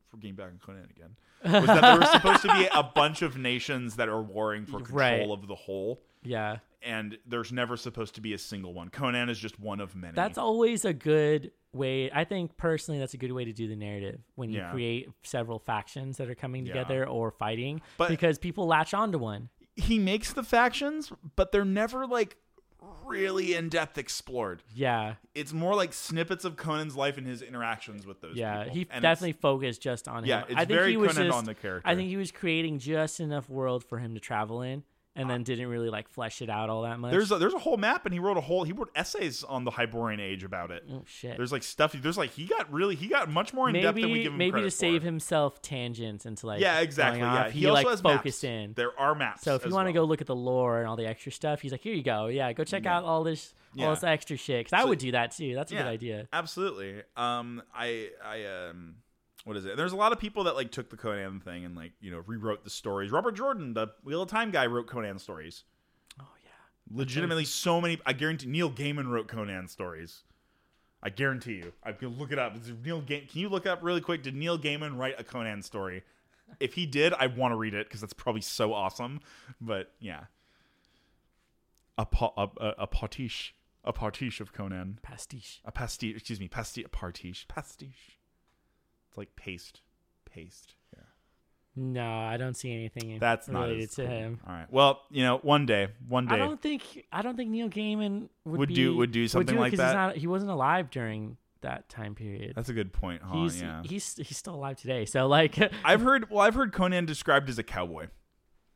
[0.10, 1.16] for getting back on Conan again,
[1.46, 4.78] was that there were supposed to be a bunch of nations that are warring for
[4.80, 5.30] control Right.
[5.30, 6.02] of the whole.
[6.26, 8.90] Yeah, And there's never supposed to be a single one.
[8.90, 10.14] Conan is just one of many.
[10.16, 12.10] that's always a good way.
[12.12, 14.72] I think personally, that's a good way to do the narrative when you Yeah.
[14.72, 16.74] create several factions that are coming Yeah.
[16.74, 19.50] together or fighting, But- because people latch onto one.
[19.76, 22.38] he makes the factions, but they're never like
[23.06, 24.64] really in depth explored.
[24.74, 28.36] Yeah, It's more like snippets of Conan's life and his interactions with those.
[28.36, 28.64] yeah.
[28.64, 28.74] people.
[28.76, 30.30] He And definitely focused just on him.
[30.30, 31.88] Yeah, it's I think very he was Conan just, on the character.
[31.90, 34.84] I think he was creating just enough world for him to travel in,
[35.16, 37.12] and then didn't really like flesh it out all that much.
[37.12, 39.64] There's a, there's a whole map, and he wrote a whole he wrote essays on
[39.64, 40.84] the Hyborian Age about it.
[40.92, 41.38] oh shit.
[41.38, 41.94] There's like stuff.
[41.94, 44.32] There's like he got really he got much more in depth than we maybe give
[44.34, 45.06] him maybe to save for.
[45.06, 47.20] himself tangents into like Yeah, exactly.
[47.22, 48.52] Yeah, he, also like has focused maps.
[48.54, 48.74] in.
[48.74, 49.44] There are maps.
[49.44, 50.04] So if you want to well.
[50.06, 52.28] go look at the lore and all the extra stuff, he's like, here you go.
[52.28, 52.98] Yeah, go check Yeah.
[52.98, 53.86] out all this Yeah.
[53.88, 54.66] all this extra shit.
[54.66, 55.54] 'Cause I So- would do that too.
[55.56, 55.84] That's a Yeah.
[55.84, 56.28] good idea.
[56.34, 57.02] Absolutely.
[57.16, 58.96] Um, I, I, um,
[59.44, 59.76] what is it?
[59.78, 62.24] There's a lot of people that like took the Conan thing and like you know
[62.26, 63.12] rewrote the stories.
[63.12, 65.64] Robert Jordan, the Wheel of Time guy, wrote Conan stories.
[66.20, 66.50] Oh yeah.
[66.98, 68.00] Legitimately, so many.
[68.06, 70.24] I guarantee Neil Gaiman wrote Conan stories.
[71.02, 71.74] I guarantee you.
[71.84, 72.56] I can look it up.
[72.86, 74.24] Neil Ga- Can you look up really quick?
[74.24, 76.04] Did Neil Gaiman write a Conan story?
[76.62, 79.20] If he did, I want to read it because that's probably so awesome.
[79.60, 80.26] But yeah,
[81.98, 83.54] a pa- a, a, a pastiche,
[83.84, 85.00] a pastiche of Conan.
[85.02, 85.62] Pastiche.
[85.66, 88.18] A pastiche, excuse me, pastiche, pastiche, pastiche.
[89.14, 89.82] It's like paste,
[90.26, 90.74] paste.
[90.96, 91.04] Yeah,
[91.76, 94.12] No, I don't see anything that's not related to cool.
[94.12, 94.40] him.
[94.48, 94.66] All right.
[94.72, 96.34] Well, you know, one day, one day.
[96.34, 99.56] I don't think I don't think Neil Gaiman would, Would be, do- would do something
[99.56, 99.90] it like 'cause that?
[99.90, 102.54] He's not, he wasn't alive during that time period.
[102.56, 103.36] That's a good point, huh?
[103.44, 103.84] he's yeah.
[103.86, 105.06] he's he's still alive today.
[105.06, 106.32] So like, I've heard.
[106.32, 108.08] Well, I've heard Conan described as a cowboy,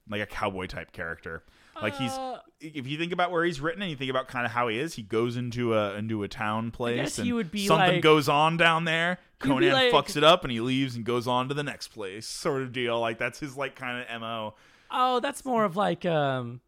[0.07, 1.43] like a cowboy type character.
[1.81, 2.11] Like he's.
[2.11, 4.67] Uh, If you think about where he's written and you think about kind of how
[4.67, 7.93] he is, he goes into a into a town place and he would be something
[7.95, 9.19] like- goes on down there.
[9.43, 11.53] He would be Conan like- fucks it up and he leaves and goes on to
[11.53, 12.99] the next place, sort of deal.
[12.99, 14.55] Like that's his like kind of mo.
[14.89, 16.61] oh, that's more of like um.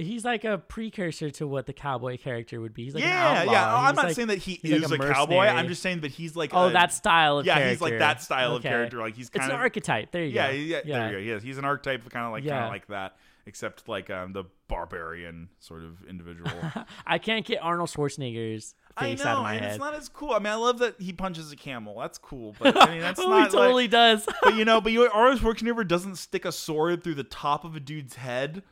[0.00, 2.84] He's like a precursor to what the cowboy character would be.
[2.84, 3.74] He's like yeah, yeah.
[3.74, 5.46] I'm not like- saying that he he's like is a a, cowboy.
[5.46, 7.70] I'm just saying that he's like Oh, a- that style of yeah, character.
[7.70, 8.68] he's like that style Okay.
[8.68, 8.98] of character.
[8.98, 10.12] Like he's It's kind an archetype.
[10.12, 10.56] There you yeah, go.
[10.56, 11.08] yeah, yeah.
[11.08, 11.40] There you go.
[11.40, 11.46] He.
[11.48, 12.66] He's an archetype, kind of like kind Yeah.
[12.66, 13.16] of like that,
[13.48, 16.50] except like um the barbarian sort of individual.
[17.06, 19.70] I can't get Arnold Schwarzenegger's I face know, out of my and head.
[19.72, 20.32] it's not as cool.
[20.32, 21.98] I mean, I love that he punches a camel.
[21.98, 23.90] That's cool, but I mean, that's oh, not he totally like.
[23.90, 24.28] does.
[24.42, 27.74] But you know, but you Arnold Schwarzenegger doesn't stick a sword through the top of
[27.74, 28.62] a dude's head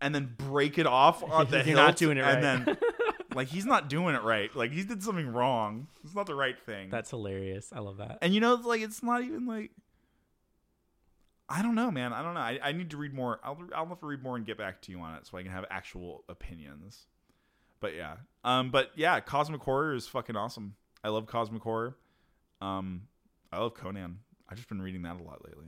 [0.00, 2.64] and then break it off on the You're hilt, not doing it and right.
[2.66, 2.76] then
[3.34, 4.54] like he's not doing it right.
[4.54, 5.86] Like he did something wrong.
[6.04, 6.90] It's not the right thing.
[6.90, 7.70] That's hilarious.
[7.72, 8.18] I love that.
[8.22, 9.70] and you know, like it's not even like.
[11.48, 12.12] I don't know, man.
[12.12, 12.40] I don't know.
[12.40, 13.38] I, I need to read more.
[13.44, 15.42] I'll I'll have to read more and get back to you on it so I
[15.42, 17.06] can have actual opinions.
[17.80, 20.74] But yeah, um, but yeah, Cosmic Horror is fucking awesome.
[21.04, 21.96] I love Cosmic Horror.
[22.60, 23.02] Um,
[23.52, 24.18] I love Conan.
[24.48, 25.66] I've just been reading that a lot lately.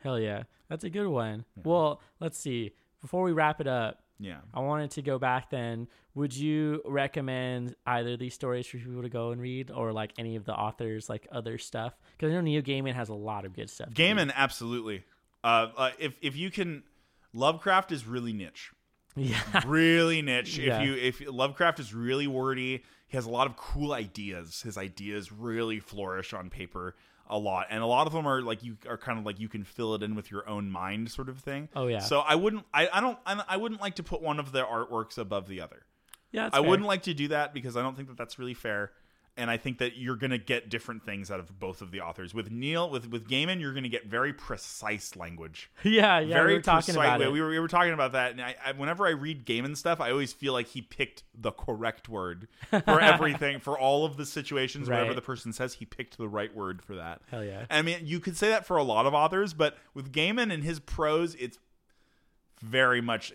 [0.00, 0.44] Hell yeah.
[0.68, 1.44] That's a good one.
[1.56, 1.62] Yeah.
[1.64, 2.72] Well, let's see.
[3.00, 4.38] Before we wrap it up, Yeah.
[4.54, 5.88] I wanted to go back then.
[6.14, 10.12] Would you recommend either of these stories for people to go and read or like
[10.18, 11.94] any of the authors, like other stuff?
[12.16, 13.90] Because I know Neil Gaiman has a lot of good stuff.
[13.90, 15.04] Gaiman, absolutely.
[15.46, 16.82] Uh, uh, if if you can,
[17.32, 18.72] Lovecraft is really niche.
[19.14, 19.40] Yeah.
[19.66, 20.58] really niche.
[20.58, 20.80] Yeah.
[20.80, 24.62] If you if Lovecraft is really wordy, he has a lot of cool ideas.
[24.62, 26.96] His ideas really flourish on paper
[27.28, 29.48] a lot, and a lot of them are like you are kind of like you
[29.48, 31.68] can fill it in with your own mind, sort of thing.
[31.76, 32.00] Oh, yeah.
[32.00, 32.64] So I wouldn't.
[32.74, 33.18] I, I don't.
[33.24, 35.86] I, I wouldn't like to put one of their artworks above the other.
[36.32, 36.48] Yeah.
[36.52, 36.68] I fair.
[36.68, 38.90] wouldn't like to do that because I don't think that that's really fair.
[39.38, 42.32] And I think that you're gonna get different things out of both of the authors.
[42.32, 46.18] With Neil, with with Gaiman, you're gonna get very precise language Yeah.
[46.20, 46.34] Yeah.
[46.36, 47.30] very we were talking precise about it.
[47.30, 50.00] We were we were talking about that, and I, I whenever I read Gaiman stuff,
[50.00, 54.24] I always feel like he picked the correct word for everything for all of the
[54.24, 54.88] situations.
[54.88, 55.16] Whenever Right.
[55.16, 57.20] the person says he picked the right word for that.
[57.30, 57.66] Hell yeah.
[57.70, 60.64] I mean, you could say that for a lot of authors, but with Gaiman and
[60.64, 61.58] his prose, it's
[62.62, 63.32] very much.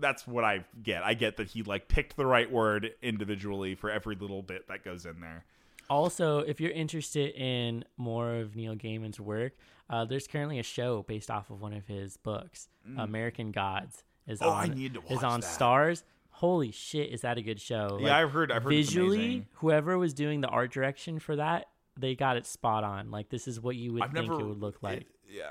[0.00, 1.02] That's what I get.
[1.02, 4.84] I get that he like picked the right word individually for every little bit that
[4.84, 5.44] goes in there.
[5.88, 9.52] Also, if you're interested in more of Neil Gaiman's work,
[9.88, 14.04] uh, there's currently a show based off of one of his books, American Gods.
[14.26, 14.46] Is Mm.
[14.46, 15.46] Oh, on, I need to is watch on that.
[15.50, 16.04] Starz.
[16.30, 17.98] Holy shit, is that a good show?
[18.00, 18.52] yeah, I've heard.
[18.52, 21.66] I've heard visually, whoever was doing the art direction for that,
[21.98, 23.10] they got it spot on.
[23.10, 25.00] Like this is what you would I've think never it would look like.
[25.02, 25.50] it- yeah,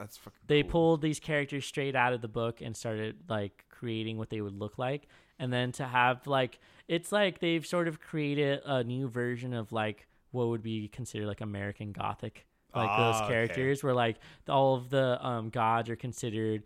[0.00, 0.38] that's fucking.
[0.48, 0.70] they cool.
[0.70, 4.58] pulled these characters straight out of the book and started like creating what they would
[4.58, 5.06] look like
[5.38, 6.58] and then to have like
[6.88, 11.26] it's like they've sort of created a new version of like what would be considered
[11.26, 13.32] like american gothic like Ah, those okay.
[13.32, 14.16] characters where like
[14.48, 16.64] all of the um gods are considered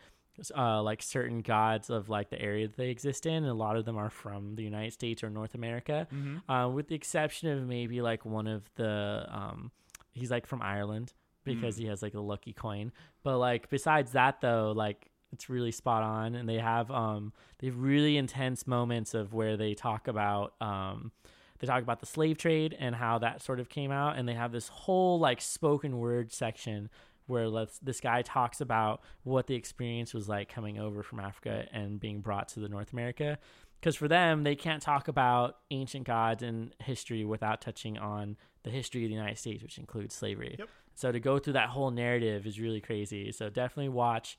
[0.57, 3.77] uh, like certain gods of like the area that they exist in and a lot
[3.77, 6.51] of them are from the united states or north america Mm-hmm.
[6.51, 9.71] uh, with the exception of maybe like one of the um
[10.13, 11.13] he's like from ireland
[11.45, 12.93] because he has like a lucky coin
[13.23, 17.67] but like besides that though like it's really spot on and they have um they
[17.67, 21.11] have really intense moments of where they talk about um
[21.59, 24.35] they talk about the slave trade and how that sort of came out and they
[24.35, 26.89] have this whole like spoken word section
[27.27, 31.67] where let's, this guy talks about what the experience was like coming over from Africa
[31.73, 33.39] and being brought to the North America
[33.81, 38.71] because for them they can't talk about ancient gods and history without touching on the
[38.71, 40.57] history of the United States which includes slavery.
[40.59, 40.69] Yep.
[40.95, 43.33] So to go through that whole narrative is really crazy.
[43.33, 44.39] So definitely watch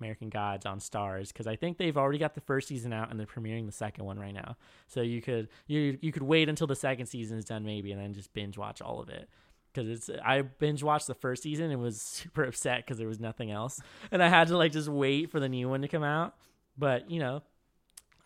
[0.00, 3.18] American Gods on Starz because I think they've already got the first season out and
[3.18, 4.56] they're premiering the second one right now.
[4.86, 8.00] So you could you you could wait until the second season is done maybe and
[8.00, 9.28] then just binge watch all of it.
[9.72, 13.20] Because it's I binge watched the first season and was super upset because there was
[13.20, 13.80] nothing else
[14.10, 16.34] and I had to like just wait for the new one to come out.
[16.78, 17.42] But you know,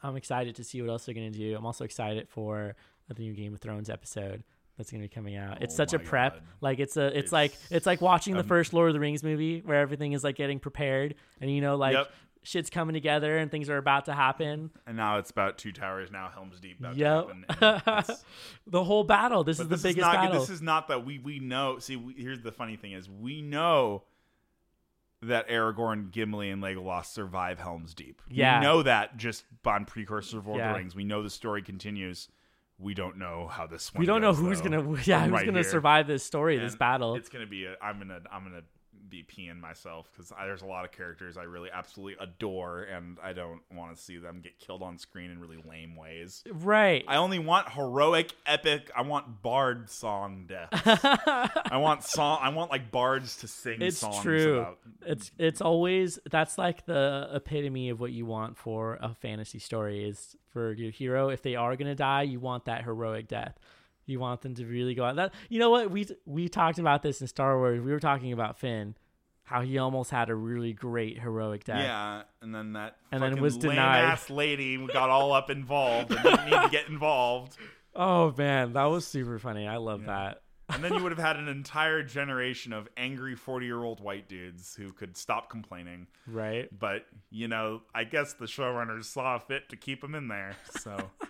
[0.03, 1.57] I'm excited to see what else they're gonna do.
[1.57, 2.75] I'm also excited for
[3.09, 4.45] the new Game of Thrones episode
[4.81, 5.63] that's gonna be coming out.
[5.63, 6.35] It's Oh such a prep.
[6.35, 6.43] God.
[6.63, 9.01] Like it's a it's, It's- like it's like watching the um, first Lord of the
[9.01, 12.11] Rings movie where everything is like getting prepared and you know like Yep.
[12.43, 14.71] shit's coming together and things are about to happen.
[14.87, 16.11] And now it's about two towers.
[16.11, 16.81] Now Helm's Deep.
[16.81, 17.29] About Yep.
[17.29, 17.55] To
[17.85, 18.17] happen.
[18.67, 19.45] The whole battle.
[19.45, 20.41] This is the this biggest is not, battle.
[20.41, 21.79] This is not that we we know.
[21.79, 24.05] See, we, here's the funny thing: is we know
[25.23, 28.23] that Aragorn, Gimli, and Legolas survive Helm's Deep.
[28.31, 28.59] Yeah.
[28.59, 30.95] we know that just on precursor of Lord of the Rings.
[30.95, 32.29] We know the story continues.
[32.81, 34.01] We don't know how this one.
[34.01, 34.71] we don't know goes, who's though.
[34.71, 35.71] gonna yeah who's Right gonna here.
[35.71, 37.15] survive this story, this battle.
[37.17, 37.67] It's gonna be.
[37.67, 38.21] A, I'm gonna.
[38.33, 38.63] I'm gonna
[39.11, 43.33] be peeing myself because there's a lot of characters I really absolutely adore, and I
[43.33, 46.43] don't want to see them get killed on screen in really lame ways.
[46.51, 47.05] Right.
[47.09, 48.91] I only want heroic, epic.
[48.97, 50.69] I want bard song death.
[50.73, 52.39] I want song.
[52.41, 54.61] I want like bards to sing It's songs true.
[54.61, 54.79] about.
[55.05, 60.05] it's it's always that's like the epitome of what you want for a fantasy story
[60.09, 63.59] is for your hero if they are going to die you want that heroic death
[64.11, 67.03] you want them to really go out that you know what we we talked about
[67.03, 68.95] this in Star Wars we were talking about Finn
[69.45, 73.41] how he almost had a really great heroic death Yeah, and then that And then
[73.41, 73.77] was denied.
[74.03, 77.57] lame-ass lady got all up involved and didn't need to get involved.
[77.97, 80.43] oh man that was super funny I love that
[80.73, 84.29] And then you would have had an entire generation of angry 40 year old white
[84.29, 86.07] dudes who could stop complaining.
[86.29, 90.55] right But, you know, I guess the showrunners saw fit to keep him in there.
[90.79, 91.11] So.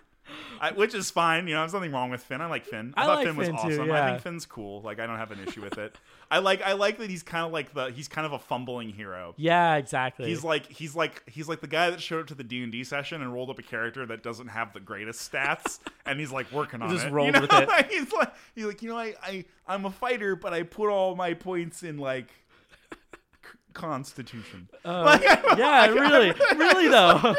[0.59, 1.61] I, which is fine, you know.
[1.61, 2.39] There's nothing wrong with Finn.
[2.41, 2.93] I like Finn.
[2.95, 3.91] I, I thought like Finn was Finn too, awesome.
[3.91, 4.81] I think Finn's cool.
[4.81, 5.97] Like I don't have an issue with it.
[6.29, 8.89] I like I like that he's kind of like the he's kind of a fumbling
[8.89, 9.33] hero.
[9.37, 12.43] yeah exactly He's like he's like he's like the guy that showed up to the
[12.43, 15.79] D and D session and rolled up a character that doesn't have the greatest stats,
[16.05, 17.11] and he's like working on Just it.
[17.11, 17.41] rolled you know?
[17.41, 17.85] with it.
[17.91, 21.15] he's like he's like you know I, I I'm a fighter, but I put all
[21.15, 22.29] my points in like
[23.73, 24.67] Constitution.
[24.85, 25.21] Uh, Like,
[25.57, 27.35] yeah really really though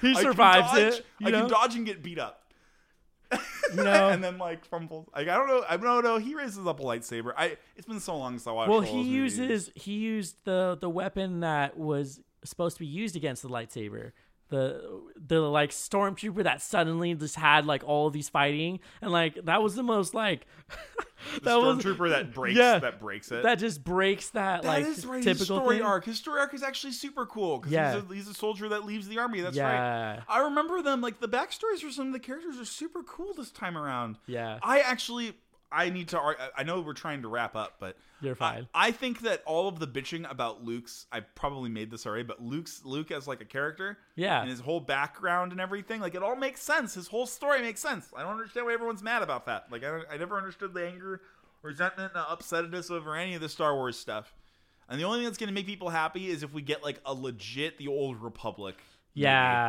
[0.00, 1.40] he survives dodge- it I know?
[1.42, 2.38] can dodge and get beat up.
[3.70, 4.08] You know?
[4.08, 5.06] and then like fumbles.
[5.14, 5.64] Like I don't know.
[5.68, 6.18] I don't know.
[6.18, 7.32] He raises up a lightsaber.
[7.36, 7.56] I.
[7.76, 8.70] It's been so long since I watched.
[8.70, 9.38] well he those movies.
[9.38, 14.12] uses he used the the weapon that was supposed to be used against the lightsaber
[14.52, 19.34] the the like stormtrooper that suddenly just had like all of these fighting and like
[19.46, 20.46] that was the most like
[21.34, 22.78] the that was stormtrooper that breaks yeah.
[22.78, 23.42] that breaks it.
[23.42, 25.22] that just breaks that, That like is right.
[25.22, 25.86] typical story thing.
[25.86, 26.04] arc.
[26.04, 28.00] His story arc is actually super cool because Yeah.
[28.08, 29.40] he's, he's a soldier that leaves the army.
[29.40, 30.20] That's right.
[30.28, 31.00] I remember them.
[31.00, 34.18] Like the backstories for some of the characters are super cool this time around.
[34.26, 35.32] yeah I actually.
[35.72, 36.20] I need to.
[36.56, 38.68] I know we're trying to wrap up, but You're fine.
[38.74, 41.06] I, I think that all of the bitching about Luke's.
[41.10, 43.98] I probably made this already, but Luke's Luke as like a character.
[44.14, 44.40] Yeah.
[44.42, 46.94] and his whole background and everything, like it all makes sense.
[46.94, 48.08] His whole story makes sense.
[48.16, 49.66] I don't understand why everyone's mad about that.
[49.70, 51.20] Like I, I never understood the anger,
[51.62, 54.32] resentment, and upsetness over any of the Star Wars stuff.
[54.88, 57.00] And the only thing that's going to make people happy is if we get like
[57.06, 58.76] a legit The Old Republic.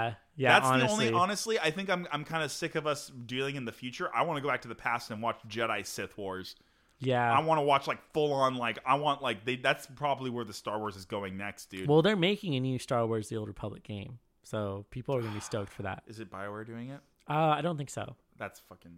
[0.07, 0.17] movie.
[0.35, 1.21] Yeah That's honestly the only.
[1.23, 2.07] Honestly, I think I'm.
[2.11, 4.09] I'm kind of sick of us dealing in the future.
[4.13, 6.55] I want to go back to the past and watch Jedi Sith Wars.
[6.99, 8.55] yeah I want to watch like full on.
[8.55, 9.55] Like I want like they.
[9.57, 11.87] That's probably where the Star Wars is going next, dude.
[11.87, 15.33] well they're making a new Star Wars The Old Republic game so people are gonna
[15.33, 16.99] be stoked for that is it Bioware doing it?
[17.29, 18.91] uh I don't think so That's fucking.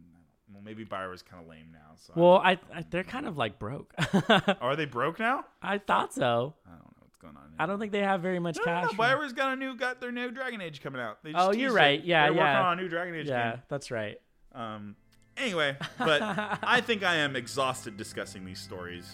[0.53, 1.95] Well, maybe Bioware's kind of lame now.
[1.95, 3.94] So well I, I they're kind of like broke
[4.62, 5.45] are they broke now?
[5.62, 6.95] I thought so I don't know
[7.26, 7.44] going on.
[7.60, 8.92] I don't think they have very much No, cash.
[8.92, 8.98] no.
[8.98, 11.24] Bioware's got a new got their new Dragon Age coming out.
[11.24, 12.00] They just Oh, you're right.
[12.00, 12.06] It.
[12.06, 12.44] Yeah, They're yeah.
[12.54, 13.62] working on a new Dragon Age yeah, game.
[13.70, 14.18] that's right.
[14.54, 14.96] Um.
[15.38, 16.22] Anyway, but
[16.64, 19.10] I think I am exhausted discussing these stories.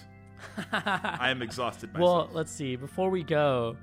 [0.71, 2.27] I am exhausted myself.
[2.27, 2.75] Well, let's see.
[2.75, 3.75] Before we go,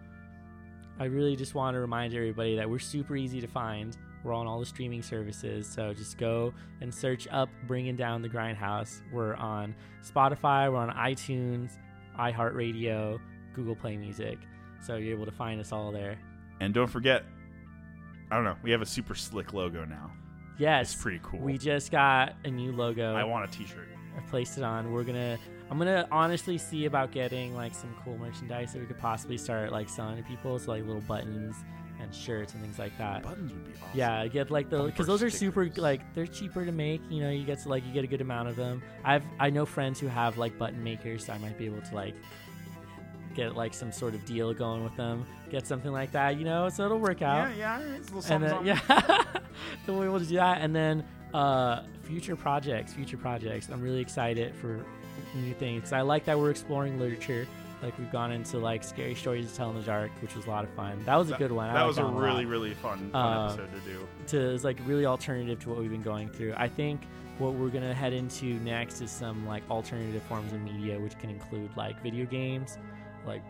[1.00, 3.96] I really just want to remind everybody that we're super easy to find.
[4.24, 8.28] We're on all the streaming services, so just go and search up "Bringing Down the
[8.28, 9.74] Grindhouse." We're on
[10.04, 11.72] Spotify, we're on iTunes,
[12.18, 13.18] iHeartRadio,
[13.54, 14.38] Google Play Music,
[14.80, 16.18] so you're able to find us all there.
[16.60, 17.24] and don't forget,
[18.30, 18.56] I don't know.
[18.62, 20.12] We have a super slick logo now.
[20.58, 21.40] Yes, It's pretty cool.
[21.40, 23.14] We just got a new logo.
[23.14, 23.88] I want a T-shirt.
[24.16, 24.90] I placed it on.
[24.92, 25.38] We're gonna.
[25.70, 29.70] I'm gonna honestly see about getting like some cool merchandise that we could possibly start
[29.70, 31.54] like selling to people, so like little buttons
[32.00, 33.22] and shirts and things like that.
[33.22, 33.90] Buttons would be awesome.
[33.94, 37.00] Yeah, get like the because those are super like they're cheaper to make.
[37.08, 38.82] You know, you get to like you get a good amount of them.
[39.04, 41.94] I've I know friends who have like button makers, so I might be able to
[41.94, 42.14] like
[43.38, 45.24] get like some sort of deal going with them.
[45.50, 47.94] Get something like that, you know, so it'll work out Yeah, yeah.
[47.96, 48.66] It's a little and then something.
[48.66, 49.40] yeah,
[49.86, 53.68] so able to do that, and then uh, future projects, future projects.
[53.72, 54.84] I'm really excited for
[55.34, 55.92] new things.
[55.92, 57.46] I like that we're exploring literature.
[57.82, 60.50] Like we've gone into like scary stories to tell in the dark, which was a
[60.50, 61.00] lot of fun.
[61.06, 61.72] That was a good one.
[61.72, 62.22] That was a one lot.
[62.24, 64.08] really, really fun, fun Uh, episode to do.
[64.28, 66.54] to is like really alternative to what we've been going through.
[66.56, 67.02] I think
[67.38, 71.30] what we're gonna head into next is some like alternative forms of media, which can
[71.30, 72.78] include like video games,
[73.28, 73.42] like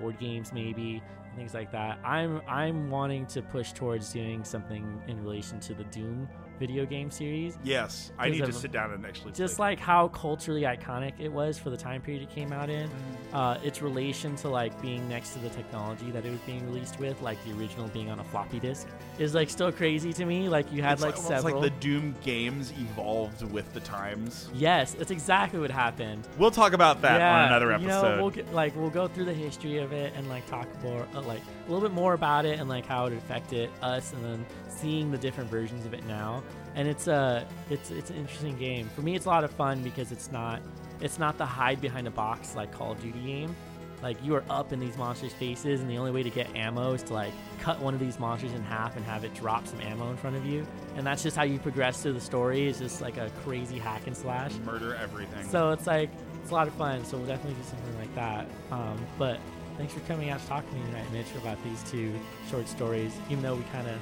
[0.00, 1.02] board games maybe,
[1.36, 1.98] things like that.
[2.04, 7.10] I'm I'm wanting to push towards doing something in relation to the Doom video game
[7.10, 7.56] series.
[7.62, 11.58] Yes, I need to sit down and actually Just like how culturally iconic it was
[11.58, 12.90] for the time period it came out in,
[13.32, 16.98] uh, its relation to like being next to the technology that it was being released
[16.98, 18.86] with, like the original being on a floppy disk,
[19.18, 20.48] is like still crazy to me.
[20.48, 21.60] Like you had It's like almost several.
[21.60, 24.48] like the Doom games evolved with the times.
[24.54, 26.26] Yes, that's exactly what happened.
[26.38, 28.16] We'll talk about that yeah, on another You episode.
[28.16, 31.06] know, we'll get, like we'll go through the history of it and like talk more,
[31.14, 34.24] uh, like a little bit more about it and like how it affected us, and
[34.24, 36.42] then seeing the different versions of it now.
[36.74, 39.14] And it's a it's it's an interesting game for me.
[39.14, 40.62] It's a lot of fun because it's not
[41.00, 43.54] it's not the hide behind a box like Call of Duty game.
[44.02, 46.92] Like you are up in these monsters' faces, and the only way to get ammo
[46.92, 49.80] is to like cut one of these monsters in half and have it drop some
[49.80, 50.66] ammo in front of you.
[50.96, 52.68] And that's just how you progress through the story.
[52.68, 54.52] It's just like a crazy hack and slash.
[54.64, 55.44] Murder everything.
[55.48, 57.04] So it's like it's a lot of fun.
[57.04, 58.46] So we'll definitely do something like that.
[58.70, 59.40] Um, but
[59.78, 62.12] thanks for coming out to talk to me tonight, Mitch, about these two
[62.50, 63.12] short stories.
[63.30, 63.98] Even though we kind of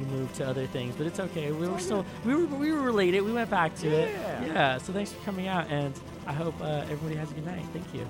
[0.00, 1.52] we moved to other things, but it's okay.
[1.52, 3.20] We were still we were we were related.
[3.20, 4.10] We went back to it.
[4.12, 4.44] Yeah.
[4.44, 4.78] Yeah.
[4.78, 5.94] So thanks for coming out, and
[6.26, 7.64] I hope uh, everybody has a good night.
[7.72, 8.06] Thank you.